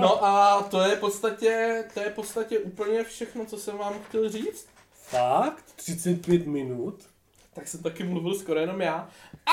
No 0.00 0.24
a 0.24 0.62
to 0.62 0.80
je 0.80 0.96
v 0.96 1.00
podstatě, 1.00 1.84
to 1.94 2.00
je 2.00 2.10
v 2.10 2.14
podstatě 2.14 2.58
úplně 2.58 3.04
všechno, 3.04 3.44
co 3.46 3.58
jsem 3.58 3.78
vám 3.78 3.94
chtěl 4.08 4.28
říct. 4.28 4.68
Fakt? 4.92 5.64
35 5.76 6.46
minut? 6.46 6.98
Tak 7.54 7.68
jsem 7.68 7.82
taky 7.82 8.04
mluvil 8.04 8.34
skoro 8.34 8.60
jenom 8.60 8.80
já. 8.80 9.08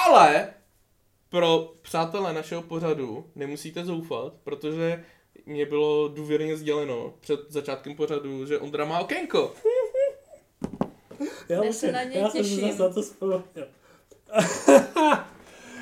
Ale 0.07 0.53
pro 1.29 1.73
přátelé 1.81 2.33
našeho 2.33 2.61
pořadu 2.61 3.25
nemusíte 3.35 3.85
zoufat, 3.85 4.33
protože 4.43 5.03
mě 5.45 5.65
bylo 5.65 6.07
důvěrně 6.07 6.57
sděleno 6.57 7.13
před 7.19 7.39
začátkem 7.49 7.95
pořadu, 7.95 8.45
že 8.45 8.59
Ondra 8.59 8.85
má 8.85 8.99
okénko. 8.99 9.53
Já, 11.49 11.63
Já 11.65 11.73
se 11.73 11.91
na 11.91 12.03
něj 12.03 12.17
já 12.21 12.29
jsem 12.29 12.43
se 12.43 12.49
těším. 12.49 12.71
zase 12.77 13.13
na 13.21 13.43
to 13.53 13.61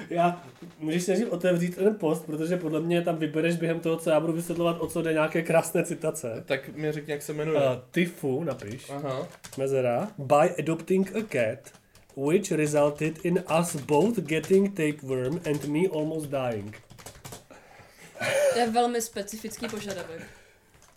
já, 0.09 0.43
můžeš 0.79 1.03
se 1.03 1.11
nejdřív 1.11 1.31
otevřít 1.31 1.75
ten 1.75 1.95
post, 1.95 2.25
protože 2.25 2.57
podle 2.57 2.79
mě 2.79 3.01
tam 3.01 3.17
vybereš 3.17 3.55
během 3.55 3.79
toho, 3.79 3.97
co 3.97 4.09
já 4.09 4.19
budu 4.19 4.33
vysvětlovat, 4.33 4.77
o 4.79 4.87
co 4.87 5.01
jde 5.01 5.13
nějaké 5.13 5.41
krásné 5.41 5.83
citace. 5.83 6.43
Tak 6.45 6.69
mi 6.69 6.91
řekni, 6.91 7.13
jak 7.13 7.21
se 7.21 7.33
jmenuje. 7.33 7.59
Uh, 7.59 7.75
Tifu, 7.91 8.43
napiš, 8.43 8.89
Aha. 8.89 9.27
mezera, 9.57 10.11
by 10.17 10.55
adopting 10.59 11.15
a 11.15 11.21
cat, 11.21 11.73
which 12.15 12.51
resulted 12.51 13.25
in 13.25 13.43
us 13.59 13.75
both 13.75 14.19
getting 14.19 14.69
tapeworm 14.69 15.41
and 15.49 15.65
me 15.65 15.79
almost 15.93 16.29
dying. 16.29 16.81
To 18.53 18.59
je 18.59 18.69
velmi 18.69 19.01
specifický 19.01 19.67
požadavek. 19.67 20.21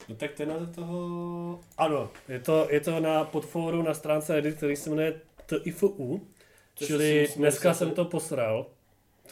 No 0.08 0.14
tak 0.14 0.32
to 0.32 0.42
je 0.42 0.46
na 0.46 0.66
toho... 0.74 1.60
Ano, 1.78 2.10
je 2.28 2.40
to, 2.40 2.68
je 2.70 2.80
to 2.80 3.00
na 3.00 3.24
podfóru 3.24 3.82
na 3.82 3.94
stránce 3.94 4.34
Reddit, 4.34 4.56
který 4.56 4.76
se 4.76 4.90
jmenuje 4.90 5.20
TIFU, 5.46 6.20
čili 6.74 7.28
dneska 7.36 7.74
jsem 7.74 7.90
to 7.90 8.04
posral. 8.04 8.66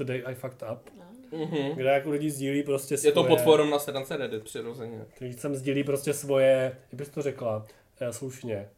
Today 0.00 0.22
I 0.26 0.34
fucked 0.34 0.62
up. 0.72 0.90
Mhm. 1.32 1.70
Kde 1.74 1.90
jako 1.90 2.10
lidi 2.10 2.30
sdílí 2.30 2.62
prostě 2.62 2.96
svoje... 2.96 3.08
Je 3.08 3.12
to 3.14 3.24
pod 3.24 3.40
fórum 3.40 3.70
na 3.70 3.78
stránce 3.78 4.16
Reddit 4.16 4.44
přirozeně. 4.44 5.04
Lidi 5.20 5.34
tam 5.34 5.54
sdílí 5.54 5.84
prostě 5.84 6.14
svoje, 6.14 6.76
jak 6.92 6.98
bys 6.98 7.08
to 7.08 7.22
řekla, 7.22 7.66
eh, 8.00 8.12
slušně. 8.12 8.68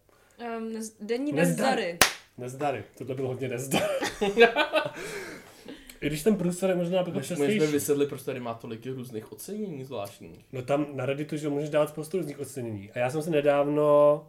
Um, 0.58 0.72
nez, 0.72 0.96
denní 1.00 1.32
Nezdar. 1.32 1.66
nezdary. 1.76 1.98
Nezdary. 2.38 2.84
Tohle 2.98 3.14
bylo 3.14 3.28
hodně 3.28 3.48
nezdar. 3.48 3.88
I 6.00 6.06
když 6.06 6.22
ten 6.22 6.36
průsor 6.36 6.70
je 6.70 6.76
možná 6.76 6.98
jako 6.98 7.10
My 7.10 7.24
jsme 7.24 7.36
častější. 7.36 7.66
vysvětli, 7.72 8.06
proč 8.06 8.22
tady 8.22 8.40
má 8.40 8.54
tolik 8.54 8.86
různých 8.86 9.32
ocenění 9.32 9.84
zvláštních. 9.84 10.44
No 10.52 10.62
tam 10.62 10.86
na 10.92 11.06
Redditu, 11.06 11.36
že 11.36 11.48
můžeš 11.48 11.70
dát 11.70 11.88
spoustu 11.88 12.16
různých 12.16 12.40
ocenění. 12.40 12.90
A 12.94 12.98
já 12.98 13.10
jsem 13.10 13.22
si 13.22 13.30
nedávno, 13.30 14.26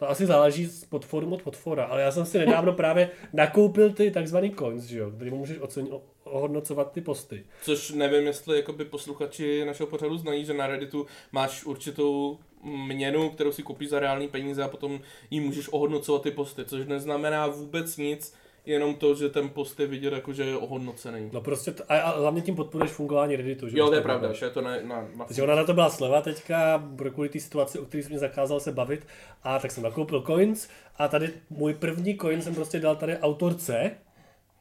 to 0.00 0.10
asi 0.10 0.26
záleží 0.26 0.66
z 0.66 0.84
podforum 0.84 1.32
od 1.32 1.42
podfora, 1.42 1.84
ale 1.84 2.02
já 2.02 2.12
jsem 2.12 2.26
si 2.26 2.38
nedávno 2.38 2.72
právě 2.72 3.10
nakoupil 3.32 3.92
ty 3.92 4.10
takzvaný 4.10 4.54
coins, 4.58 4.84
že 4.84 4.98
jo, 4.98 5.10
který 5.10 5.30
můžeš 5.30 5.58
ocenit, 5.58 5.92
ohodnocovat 6.24 6.92
ty 6.92 7.00
posty. 7.00 7.44
Což 7.62 7.90
nevím, 7.90 8.26
jestli 8.26 8.56
jakoby 8.56 8.84
posluchači 8.84 9.64
našeho 9.64 9.86
pořadu 9.86 10.16
znají, 10.18 10.44
že 10.44 10.54
na 10.54 10.66
Redditu 10.66 11.06
máš 11.32 11.64
určitou 11.64 12.38
měnu, 12.64 13.30
kterou 13.30 13.52
si 13.52 13.62
koupíš 13.62 13.88
za 13.88 14.00
reální 14.00 14.28
peníze 14.28 14.62
a 14.62 14.68
potom 14.68 15.00
jí 15.30 15.40
můžeš 15.40 15.68
ohodnocovat 15.68 16.22
ty 16.22 16.30
posty, 16.30 16.64
což 16.64 16.86
neznamená 16.86 17.46
vůbec 17.46 17.96
nic, 17.96 18.34
jenom 18.66 18.94
to, 18.94 19.14
že 19.14 19.28
ten 19.28 19.48
post 19.48 19.80
je 19.80 19.86
vidět 19.86 20.12
jako, 20.12 20.32
že 20.32 20.42
je 20.44 20.56
ohodnocený. 20.56 21.30
No 21.32 21.40
prostě, 21.40 21.70
t- 21.70 21.82
a, 21.88 22.00
a 22.00 22.18
hlavně 22.20 22.42
tím 22.42 22.56
podporuješ 22.56 22.92
fungování 22.92 23.36
Redditu, 23.36 23.68
že 23.68 23.78
Jo, 23.78 23.86
to 23.88 23.94
je 23.94 24.00
Už 24.00 24.04
pravda, 24.04 24.32
že 24.32 24.46
je 24.46 24.50
to 24.50 24.60
na, 24.60 24.70
na, 24.82 25.08
na 25.16 25.24
Takže 25.24 25.42
ona 25.42 25.54
na 25.54 25.64
to 25.64 25.74
byla 25.74 25.90
sleva 25.90 26.20
teďka, 26.22 26.78
pro 26.96 27.10
kvůli 27.10 27.28
té 27.28 27.40
situaci, 27.40 27.78
o 27.78 27.84
které 27.84 28.02
jsi 28.02 28.08
mě 28.08 28.18
zakázal 28.18 28.60
se 28.60 28.72
bavit. 28.72 29.06
A 29.42 29.58
tak 29.58 29.70
jsem 29.70 29.82
nakoupil 29.82 30.22
coins 30.22 30.68
a 30.96 31.08
tady 31.08 31.30
můj 31.50 31.74
první 31.74 32.18
coin 32.18 32.42
jsem 32.42 32.54
prostě 32.54 32.80
dal 32.80 32.96
tady 32.96 33.18
autorce 33.18 33.90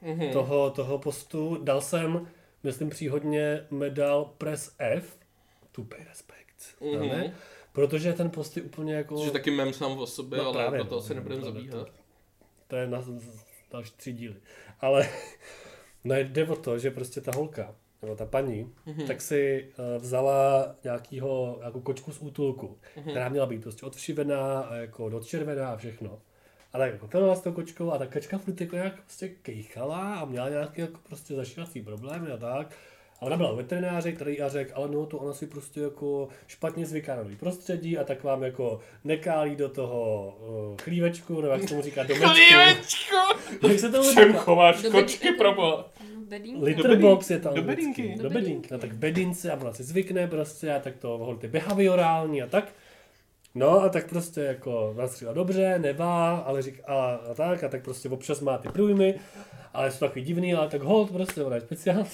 Mhm. 0.02 0.32
toho, 0.34 0.70
toho 0.70 0.98
postu. 1.00 1.58
Dal 1.64 1.82
jsem, 1.82 2.28
myslím 2.64 2.90
příhodně, 2.90 3.66
medal 3.72 4.30
Press 4.38 4.76
F, 4.80 5.18
to 5.72 5.84
pay 5.84 6.00
respect. 6.10 6.82
Mhm. 6.94 7.08
ne? 7.08 7.34
Protože 7.72 8.14
ten 8.14 8.30
post 8.30 8.58
je 8.58 8.64
úplně 8.64 8.94
jako... 8.94 9.16
Což 9.18 9.26
je 9.26 9.32
taky 9.32 9.52
mem 9.52 9.74
sám 9.74 9.92
o 9.98 10.08
sobě, 10.08 10.40
No 10.40 10.46
ale 10.46 10.54
právě, 10.54 10.78
do 10.80 10.86
toho 10.86 11.02
no, 11.02 11.08
se 11.08 11.14
nebudeme 11.14 11.42
no, 11.42 11.48
zabíhat. 11.48 11.88
To 12.68 12.76
je 12.76 12.88
na 12.88 13.02
další 13.72 13.92
tři 13.98 14.14
díly. 14.14 14.36
Ale 14.80 15.08
no 16.04 16.16
jde 16.16 16.48
o 16.48 16.56
to, 16.56 16.80
že 16.80 16.92
prostě 16.92 17.22
ta 17.22 17.32
holka, 17.36 17.76
nebo 18.02 18.16
ta 18.16 18.26
paní, 18.26 18.74
Mhm. 18.86 19.08
tak 19.08 19.22
si 19.22 19.70
uh, 19.96 20.02
vzala 20.02 20.76
nějakýho, 20.84 21.56
nějakou 21.60 21.82
kočku 21.82 22.12
z 22.12 22.22
útulku, 22.22 22.78
Mhm. 22.98 23.10
která 23.10 23.30
měla 23.30 23.46
být 23.46 23.62
prostě 23.62 23.86
odvšivená 23.86 24.60
a 24.62 24.76
jako 24.76 25.10
dotčervená 25.10 25.70
a 25.70 25.78
všechno. 25.78 26.22
A 26.74 26.78
tak 26.78 26.92
jako 26.94 27.08
pelila 27.08 27.36
s 27.36 27.42
tou 27.42 27.52
kočkou 27.52 27.92
a 27.92 27.98
ta 27.98 28.06
kačka 28.08 28.38
furt 28.38 28.62
jako 28.62 28.76
nějak 28.76 28.96
prostě 29.02 29.30
kejchala 29.30 30.16
a 30.16 30.26
měla 30.26 30.50
nějaký 30.50 30.82
jako 30.82 31.00
prostě 31.08 31.36
zašívací 31.36 31.82
problémy 31.82 32.32
a 32.32 32.38
tak. 32.38 32.76
A 33.20 33.26
ona 33.26 33.38
byla 33.38 33.54
veterináře, 33.54 34.12
který 34.12 34.42
a 34.42 34.50
řekl, 34.50 34.72
ale 34.76 34.88
no 34.88 35.06
to 35.06 35.18
ona 35.18 35.34
si 35.34 35.48
prostě 35.48 35.80
jako 35.82 36.28
špatně 36.48 36.86
zvyká 36.86 37.16
na 37.16 37.24
nový 37.24 37.36
prostředí 37.36 37.98
a 37.98 38.04
tak 38.04 38.24
vám 38.24 38.44
jako 38.44 38.80
nekálí 39.04 39.56
do 39.56 39.70
toho 39.70 40.34
uh, 40.72 40.78
chlívečku, 40.82 41.42
nebo 41.42 41.54
jak 41.54 41.62
se 41.62 41.68
tomu 41.68 41.82
říká, 41.82 42.04
do 42.04 42.14
Jak 43.68 43.80
se 43.80 43.90
tomu 43.92 44.14
Čem 44.14 44.28
říká? 44.28 44.40
chováš 44.40 44.82
Do 44.82 44.92
kočky 44.92 45.18
bedínky. 45.18 45.38
pro 45.38 45.54
boha? 45.54 45.90
No, 46.16 46.22
bedínka. 46.22 46.66
Litterbox 46.66 47.30
je 47.30 47.40
to 47.40 47.54
Do 47.54 47.62
bedinky. 47.62 48.14
Do 48.18 48.24
Do 48.24 48.30
bedinky. 48.30 48.70
No 48.72 48.78
tak 48.78 48.94
bedince 48.96 49.52
a 49.52 49.62
ona 49.62 49.74
si 49.74 49.84
zvykne 49.84 50.28
prostě 50.28 50.74
a 50.76 50.80
tak 50.80 50.98
to 50.98 51.08
holt 51.18 51.44
je 51.44 51.50
behaviorální 51.50 52.42
a 52.42 52.48
tak. 52.48 52.74
No 53.56 53.82
a 53.82 53.90
tak 53.90 54.10
prostě 54.10 54.42
jako 54.42 54.96
říkala, 55.16 55.34
dobře, 55.34 55.80
nevá, 55.80 56.38
ale 56.38 56.62
řík, 56.62 56.82
a, 56.88 56.94
a, 57.16 57.34
tak 57.34 57.64
a 57.64 57.70
tak 57.70 57.84
prostě 57.84 58.10
občas 58.10 58.42
má 58.42 58.58
ty 58.58 58.70
průjmy, 58.70 59.20
ale 59.74 59.92
jsou 59.92 60.00
takový 60.00 60.22
divný, 60.26 60.54
ale 60.54 60.70
tak 60.70 60.82
hold 60.82 61.12
prostě, 61.12 61.44
ona 61.44 61.56
je 61.56 61.62
speciální. 61.62 62.06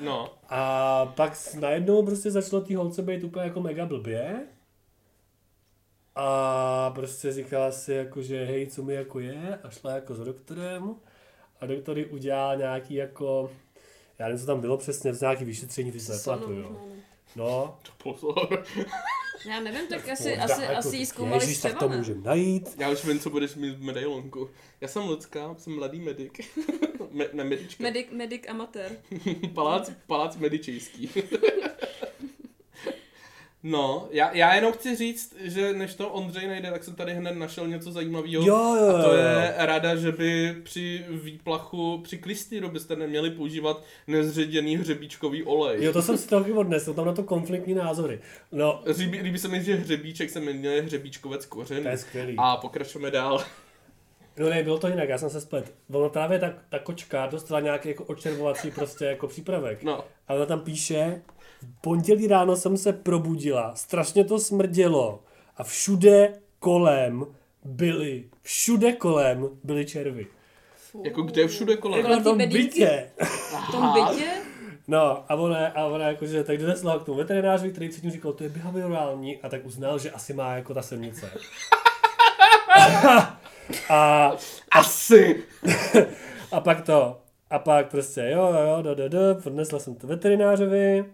No. 0.00 0.34
A 0.48 1.06
pak 1.06 1.54
najednou 1.60 2.06
prostě 2.06 2.30
začalo 2.30 2.62
té 2.62 2.76
holce 2.76 3.02
být 3.02 3.24
úplně 3.24 3.44
jako 3.44 3.60
mega 3.60 3.86
blbě. 3.86 4.46
A 6.14 6.90
prostě 6.94 7.32
říkala 7.32 7.72
si 7.72 7.92
jako, 7.92 8.22
že 8.22 8.44
hej, 8.44 8.66
co 8.66 8.82
mi 8.82 8.94
jako 8.94 9.20
je 9.20 9.58
a 9.62 9.70
šla 9.70 9.92
jako 9.92 10.14
s 10.14 10.18
doktorem 10.18 10.94
a 11.60 11.66
doktor 11.66 11.98
jí 11.98 12.04
udělal 12.04 12.56
nějaký 12.56 12.94
jako, 12.94 13.50
já 14.18 14.26
nevím, 14.26 14.40
co 14.40 14.46
tam 14.46 14.60
bylo 14.60 14.76
přesně, 14.76 15.14
z 15.14 15.20
nějaký 15.20 15.44
vyšetření, 15.44 15.92
ty 15.92 16.00
se 16.00 16.12
nepamatuju. 16.12 16.62
No. 16.62 16.80
No, 17.36 17.78
Pozor. 18.02 18.64
Já 19.48 19.60
nevím, 19.60 19.86
tak 19.88 20.08
asi, 20.08 20.36
asi, 20.36 20.62
jako, 20.62 20.76
asi 20.76 20.96
jí 20.96 21.06
zkoumali 21.06 21.44
Ježíš, 21.44 21.58
tak 21.60 21.78
to 21.78 21.88
můžeme 21.88 22.20
najít. 22.20 22.74
Já 22.78 22.90
už 22.90 23.04
vím, 23.04 23.20
co 23.20 23.30
budeš 23.30 23.54
mít 23.54 23.76
v 23.76 23.82
medailonku. 23.82 24.50
Já 24.80 24.88
jsem 24.88 25.08
lidská, 25.08 25.54
jsem 25.58 25.76
mladý 25.76 26.00
medic. 26.00 26.32
Me, 27.12 27.26
ne, 27.32 27.44
medička. 27.44 27.82
Medic, 27.82 28.06
medic 28.12 28.42
amatér. 28.48 28.92
palác, 29.54 29.90
palác 30.06 30.36
medičejský. 30.36 31.10
No, 33.62 34.08
já, 34.10 34.32
já 34.32 34.54
jenom 34.54 34.72
chci 34.72 34.96
říct, 34.96 35.36
že 35.40 35.72
než 35.72 35.94
to 35.94 36.08
Ondřej 36.08 36.48
najde, 36.48 36.70
tak 36.70 36.84
jsem 36.84 36.94
tady 36.94 37.14
hned 37.14 37.32
našel 37.32 37.68
něco 37.68 37.92
zajímavého. 37.92 38.46
Jo, 38.46 38.76
jo, 38.80 38.96
A 38.96 39.02
to 39.02 39.08
jo, 39.08 39.14
je 39.14 39.46
jo. 39.46 39.66
rada, 39.66 39.96
že 39.96 40.12
by 40.12 40.56
při 40.62 41.04
výplachu, 41.08 42.00
při 42.04 42.18
klistýru 42.18 42.68
byste 42.68 42.96
neměli 42.96 43.30
používat 43.30 43.84
nezředěný 44.06 44.76
hřebíčkový 44.76 45.42
olej. 45.42 45.84
Jo, 45.84 45.92
to 45.92 46.02
jsem 46.02 46.18
si 46.18 46.28
taky 46.28 46.52
odnesl, 46.52 46.94
tam 46.94 47.06
na 47.06 47.12
to 47.12 47.22
konfliktní 47.22 47.74
názory. 47.74 48.20
No, 48.52 48.82
Líbí, 48.98 49.20
líbí 49.22 49.38
se 49.38 49.48
mi, 49.48 49.64
že 49.64 49.74
hřebíček 49.74 50.30
se 50.30 50.40
jmenuje 50.40 50.82
hřebíčkovec 50.82 51.46
kořen. 51.46 51.82
to 51.82 51.88
je 51.88 51.96
skvělý. 51.98 52.34
A 52.38 52.56
pokračujeme 52.56 53.10
dál. 53.10 53.44
No 54.40 54.48
ne, 54.48 54.62
bylo 54.62 54.78
to 54.78 54.88
jinak, 54.88 55.08
já 55.08 55.18
jsem 55.18 55.30
se 55.30 55.40
splet. 55.40 55.72
Ono 55.92 56.08
právě 56.08 56.38
ta, 56.38 56.52
ta 56.68 56.78
kočka 56.78 57.26
dostala 57.26 57.60
nějaký 57.60 57.88
jako 57.88 58.04
očervovací 58.04 58.70
prostě 58.70 59.04
jako 59.04 59.28
přípravek. 59.28 59.82
No. 59.82 60.04
A 60.28 60.34
ona 60.34 60.46
tam 60.46 60.60
píše, 60.60 61.22
v 61.62 61.80
pondělí 61.80 62.26
ráno 62.26 62.56
jsem 62.56 62.76
se 62.76 62.92
probudila, 62.92 63.74
strašně 63.74 64.24
to 64.24 64.38
smrdělo 64.38 65.22
a 65.56 65.64
všude 65.64 66.32
kolem 66.58 67.26
byly, 67.64 68.24
všude 68.42 68.92
kolem 68.92 69.48
byly 69.64 69.86
červy. 69.86 70.26
Fuh. 70.76 71.04
Jako 71.04 71.22
kde 71.22 71.48
všude 71.48 71.76
kolem? 71.76 71.98
Jako 71.98 72.10
Na 72.10 72.16
ty 72.16 72.24
tom 72.24 72.38
bytě. 72.38 73.10
V 73.68 73.72
tom 73.72 73.92
bytě? 73.92 74.30
No 74.88 75.24
a 75.28 75.34
ona, 75.34 75.66
a 75.66 75.84
ona 75.84 76.08
jakože 76.08 76.44
tak 76.44 76.58
donesla 76.58 76.98
k 76.98 77.04
tomu 77.04 77.18
veterinářovi, 77.18 77.70
který 77.70 77.88
předtím 77.88 78.10
říkal, 78.10 78.32
to 78.32 78.44
je 78.44 78.50
behaviorální 78.50 79.42
a 79.42 79.48
tak 79.48 79.66
uznal, 79.66 79.98
že 79.98 80.10
asi 80.10 80.32
má 80.32 80.54
jako 80.54 80.74
ta 80.74 80.82
semnice. 80.82 81.30
a, 83.88 84.32
Asi. 84.70 85.44
a 86.52 86.60
pak 86.60 86.80
to, 86.80 87.20
a 87.50 87.58
pak 87.58 87.90
prostě 87.90 88.20
jo, 88.20 88.52
jo, 88.52 88.76
jo, 88.76 88.82
do, 88.82 88.94
do, 88.94 89.08
do, 89.08 89.36
odnesla 89.46 89.78
jsem 89.78 89.94
to 89.94 90.06
veterinářovi 90.06 91.04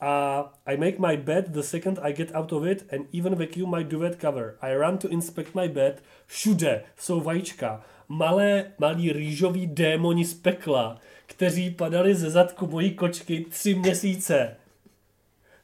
a 0.00 0.44
I 0.66 0.76
make 0.76 0.98
my 0.98 1.16
bed 1.16 1.48
the 1.48 1.62
second 1.62 1.98
I 2.02 2.12
get 2.12 2.34
out 2.34 2.52
of 2.52 2.64
it 2.64 2.86
and 2.92 3.06
even 3.14 3.34
vacuum 3.34 3.70
my 3.70 3.84
duvet 3.84 4.20
cover. 4.20 4.56
I 4.62 4.74
run 4.74 4.98
to 4.98 5.08
inspect 5.08 5.54
my 5.54 5.68
bed. 5.68 6.02
Všude 6.26 6.82
jsou 6.96 7.20
vajíčka. 7.20 7.84
Malé, 8.08 8.64
malí 8.78 9.12
rýžoví 9.12 9.66
démoni 9.66 10.24
z 10.24 10.34
pekla, 10.34 10.98
kteří 11.26 11.70
padali 11.70 12.14
ze 12.14 12.30
zadku 12.30 12.66
mojí 12.66 12.94
kočky 12.94 13.46
tři 13.50 13.74
měsíce. 13.74 14.56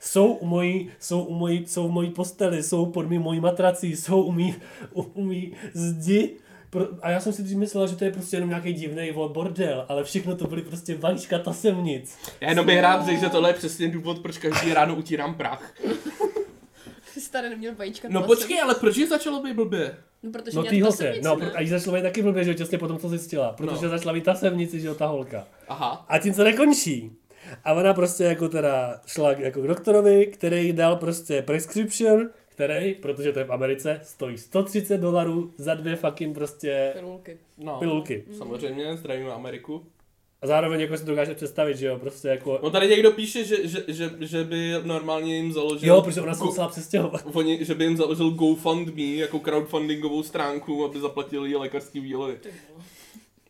Jsou 0.01 0.26
u 0.32 0.47
mojí, 0.47 0.90
jsou 1.01 1.22
u 1.24 1.34
mojí, 1.34 1.66
jsou 1.66 1.88
v 1.88 1.90
mojí 1.90 2.11
posteli, 2.11 2.62
jsou 2.62 2.86
pod 2.86 3.09
mý 3.09 3.18
mojí 3.18 3.40
matrací, 3.40 3.97
jsou 3.97 4.22
u 4.22 4.32
mý, 4.32 4.55
u, 4.92 5.03
u 5.03 5.24
mý 5.24 5.53
zdi. 5.74 6.36
Pro, 6.70 6.86
a 7.03 7.11
já 7.11 7.20
jsem 7.20 7.32
si 7.32 7.42
dřív 7.42 7.59
myslel, 7.59 7.86
že 7.86 7.97
to 7.97 8.05
je 8.05 8.12
prostě 8.12 8.36
jenom 8.36 8.49
nějaký 8.51 8.72
divný 8.72 9.12
bordel, 9.32 9.84
ale 9.88 10.05
všechno 10.05 10.36
to 10.36 10.47
byly 10.47 10.62
prostě 10.62 10.97
vajíčka 10.97 11.38
tasemnic. 11.38 12.16
Já 12.40 12.49
jenom 12.49 12.66
bych 12.66 12.80
rád 12.80 13.07
řekl, 13.07 13.20
že 13.20 13.28
tohle 13.28 13.51
je 13.51 13.55
přesně 13.55 13.88
důvod, 13.88 14.18
proč 14.18 14.38
každý 14.38 14.74
ráno 14.74 14.94
utírám 14.94 15.34
prach. 15.34 15.74
Jsi 17.18 17.30
tady 17.30 17.49
neměl 17.49 17.74
vajíčka. 17.74 18.09
No 18.11 18.20
to 18.20 18.26
počkej, 18.26 18.61
ale 18.62 18.74
proč 18.74 18.97
je 18.97 19.07
začalo 19.07 19.42
být 19.42 19.53
blbě? 19.55 19.97
No, 20.22 20.30
protože 20.32 20.57
No 20.57 20.62
ty 20.62 20.80
holce, 20.80 20.97
tasemnici, 21.05 21.24
no 21.24 21.36
ne? 21.36 21.47
pro- 21.47 21.57
a 21.57 21.61
jí 21.61 21.68
začalo 21.68 21.97
být 21.97 22.03
taky 22.03 22.22
blbě, 22.22 22.44
že 22.44 22.51
jo, 22.51 22.55
těsně 22.55 22.78
potom 22.78 22.99
co 22.99 23.09
zjistila, 23.09 23.53
protože 23.53 23.84
No. 23.86 23.90
začala 23.90 24.12
být 24.12 24.24
tasemnici, 24.24 24.80
že 24.80 24.86
jo, 24.86 24.94
ta 24.94 25.07
holka. 25.07 25.47
Aha. 25.68 26.05
A 26.09 26.18
tím 26.18 26.34
se 26.34 26.44
nekončí. 26.44 27.12
A 27.64 27.72
ona 27.72 27.94
prostě 27.94 28.24
jako 28.24 28.49
teda 28.49 29.01
šla 29.07 29.32
jako 29.32 29.61
k 29.62 29.66
doktorovi, 29.66 30.26
který 30.26 30.66
jí 30.66 30.72
dal 30.72 30.97
prostě 30.97 31.42
prescription, 31.42 32.30
který, 32.49 32.94
protože 32.94 33.32
to 33.32 33.38
je 33.38 33.44
v 33.44 33.53
Americe, 33.53 34.01
stojí 34.03 34.38
130 34.38 34.99
dolarů 34.99 35.53
za 35.57 35.74
dvě 35.74 35.97
fucking 35.97 36.34
prostě 36.34 36.90
Pilulky. 36.94 37.38
No. 37.59 37.78
pilulky. 37.78 38.24
Samozřejmě, 38.38 38.97
zdravíme 38.97 39.32
Ameriku. 39.32 39.86
A 40.42 40.47
zároveň 40.47 40.80
jako 40.80 40.97
si 40.97 41.05
to 41.05 41.11
dokáže 41.11 41.34
představit, 41.34 41.76
že 41.76 41.86
jo, 41.86 41.99
prostě 41.99 42.28
jako... 42.28 42.61
No 42.62 42.70
tady 42.70 42.88
někdo 42.88 43.12
píše, 43.12 43.44
že, 43.44 43.68
že, 43.68 43.84
že, 43.88 44.11
že 44.20 44.44
by 44.44 44.72
normálně 44.84 45.36
jim 45.36 45.53
založil... 45.53 45.88
Jo, 45.88 46.03
protože 46.03 46.20
ona 46.20 46.34
se 46.34 46.44
musela 46.44 46.68
přestěhovat. 46.68 47.22
Oni, 47.32 47.64
že 47.64 47.74
by 47.74 47.84
jim 47.84 47.97
založil 47.97 48.30
GoFundMe 48.30 49.03
jako 49.03 49.38
crowdfundingovou 49.38 50.22
stránku, 50.22 50.84
aby 50.84 51.01
zaplatili 51.01 51.57
lékařský 51.57 52.01
výlevy. 52.01 52.38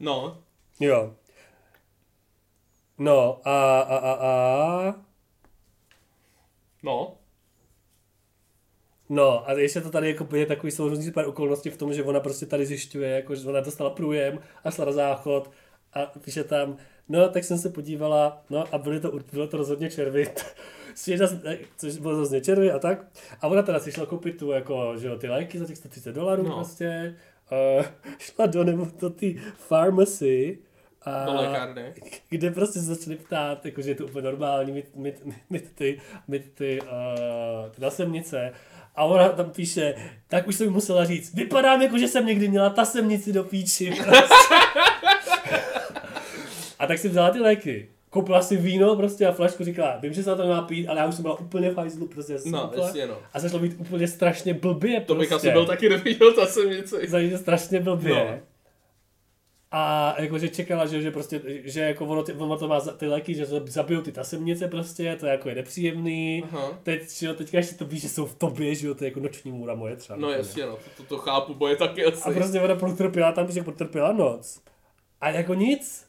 No, 0.00 0.38
Jo. 0.80 1.14
No 2.98 3.40
a, 3.44 3.80
a, 3.80 3.96
a, 3.96 4.12
a... 4.12 4.94
no. 6.82 7.18
No 9.08 9.48
a 9.48 9.52
ještě 9.52 9.80
to 9.80 9.90
tady 9.90 10.08
jako 10.08 10.36
je 10.36 10.46
takový 10.46 10.72
souhrnný 10.72 11.10
pár 11.12 11.28
okolností 11.28 11.70
v 11.70 11.76
tom, 11.76 11.94
že 11.94 12.02
ona 12.04 12.20
prostě 12.20 12.46
tady 12.46 12.66
zjišťuje, 12.66 13.10
jako, 13.10 13.34
že 13.34 13.48
ona 13.48 13.60
dostala 13.60 13.90
průjem 13.90 14.38
a 14.64 14.70
šla 14.70 14.84
na 14.84 14.92
záchod 14.92 15.50
a 15.92 16.06
píše 16.06 16.44
tam, 16.44 16.76
no 17.08 17.28
tak 17.28 17.44
jsem 17.44 17.58
se 17.58 17.70
podívala, 17.70 18.44
no 18.50 18.74
a 18.74 18.78
byly 18.78 19.00
to, 19.00 19.12
bylo 19.32 19.46
to 19.48 19.56
rozhodně 19.56 19.90
červy, 19.90 20.28
Svěža, 20.94 21.28
což 21.76 21.96
bylo 21.96 22.16
rozhodně 22.18 22.40
červy 22.40 22.70
a 22.70 22.78
tak. 22.78 23.06
A 23.40 23.48
ona 23.48 23.62
teda 23.62 23.80
si 23.80 23.92
šla 23.92 24.06
koupit 24.06 24.38
tu, 24.38 24.50
jako, 24.50 24.98
že 24.98 25.08
jo, 25.08 25.18
ty 25.18 25.28
léky 25.28 25.58
za 25.58 25.66
těch 25.66 25.76
130 25.76 26.12
dolarů 26.12 26.42
No. 26.42 26.54
prostě. 26.54 27.16
Uh, 27.78 27.86
šla 28.18 28.46
do, 28.46 28.64
nebo 28.64 28.88
do 29.00 29.10
té 29.10 29.26
pharmacy 29.68 30.58
Do 31.26 31.34
lékárny. 31.34 31.94
kde 32.28 32.50
prostě 32.50 32.78
se 32.78 32.94
začali 32.94 33.16
ptát, 33.16 33.66
jako, 33.66 33.82
že 33.82 33.90
je 33.90 33.94
to 33.94 34.04
úplně 34.04 34.22
normální 34.24 34.72
mít, 34.72 34.96
mít, 34.96 35.14
mít 35.50 35.72
ty, 35.74 36.00
mít 36.28 36.42
ty, 36.54 36.80
uh, 36.82 36.88
ty 37.70 37.80
nasemnice. 37.82 38.52
A 38.96 39.04
ona 39.04 39.28
tam 39.28 39.50
píše, 39.50 39.94
tak 40.28 40.48
už 40.48 40.54
jsem 40.56 40.70
musela 40.72 41.04
říct, 41.04 41.34
vypadám 41.34 41.82
jako, 41.82 41.98
že 41.98 42.08
jsem 42.08 42.26
někdy 42.26 42.48
měla 42.48 42.70
tasemnici 42.70 43.32
do 43.32 43.44
píči. 43.44 43.92
a 46.78 46.86
tak 46.86 46.98
si 46.98 47.08
vzala 47.08 47.30
ty 47.30 47.38
léky. 47.40 47.88
Koupila 48.10 48.42
si 48.42 48.56
víno 48.56 48.96
prostě 48.96 49.26
a 49.26 49.32
flašku 49.32 49.64
říkala, 49.64 49.96
vím, 50.02 50.12
že 50.12 50.22
se 50.22 50.30
na 50.30 50.36
to 50.36 50.46
má 50.48 50.62
pít, 50.62 50.88
ale 50.88 51.00
já 51.00 51.06
už 51.06 51.14
jsem 51.14 51.22
byla 51.22 51.38
úplně 51.38 51.70
v 51.70 51.76
hajzlu, 51.76 52.06
prostě 52.06 52.32
já 52.32 52.38
jsem 52.38 52.52
No, 52.52 52.72
jasně, 52.76 53.06
no. 53.06 53.18
A 53.32 53.40
začalo 53.40 53.62
být 53.62 53.74
úplně 53.78 54.08
strašně 54.08 54.54
blbě 54.54 55.00
To 55.00 55.14
bych 55.14 55.28
prostě. 55.28 55.48
asi 55.48 55.52
byl 55.52 55.66
taky 55.66 55.88
neviděl 55.88 56.32
ta 56.32 56.46
semnici. 56.46 57.08
Zajde 57.08 57.38
strašně 57.38 57.80
blbě. 57.80 58.14
No. 58.14 58.38
A 59.78 60.14
jakože 60.18 60.48
čekala, 60.48 60.86
že, 60.86 61.02
že 61.02 61.10
prostě, 61.10 61.42
že 61.46 61.80
jako 61.80 62.06
ono, 62.06 62.22
ty, 62.22 62.32
ono 62.32 62.58
to 62.58 62.68
má 62.68 62.80
ty 62.80 63.06
léky, 63.06 63.34
že 63.34 63.46
zabijou 63.66 64.02
ty 64.02 64.12
tasemnice 64.12 64.68
prostě, 64.68 65.16
to 65.20 65.26
je 65.26 65.32
jako 65.32 65.48
je 65.48 65.54
nepříjemný. 65.54 66.44
Aha. 66.44 66.78
Teď, 66.82 67.10
že 67.10 67.26
jo, 67.26 67.34
teďka 67.34 67.58
ještě 67.58 67.74
to 67.74 67.84
víš, 67.84 68.02
že 68.02 68.08
jsou 68.08 68.26
v 68.26 68.34
tobě, 68.34 68.74
že 68.74 68.86
jo, 68.86 68.94
to 68.94 69.04
je 69.04 69.08
jako 69.08 69.20
noční 69.20 69.52
můra 69.52 69.74
moje 69.74 69.96
třeba. 69.96 70.18
No 70.18 70.30
jasně, 70.30 70.66
no, 70.66 70.76
to, 70.76 70.90
to, 70.96 71.02
to 71.02 71.18
chápu, 71.18 71.54
bo 71.54 71.68
je 71.68 71.76
taky 71.76 72.04
asi. 72.04 72.30
A 72.30 72.32
prostě 72.32 72.60
ona 72.60 72.74
protrpěla 72.74 73.32
tam, 73.32 73.52
že 73.52 73.62
protrpěla 73.62 74.12
noc. 74.12 74.60
A 75.20 75.30
jako 75.30 75.54
nic. 75.54 76.06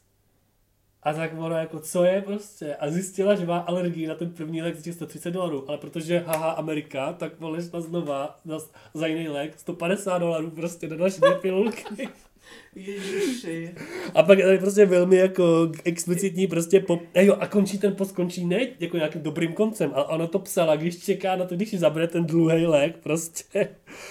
A 1.03 1.13
tak 1.13 1.31
ona 1.37 1.59
jako, 1.59 1.79
co 1.79 2.03
je 2.03 2.21
prostě? 2.21 2.75
A 2.75 2.89
zjistila, 2.89 3.35
že 3.35 3.45
má 3.45 3.57
alergii 3.57 4.07
na 4.07 4.15
ten 4.15 4.31
první 4.31 4.61
lék 4.61 4.75
za 4.75 4.81
těch 4.81 4.93
130 4.93 5.31
dolarů. 5.31 5.65
Ale 5.67 5.77
protože 5.77 6.19
haha 6.19 6.51
Amerika, 6.51 7.13
tak 7.13 7.39
vole 7.39 7.61
šla 7.63 7.81
znova 7.81 8.37
za, 8.45 8.59
za 8.93 9.07
jiný 9.07 9.29
lék 9.29 9.59
150 9.59 10.17
dolarů 10.17 10.51
prostě 10.51 10.87
na 10.87 10.95
další 10.95 11.21
dvě 11.21 11.35
pilulky. 11.35 12.09
Ježiši. 12.75 13.71
A 14.13 14.23
pak 14.23 14.39
je 14.39 14.57
prostě 14.57 14.85
velmi 14.85 15.15
jako 15.15 15.71
explicitní 15.83 16.47
prostě 16.47 16.79
pop... 16.79 17.01
A 17.15 17.21
jo, 17.21 17.37
a 17.39 17.47
končí 17.47 17.77
ten 17.77 17.95
post, 17.95 18.11
končí 18.11 18.45
ne 18.45 18.67
jako 18.79 18.97
nějakým 18.97 19.21
dobrým 19.21 19.53
koncem, 19.53 19.91
ale 19.93 20.05
ona 20.05 20.27
to 20.27 20.39
psala, 20.39 20.75
když 20.75 21.03
čeká 21.03 21.35
na 21.35 21.45
to, 21.45 21.55
když 21.55 21.69
si 21.69 21.77
zabere 21.77 22.07
ten 22.07 22.25
dlouhý 22.25 22.65
lék, 22.65 22.97
prostě. 22.97 23.69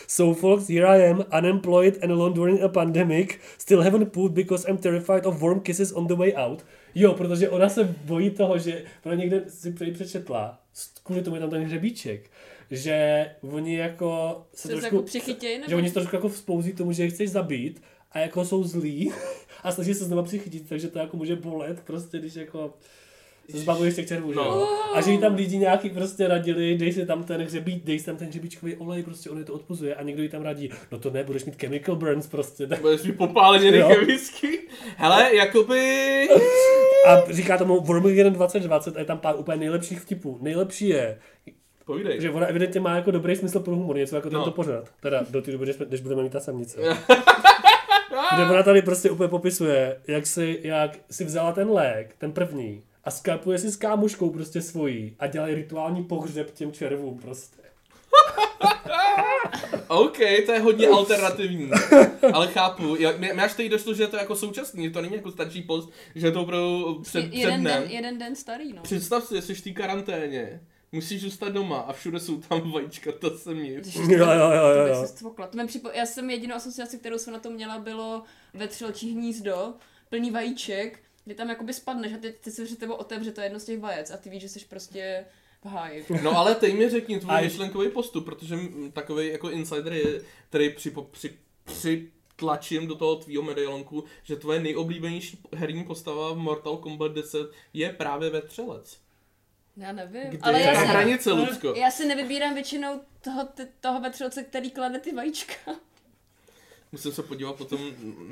So 0.09 0.41
folks, 0.41 0.69
here 0.69 0.87
I 0.87 1.11
am, 1.11 1.25
unemployed 1.39 2.05
and 2.05 2.11
alone 2.11 2.35
during 2.35 2.63
a 2.63 2.69
pandemic, 2.69 3.31
still 3.59 3.83
haven't 3.83 4.13
pooped 4.13 4.35
because 4.35 4.71
I'm 4.71 4.79
terrified 4.79 5.27
of 5.27 5.43
warm 5.43 5.61
kisses 5.61 5.93
on 5.93 6.07
the 6.07 6.15
way 6.15 6.33
out. 6.37 6.65
Jo, 6.95 7.15
protože 7.15 7.49
ona 7.49 7.69
se 7.69 7.95
bojí 8.05 8.31
toho, 8.31 8.59
že 8.59 8.83
ona 9.05 9.15
někde 9.15 9.45
si 9.49 9.73
pře- 9.73 9.93
přečetla, 9.93 10.61
kvůli 11.03 11.23
tomu 11.23 11.37
je 11.37 11.41
tam 11.41 11.51
ten 11.51 11.65
hřebíček, 11.65 12.31
že 12.71 13.27
oni 13.43 13.77
jako 13.77 14.43
se 14.55 14.63
Se 14.63 14.69
trošku, 14.69 14.97
jako 14.97 15.07
přichytěj, 15.07 15.61
že 15.69 15.77
oni 15.77 15.89
se 15.89 15.95
trošku 15.95 16.17
jako 16.17 16.29
vzpouzí 16.29 16.73
tomu, 16.73 16.93
že 16.93 17.03
je 17.03 17.11
chceš 17.11 17.31
zabít 17.31 17.83
a 18.17 18.19
jako 18.19 18.45
jsou 18.45 18.65
zlí 18.65 19.13
a 19.63 19.73
snaží 19.73 19.95
se 19.95 20.05
znova 20.05 20.23
přichytit, 20.23 20.69
takže 20.69 20.89
to 20.89 20.99
jako 20.99 21.17
může 21.17 21.37
bolet 21.37 21.81
prostě, 21.81 22.19
když 22.19 22.35
jako 22.35 22.75
se 23.51 23.59
zbavuješ 23.59 23.95
těch 23.95 24.09
červů, 24.09 24.33
No. 24.33 24.69
A 24.95 25.01
že 25.01 25.11
jí 25.11 25.19
tam 25.19 25.35
lidi 25.35 25.59
nějaký 25.59 25.91
prostě 25.91 26.29
radili, 26.29 26.79
dej 26.79 26.93
si 26.93 27.07
tam 27.07 27.25
ten 27.25 27.43
hřebík, 27.43 27.85
dej 27.85 27.99
si 27.99 28.07
tam 28.07 28.17
ten 28.17 28.29
hřebíčkový 28.29 28.77
olej, 28.77 29.03
prostě 29.03 29.31
on 29.31 29.39
je 29.39 29.45
to 29.45 29.55
odpuzuje 29.55 29.95
a 29.95 30.03
někdo 30.03 30.23
jí 30.23 30.29
tam 30.29 30.43
radí, 30.43 30.71
no 30.93 30.99
to 30.99 31.11
ne, 31.11 31.25
budeš 31.25 31.45
mít 31.45 31.61
chemical 31.61 31.97
burns 31.97 32.27
prostě. 32.27 32.67
Tak. 32.67 32.81
Budeš 32.81 33.03
mít 33.03 33.13
popáleněný 33.17 33.79
Jo. 33.79 33.89
chemický. 33.89 34.49
Hele, 34.97 35.35
jakoby... 35.37 36.29
A 37.09 37.33
říká 37.33 37.59
tomu 37.59 37.81
Wormageddon 37.81 38.33
2020 38.33 38.97
a 38.97 38.99
je 38.99 39.05
tam 39.05 39.19
pár 39.19 39.35
úplně 39.39 39.57
nejlepších 39.59 40.01
vtipů. 40.01 40.39
Nejlepší 40.43 40.89
je, 40.89 41.19
Povídej. 41.85 42.21
že 42.21 42.31
ona 42.31 42.47
evidentně 42.47 42.81
má 42.81 42.97
jako 42.97 43.11
dobrý 43.11 43.37
smysl 43.37 43.61
pro 43.61 43.75
humor, 43.77 43.97
něco 43.97 44.17
jako 44.17 44.31
No. 44.31 44.39
tento 44.39 44.51
pořad. 44.51 44.89
Teda 45.01 45.23
do 45.31 45.43
té 45.43 45.53
doby, 45.53 45.67
než, 45.67 45.77
než 45.91 46.01
budeme 46.01 46.23
mít 46.23 46.33
ta 46.33 46.41
samnice. 46.41 46.81
Kde 48.35 48.45
ona 48.45 48.63
tady 48.63 48.83
prostě 48.83 49.11
úplně 49.11 49.29
popisuje, 49.29 50.01
jak 50.07 50.27
si, 50.27 50.61
jak 50.63 50.99
si 51.11 51.25
vzala 51.25 51.53
ten 51.53 51.71
lék, 51.71 52.15
ten 52.19 52.33
první, 52.33 52.83
a 53.05 53.11
skalpuje 53.11 53.59
si 53.59 53.71
s 53.71 53.77
kámoškou 53.77 54.31
prostě 54.31 54.63
svojí 54.63 55.17
a 55.19 55.27
dělají 55.27 55.55
rituální 55.55 56.05
pohřeb 56.05 56.51
těm 56.51 56.73
červům 56.73 57.19
prostě. 57.19 57.63
OK, 59.89 60.19
to 60.47 60.53
je 60.53 60.61
hodně 60.61 60.89
alternativní, 60.89 61.71
ale 62.33 62.47
chápu. 62.47 62.97
Já, 62.99 63.13
mě, 63.13 63.33
mě 63.33 63.43
až 63.43 63.55
teď 63.55 63.69
došlo, 63.71 63.95
že 63.95 64.03
je 64.03 64.07
to 64.07 64.17
jako 64.17 64.37
současný, 64.37 64.85
že 64.85 64.91
to 64.91 65.03
není 65.03 65.15
jako 65.15 65.31
starší 65.31 65.63
post, 65.63 65.91
že 66.15 66.27
je 66.27 66.33
to 66.33 66.43
opravdu 66.43 67.01
před, 67.03 67.31
před 67.31 67.39
jeden, 67.39 67.61
dnem. 67.61 67.83
den, 67.83 67.91
jeden 67.91 68.19
den 68.19 68.37
starý, 68.37 68.73
no. 68.73 68.83
Představ 68.83 69.25
si, 69.25 69.43
jsi 69.43 69.55
v 69.55 69.65
té 69.65 69.71
karanténě, 69.71 70.61
musíš 70.97 71.21
zůstat 71.21 71.49
doma 71.49 71.79
a 71.79 71.93
všude 71.93 72.21
jsou 72.21 72.41
tam 72.41 72.73
vajíčka, 72.73 73.13
to 73.13 73.39
se 73.39 73.55
mě. 73.55 73.73
Jo, 73.73 73.83
jo, 74.09 74.51
jo, 74.51 74.87
jo, 74.87 75.09
to 75.51 75.57
mi 75.57 75.67
připo... 75.67 75.89
Já 75.95 76.07
jsem 76.07 76.31
jedinou 76.31 76.55
asociaci, 76.55 76.99
kterou 76.99 77.19
jsem 77.19 77.33
na 77.33 77.39
to 77.39 77.51
měla, 77.51 77.79
bylo 77.79 78.23
vetřelčí 78.55 79.13
hnízdo, 79.13 79.75
plný 80.09 80.31
vajíček, 80.31 81.01
kdy 81.25 81.35
tam 81.35 81.49
jakoby 81.49 81.73
spadneš 81.73 82.13
a 82.13 82.17
ty, 82.17 82.35
ty 82.41 82.51
se 82.51 82.65
před 82.65 82.79
tebou 82.79 82.95
otevře 82.95 83.33
to 83.33 83.41
jedno 83.41 83.61
z 83.61 83.65
těch 83.65 83.81
vajec 83.81 84.11
a 84.11 84.17
ty 84.17 84.31
víš, 84.31 84.43
že 84.43 84.49
jsi 84.49 84.61
prostě 84.69 85.25
v 85.65 85.67
háji. 85.69 86.05
No 86.23 86.39
ale 86.39 86.55
teď 86.55 86.75
mi 86.75 86.91
řekni 86.91 87.21
tvůj 87.21 87.43
myšlenkový 87.43 87.89
postup, 87.89 88.25
protože 88.25 88.59
takový 88.93 89.29
jako 89.29 89.51
insider 89.51 89.93
je, 89.93 90.23
který 90.49 90.71
při, 90.71 90.93
při, 91.11 91.39
při 91.65 92.11
tlačím 92.37 92.87
do 92.87 92.95
toho 92.95 93.17
tvýho 93.17 93.43
medailonku, 93.43 94.05
že 94.23 94.37
tvoje 94.37 94.61
nejoblíbenější 94.61 95.39
herní 95.55 95.85
postava 95.85 96.33
v 96.33 96.37
Mortal 96.37 96.77
Kombat 96.77 97.13
10 97.13 97.51
je 97.73 97.93
právě 97.93 98.31
vetřelec. 98.31 99.06
Já 99.77 99.93
nevím, 99.93 100.23
Kdy 100.29 100.39
ale 100.39 100.61
je 100.61 100.67
já 100.67 100.73
Ta 100.73 100.81
hranice, 100.81 101.33
Lucko. 101.33 101.75
já 101.77 101.91
si 101.91 102.07
nevybírám 102.07 102.55
většinou 102.55 103.01
toho, 103.21 103.45
ty, 103.45 103.63
toho 103.81 104.01
vetřelce, 104.01 104.43
který 104.43 104.71
klade 104.71 104.99
ty 104.99 105.13
vajíčka. 105.15 105.55
Musím 106.93 107.13
se 107.13 107.23
podívat 107.23 107.57
potom 107.57 107.81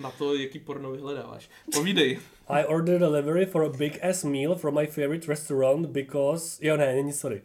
na 0.00 0.10
to, 0.10 0.34
jaký 0.34 0.58
porno 0.58 0.92
vyhledáváš. 0.92 1.48
Povídej. 1.72 2.18
I 2.48 2.64
ordered 2.64 3.02
a 3.02 3.06
delivery 3.06 3.46
for 3.46 3.64
a 3.64 3.68
big 3.68 4.04
ass 4.04 4.24
meal 4.24 4.54
from 4.54 4.74
my 4.74 4.86
favorite 4.86 5.26
restaurant 5.26 5.86
because... 5.86 6.66
Jo, 6.66 6.76
ne, 6.76 6.94
není, 6.94 7.12
sorry. 7.12 7.42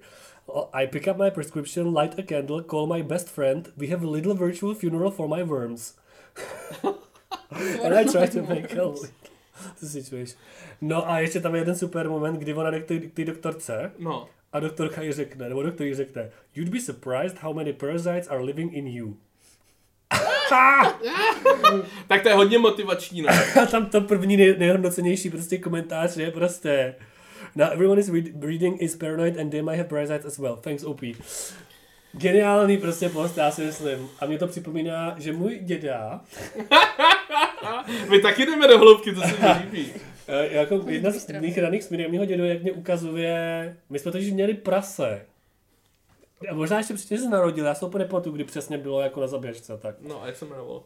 I 0.74 0.88
pick 0.88 1.08
up 1.08 1.18
my 1.18 1.32
prescription, 1.32 1.98
light 1.98 2.20
a 2.20 2.24
candle, 2.24 2.64
call 2.64 2.88
my 2.88 3.04
best 3.04 3.30
friend. 3.30 3.74
We 3.78 3.88
have 3.88 4.06
a 4.06 4.10
little 4.10 4.34
virtual 4.34 4.76
funeral 4.76 5.12
for 5.12 5.28
my 5.28 5.44
worms. 5.44 5.96
And 7.84 7.94
I 7.94 8.04
try 8.04 8.28
to 8.28 8.42
make 8.42 8.72
a 8.74 8.86
little 8.86 9.10
situation. 9.88 10.40
No 10.82 11.10
a 11.10 11.20
ještě 11.20 11.40
tam 11.40 11.56
je 11.56 11.62
jeden 11.62 11.76
super 11.76 12.10
moment, 12.10 12.36
kdy 12.40 12.54
ona 12.54 12.72
jde 12.72 12.80
k 12.80 12.86
té- 12.86 13.00
k 13.00 13.14
té 13.14 13.26
doktorce 13.26 13.92
No. 14.00 14.28
a 14.54 14.60
doktorka 14.60 15.02
jí 15.02 15.12
řekne, 15.12 15.50
nebo 15.50 15.64
doktor 15.64 15.88
jí 15.88 15.94
řekne, 15.96 16.30
you'd 16.56 16.70
be 16.70 16.80
surprised 16.80 17.38
how 17.42 17.54
many 17.54 17.74
parasites 17.74 18.28
are 18.30 18.42
living 18.44 18.74
in 18.74 18.88
you. 18.88 19.18
Tak 22.08 22.24
to 22.24 22.30
je 22.30 22.36
hodně 22.36 22.58
motivační, 22.60 23.22
no. 23.22 23.30
A 23.64 23.66
tam 23.66 23.86
to 23.86 24.02
první 24.02 24.38
nej, 24.38 24.56
nejhodnocenější 24.58 25.30
prostě 25.30 25.58
komentář 25.58 26.18
je 26.18 26.32
prostě 26.32 26.96
Now 27.56 27.68
everyone 27.72 28.02
is 28.02 28.10
read, 28.10 28.26
reading 28.42 28.82
is 28.82 28.96
paranoid 28.96 29.38
and 29.40 29.50
they 29.50 29.62
might 29.62 29.78
have 29.78 29.90
parasites 29.90 30.26
as 30.26 30.38
well. 30.40 30.56
Thanks 30.56 30.84
OP. 30.84 31.02
Geniální 32.14 32.78
prostě 32.78 33.10
post, 33.10 33.38
já 33.38 33.52
si 33.52 33.62
myslím. 33.66 34.10
A 34.20 34.26
mě 34.26 34.38
to 34.38 34.48
připomíná, 34.48 35.16
že 35.18 35.32
můj 35.34 35.60
děda, 35.62 36.22
My 38.10 38.20
taky 38.22 38.46
jdeme 38.46 38.68
do 38.68 38.80
hloubky, 38.80 39.16
to 39.16 39.22
se 39.22 39.28
mi 39.28 39.48
líbí. 39.64 39.94
eh, 40.28 40.48
jako 40.54 40.84
jedna 40.88 41.12
z 41.12 41.28
mých 41.40 41.58
raných 41.58 41.84
směrů 41.84 42.12
mého 42.12 42.26
dědu, 42.26 42.46
jak 42.46 42.64
mě 42.64 42.72
ukazuje, 42.72 43.78
my 43.90 44.00
jsme 44.00 44.12
totiž 44.12 44.32
měli 44.34 44.54
prase. 44.54 45.26
A 46.52 46.54
možná 46.54 46.78
ještě 46.78 46.94
předtím 46.94 47.18
se 47.18 47.30
narodil, 47.30 47.66
já 47.66 47.76
se 47.76 47.86
úplně 47.86 48.04
nepamatuju, 48.04 48.36
kdy 48.36 48.44
přesně 48.44 48.78
bylo 48.78 49.02
jako 49.02 49.22
na 49.22 49.28
zaběžce, 49.28 49.78
tak 49.78 49.96
No 50.02 50.24
a 50.24 50.28
jak 50.28 50.36
se 50.38 50.46
jmenoval? 50.46 50.84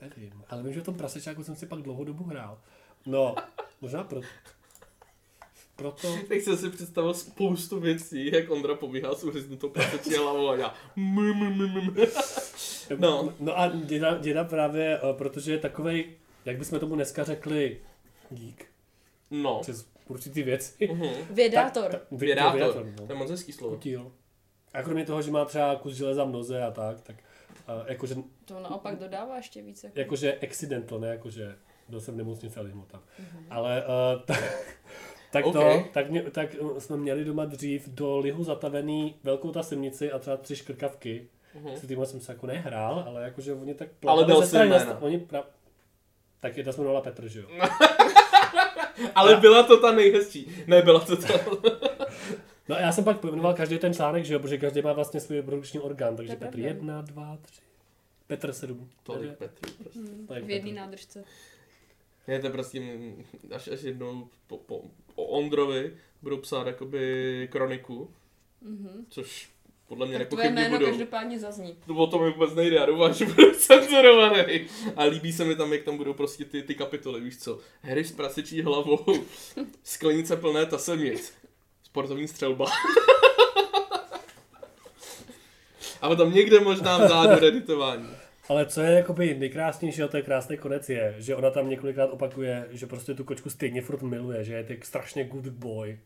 nevím. 0.00 0.42
Ale 0.48 0.62
vím, 0.62 0.72
že 0.72 0.80
v 0.80 0.84
tom 0.84 0.94
prasečáku 0.94 1.44
jsem 1.44 1.56
si 1.56 1.66
pak 1.66 1.78
dlouhou 1.82 2.04
dobu 2.04 2.24
hrál. 2.24 2.58
No, 3.06 3.34
možná 3.80 4.04
proto. 4.04 4.26
Proto... 5.80 6.16
Tak 6.28 6.40
jsem 6.40 6.56
si 6.56 6.70
představil 6.70 7.14
spoustu 7.14 7.80
věcí, 7.80 8.30
jak 8.32 8.50
Ondra 8.50 8.74
pobíhá 8.74 9.14
s 9.14 9.24
uřeznutou 9.24 9.68
praseční 9.68 10.14
hlavou 10.14 10.48
a 10.48 10.56
já. 10.56 10.74
No. 12.98 13.34
no 13.40 13.58
a 13.58 13.68
děda, 13.68 14.18
děda 14.18 14.44
právě, 14.44 14.98
eh, 14.98 15.12
protože 15.12 15.52
je 15.52 15.58
takovej, 15.58 16.12
jak 16.44 16.58
bychom 16.58 16.80
tomu 16.80 16.94
dneska 16.94 17.24
řekli, 17.24 17.80
geek, 18.30 18.66
No. 19.30 19.58
přes 19.60 19.86
určitý 20.08 20.42
věci. 20.42 20.88
Mhm. 20.92 21.08
Vědátor. 21.30 21.84
Tak, 21.90 22.00
tak, 22.00 22.20
Vědátor. 22.20 22.56
vědátor, 22.58 22.86
To 22.96 23.02
je 23.02 23.08
no. 23.08 23.14
moc 23.16 23.30
hezký 23.30 23.52
slovo. 23.52 23.74
Kutil. 23.76 24.12
A 24.74 24.82
kromě 24.82 25.04
toho, 25.04 25.22
že 25.22 25.30
má 25.30 25.44
třeba 25.44 25.76
kus 25.76 25.94
železa 25.94 26.24
v 26.24 26.30
noze 26.30 26.62
a 26.62 26.70
tak, 26.70 27.00
tak 27.00 27.16
uh, 27.16 27.88
jakože, 27.88 28.14
To 28.44 28.60
naopak 28.60 28.98
dodává 28.98 29.36
ještě 29.36 29.62
víc. 29.62 29.84
Jako. 29.84 29.98
jakože 29.98 30.38
accidental, 30.42 31.00
ne 31.00 31.08
jakože 31.08 31.56
byl 31.88 32.00
jsem 32.00 32.14
v 32.14 32.16
nemocnici 32.16 32.60
a 32.60 32.62
tam. 32.86 33.02
Mhm. 33.18 33.46
Ale 33.50 33.84
uh, 33.86 34.22
tak, 34.22 34.76
tak 35.32 35.46
OK. 35.46 35.52
to, 35.52 35.84
tak, 35.92 36.10
mě, 36.10 36.22
tak 36.22 36.54
eh, 36.54 36.80
jsme 36.80 36.96
měli 36.96 37.24
doma 37.24 37.44
dřív 37.44 37.88
do 37.88 38.18
lihu 38.18 38.44
zatavený 38.44 39.14
velkou 39.22 39.52
tasemnici 39.52 40.12
a 40.12 40.18
třeba 40.18 40.36
tři 40.36 40.56
škrkavky. 40.56 41.26
Mhm. 41.54 41.76
S 41.76 41.86
tím 41.86 42.06
jsem 42.06 42.20
se 42.20 42.32
jako 42.32 42.46
nehrál, 42.46 43.04
ale 43.08 43.22
jakože 43.22 43.54
oni 43.54 43.74
tak 43.74 43.88
Ale 44.06 44.34
ze 44.46 44.46
jsi 44.46 44.86
Oni 45.00 45.18
pra... 45.18 45.44
Tak 46.40 46.56
jedna 46.56 46.72
se 46.72 46.80
jmenovala 46.80 47.00
Petr, 47.00 47.28
že 47.28 47.40
jo? 47.40 47.46
Ale 49.14 49.36
byla 49.36 49.62
to 49.62 49.80
ta 49.80 49.92
nejhezčí. 49.92 50.56
Ne, 50.66 50.82
byla 50.82 51.00
to 51.00 51.16
ta... 51.16 51.28
No 52.68 52.76
a 52.76 52.80
já 52.80 52.92
jsem 52.92 53.04
pak 53.04 53.20
pojmenoval 53.20 53.54
každý 53.54 53.78
ten 53.78 53.94
článek, 53.94 54.24
že 54.24 54.34
jo, 54.34 54.40
protože 54.40 54.58
každý 54.58 54.82
má 54.82 54.92
vlastně 54.92 55.20
svůj 55.20 55.36
reprodukční 55.36 55.80
orgán, 55.80 56.16
takže 56.16 56.32
je 56.32 56.36
Petr 56.36 56.50
pravda. 56.50 56.68
jedna, 56.68 57.02
dva, 57.02 57.38
tři. 57.42 57.60
Petr 58.26 58.52
sedm. 58.52 58.90
Tolik 59.02 59.38
Petrů 59.38 59.72
prostě. 59.82 60.00
Tak 60.28 60.42
V 60.42 60.46
Petr. 60.46 60.68
nádržce. 60.72 61.24
Je 62.28 62.38
to 62.38 62.50
prostě, 62.50 62.80
mm, 62.80 63.24
až, 63.54 63.68
až 63.68 63.82
jednou 63.82 64.28
po, 64.46 64.56
po, 64.58 64.82
o 65.14 65.24
Ondrovi 65.24 65.96
budou 66.22 66.36
psát 66.36 66.66
jakoby 66.66 67.48
kroniku, 67.52 68.10
Mhm. 68.62 69.06
což 69.08 69.48
podle 69.88 70.06
mě 70.06 70.18
Tak 70.18 70.28
tvoje 70.28 70.50
jméno 70.50 70.78
budou. 70.78 70.86
každopádně 70.90 71.38
zazní. 71.38 71.76
To 71.86 71.94
o 71.94 72.06
tom 72.06 72.24
mi 72.24 72.30
vůbec 72.32 72.54
nejde, 72.54 72.76
já 72.76 72.86
doufám, 72.86 73.14
že 73.14 73.24
budu 73.26 73.50
cenzurovaný. 73.58 74.66
A 74.96 75.04
líbí 75.04 75.32
se 75.32 75.44
mi 75.44 75.56
tam, 75.56 75.72
jak 75.72 75.82
tam 75.82 75.96
budou 75.96 76.12
prostě 76.14 76.44
ty, 76.44 76.62
ty 76.62 76.74
kapitoly, 76.74 77.20
víš 77.20 77.38
co? 77.38 77.58
Harry 77.82 78.04
s 78.04 78.12
prasečí 78.12 78.62
hlavou, 78.62 79.04
sklenice 79.84 80.36
plné 80.36 80.66
tasemic, 80.66 81.32
sportovní 81.82 82.28
střelba. 82.28 82.66
A 86.00 86.08
potom 86.08 86.34
někde 86.34 86.60
možná 86.60 86.98
vzadu 87.06 87.46
editování. 87.46 88.08
Ale 88.50 88.66
co 88.66 88.80
je 88.80 88.92
jakoby 88.92 89.34
nejkrásnější, 89.34 90.02
a 90.02 90.08
to 90.08 90.16
je 90.16 90.22
krásný 90.22 90.56
konec 90.56 90.88
je, 90.88 91.14
že 91.18 91.36
ona 91.36 91.50
tam 91.50 91.68
několikrát 91.68 92.06
opakuje, 92.06 92.68
že 92.70 92.86
prostě 92.86 93.14
tu 93.14 93.24
kočku 93.24 93.50
stejně 93.50 93.82
furt 93.82 94.02
miluje, 94.02 94.44
že 94.44 94.54
je 94.54 94.64
tak 94.64 94.84
strašně 94.84 95.24
good 95.24 95.48
boy. 95.48 95.98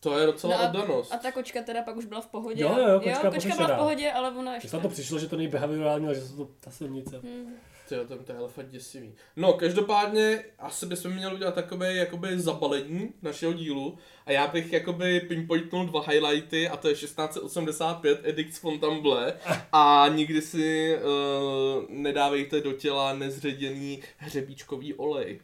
To 0.00 0.18
je 0.18 0.26
docela 0.26 0.56
No 0.56 0.62
a, 0.62 0.68
oddanost. 0.68 1.14
a 1.14 1.16
ta 1.16 1.32
kočka 1.32 1.62
teda 1.62 1.82
pak 1.82 1.96
už 1.96 2.04
byla 2.04 2.20
v 2.20 2.26
pohodě. 2.26 2.62
Jo, 2.62 2.78
jo, 2.78 3.00
kočka 3.00 3.26
jo, 3.26 3.32
kočka 3.32 3.54
byla 3.56 3.74
v 3.74 3.78
pohodě, 3.78 4.12
ale 4.12 4.30
ona 4.30 4.54
ještě... 4.54 4.66
Když 4.66 4.72
na 4.72 4.80
to 4.80 4.88
přišlo, 4.88 5.18
že 5.18 5.28
to 5.28 5.36
není 5.36 5.48
behaviorální, 5.48 6.06
ale 6.06 6.14
že 6.14 6.20
jsou 6.20 6.36
to 6.36 6.48
ta 6.60 6.70
silnice. 6.70 7.20
Hm. 7.22 7.54
Tyjo, 7.92 8.04
to, 8.04 8.24
to 8.24 8.32
je 8.32 8.48
fakt 8.48 8.70
děsivý. 8.70 9.14
No, 9.36 9.52
každopádně 9.52 10.44
asi 10.58 10.86
bychom 10.86 11.12
měli 11.12 11.34
udělat 11.34 11.54
takové 11.54 11.94
jakoby 11.94 12.40
zabalení 12.40 13.12
našeho 13.22 13.52
dílu 13.52 13.98
a 14.26 14.32
já 14.32 14.46
bych 14.46 14.72
jakoby 14.72 15.20
pinpointnul 15.20 15.86
dva 15.86 16.00
highlighty 16.00 16.68
a 16.68 16.76
to 16.76 16.88
je 16.88 16.94
1685 16.94 18.20
Edict 18.24 18.54
z 18.54 18.58
Fontainebleau 18.58 19.32
a 19.72 20.08
nikdy 20.08 20.42
si 20.42 20.96
uh, 20.96 21.84
nedávejte 21.88 22.60
do 22.60 22.72
těla 22.72 23.14
nezředěný 23.14 24.02
hřebíčkový 24.16 24.94
olej. 24.94 25.40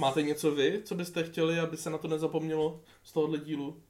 Máte 0.00 0.22
něco 0.22 0.50
vy, 0.50 0.82
co 0.84 0.94
byste 0.94 1.24
chtěli, 1.24 1.58
aby 1.58 1.76
se 1.76 1.90
na 1.90 1.98
to 1.98 2.08
nezapomnělo 2.08 2.80
z 3.02 3.12
tohohle 3.12 3.38
dílu? 3.38 3.82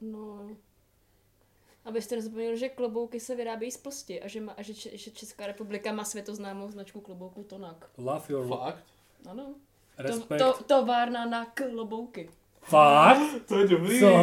No... 0.00 0.56
Abyste 1.84 2.16
nezapomněli, 2.16 2.58
že 2.58 2.68
klobouky 2.68 3.20
se 3.20 3.34
vyrábějí 3.34 3.70
z 3.70 3.76
plsti 3.76 4.22
a 4.22 4.28
že, 4.28 4.40
má, 4.40 4.52
a 4.52 4.62
že, 4.62 4.72
že 4.98 5.10
Česká 5.10 5.46
republika 5.46 5.92
má 5.92 6.04
světoznámou 6.04 6.70
značku 6.70 7.00
klobouků 7.00 7.42
Tonak. 7.42 7.90
Love 7.98 8.24
your 8.28 8.48
Fakt? 8.48 8.84
Ano. 9.26 9.54
To, 9.96 10.02
respect. 10.02 10.38
to, 10.38 10.64
továrna 10.66 11.24
na 11.24 11.44
klobouky. 11.44 12.30
Fakt? 12.60 13.20
To 13.48 13.58
je 13.58 13.68
dobrý. 13.68 14.00
Co? 14.00 14.14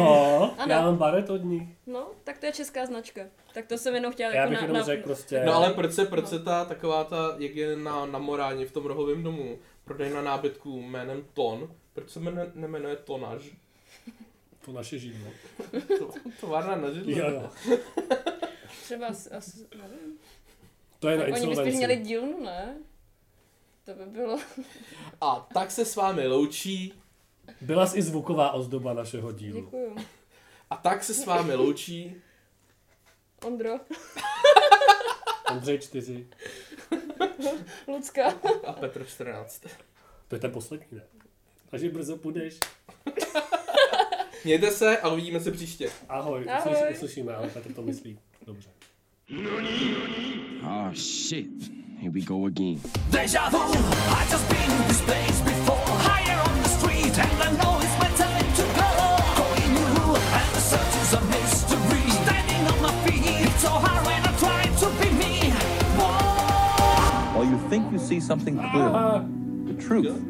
Ano. 0.58 0.72
Já 0.72 0.82
mám 0.82 0.96
baret 0.96 1.30
od 1.30 1.44
ní. 1.44 1.76
No, 1.86 2.06
tak 2.24 2.38
to 2.38 2.46
je 2.46 2.52
česká 2.52 2.86
značka. 2.86 3.22
Tak 3.54 3.66
to 3.66 3.78
jsem 3.78 3.94
jenom 3.94 4.12
chtěla 4.12 4.30
Já 4.30 4.36
jako 4.36 4.50
bych 4.50 4.58
na, 4.58 4.62
jenom 4.62 4.76
na, 4.76 4.82
řekl 4.82 5.02
prostě... 5.02 5.42
No 5.46 5.54
ale 5.54 5.70
proč 5.70 5.92
se, 5.92 6.04
proč 6.04 6.26
se 6.26 6.38
ta 6.38 6.64
taková 6.64 7.04
ta, 7.04 7.34
jak 7.38 7.56
je 7.56 7.76
na, 7.76 8.06
na 8.06 8.18
Moráně 8.18 8.66
v 8.66 8.72
tom 8.72 8.86
rohovém 8.86 9.22
domu, 9.22 9.58
prodejna 9.84 10.22
nábytku 10.22 10.82
jménem 10.82 11.24
Ton, 11.32 11.74
proč 11.92 12.10
se 12.10 12.20
jmenuje, 12.20 12.52
nemenuje 12.54 12.96
Tonaž? 12.96 13.42
To 14.64 14.72
naše 14.72 14.98
židlo. 14.98 15.30
To, 15.98 16.10
továrna 16.40 16.76
na 16.76 16.92
židle. 16.92 17.12
Jo, 17.12 17.30
jo. 17.30 17.78
třeba 18.84 19.06
asi, 19.06 19.30
asi 19.30 19.66
nevím. 19.76 20.18
To 20.98 21.08
je 21.08 21.18
na 21.18 21.24
oni 21.24 21.46
by 21.46 21.56
spíš 21.56 21.74
měli 21.74 21.96
dílnu, 21.96 22.44
ne? 22.44 22.78
To 23.84 23.94
by 23.94 24.06
bylo... 24.06 24.38
A 25.20 25.48
tak 25.54 25.70
se 25.70 25.84
s 25.84 25.96
vámi 25.96 26.26
loučí, 26.26 26.94
Byla 27.60 27.86
jsi 27.86 27.98
i 27.98 28.02
zvuková 28.02 28.52
ozdoba 28.52 28.92
našeho 28.92 29.32
dílu. 29.32 29.60
Děkuju. 29.60 29.96
a 30.70 30.76
tak 30.76 31.04
se 31.04 31.14
s 31.14 31.26
vámi 31.26 31.54
loučí, 31.54 32.14
Ondro, 33.44 33.70
Ondřej 35.50 35.78
4. 35.78 36.26
Lucka. 37.88 38.34
a 38.66 38.72
Petr 38.72 39.04
14. 39.06 39.66
To 40.28 40.34
je 40.36 40.40
ten 40.40 40.52
poslední, 40.52 40.86
ne? 40.92 41.02
Takže 41.70 41.90
brzo 41.90 42.16
půjdeš. 42.16 42.58
Mějte 44.44 44.70
se 44.70 44.98
a 44.98 45.08
uvidíme 45.08 45.40
se 45.40 45.50
příště. 45.50 45.88
Ahoj, 46.08 46.44
Ahoj. 46.50 46.72
Uslyš, 46.72 46.94
uslyšíme, 46.94 47.34
ale 47.34 47.48
Petr 47.48 47.72
to 47.72 47.82
myslí. 47.82 48.18
Dobře. 48.46 48.68
Oh 50.64 50.92
shit. 50.94 51.70
Here 52.00 52.10
we 52.10 52.20
go 52.20 52.46
again. 52.46 52.80
Deja 53.10 53.48
vu, 53.50 53.58
I 53.58 54.24
just 54.32 54.48
been 54.48 54.70
in 54.70 54.88
this 54.88 55.00
place 55.02 55.40
before 55.44 55.78
Higher 56.02 56.40
on 56.48 56.62
the 56.62 56.68
street 56.68 57.18
and 57.18 57.42
I 57.42 57.52
know 57.62 57.78
it's 57.80 57.98
my 57.98 58.08
time 58.16 58.46
to 58.56 58.62
go 58.62 58.88
Going 59.36 59.74
new 59.74 60.16
and 60.16 60.54
the 60.54 60.60
search 60.60 60.94
is 61.02 61.12
a 61.12 61.20
mystery 61.20 62.10
Standing 62.10 62.66
on 62.72 62.82
my 62.82 62.92
feet, 63.04 63.46
it's 63.46 63.62
so 63.62 63.68
hard 63.68 64.06
when 64.06 64.22
I 64.22 64.32
try 64.38 64.62
to 64.82 64.88
be 65.00 65.10
me 65.18 65.50
Whoa. 65.98 67.38
While 67.38 67.50
you 67.50 67.58
think 67.68 67.92
you 67.92 67.98
see 67.98 68.20
something 68.20 68.56
clearly, 68.70 69.26
the 69.66 69.82
truth 69.82 70.22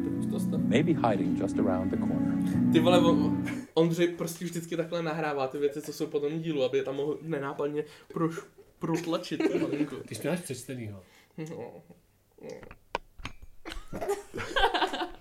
may 0.67 0.81
be 0.81 0.93
hiding 0.93 1.37
just 1.37 1.57
around 1.57 1.91
the 1.91 1.97
corner. 1.97 3.60
Ondřej 3.73 4.07
prostě 4.07 4.45
vždycky 4.45 4.77
takhle 4.77 5.03
nahrává 5.03 5.47
ty 5.47 5.57
věci, 5.57 5.81
co 5.81 5.93
jsou 5.93 6.07
po 6.07 6.19
tom 6.19 6.39
dílu, 6.39 6.63
aby 6.63 6.77
je 6.77 6.83
tam 6.83 6.95
mohl 6.95 7.17
nenápadně 7.21 7.85
proš, 8.07 8.35
protlačit. 8.79 9.41
Ty 10.07 10.15
jsi 10.15 10.27
máš 10.27 10.39
přečtenýho. 10.39 11.03
No. 11.37 11.83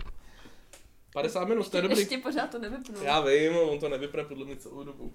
50 1.13 1.45
minut, 1.45 1.69
to 1.71 1.77
je 1.77 1.83
dobrý. 1.83 1.99
Ještě 1.99 2.19
pořád 2.19 2.51
to 2.51 2.59
nevypnul. 2.59 3.03
Já 3.03 3.21
vím, 3.21 3.57
on 3.57 3.79
to 3.79 3.89
nevypne 3.89 4.25
podle 4.25 4.45
mě 4.45 4.57
celou 4.57 4.85
dobu. 4.85 5.13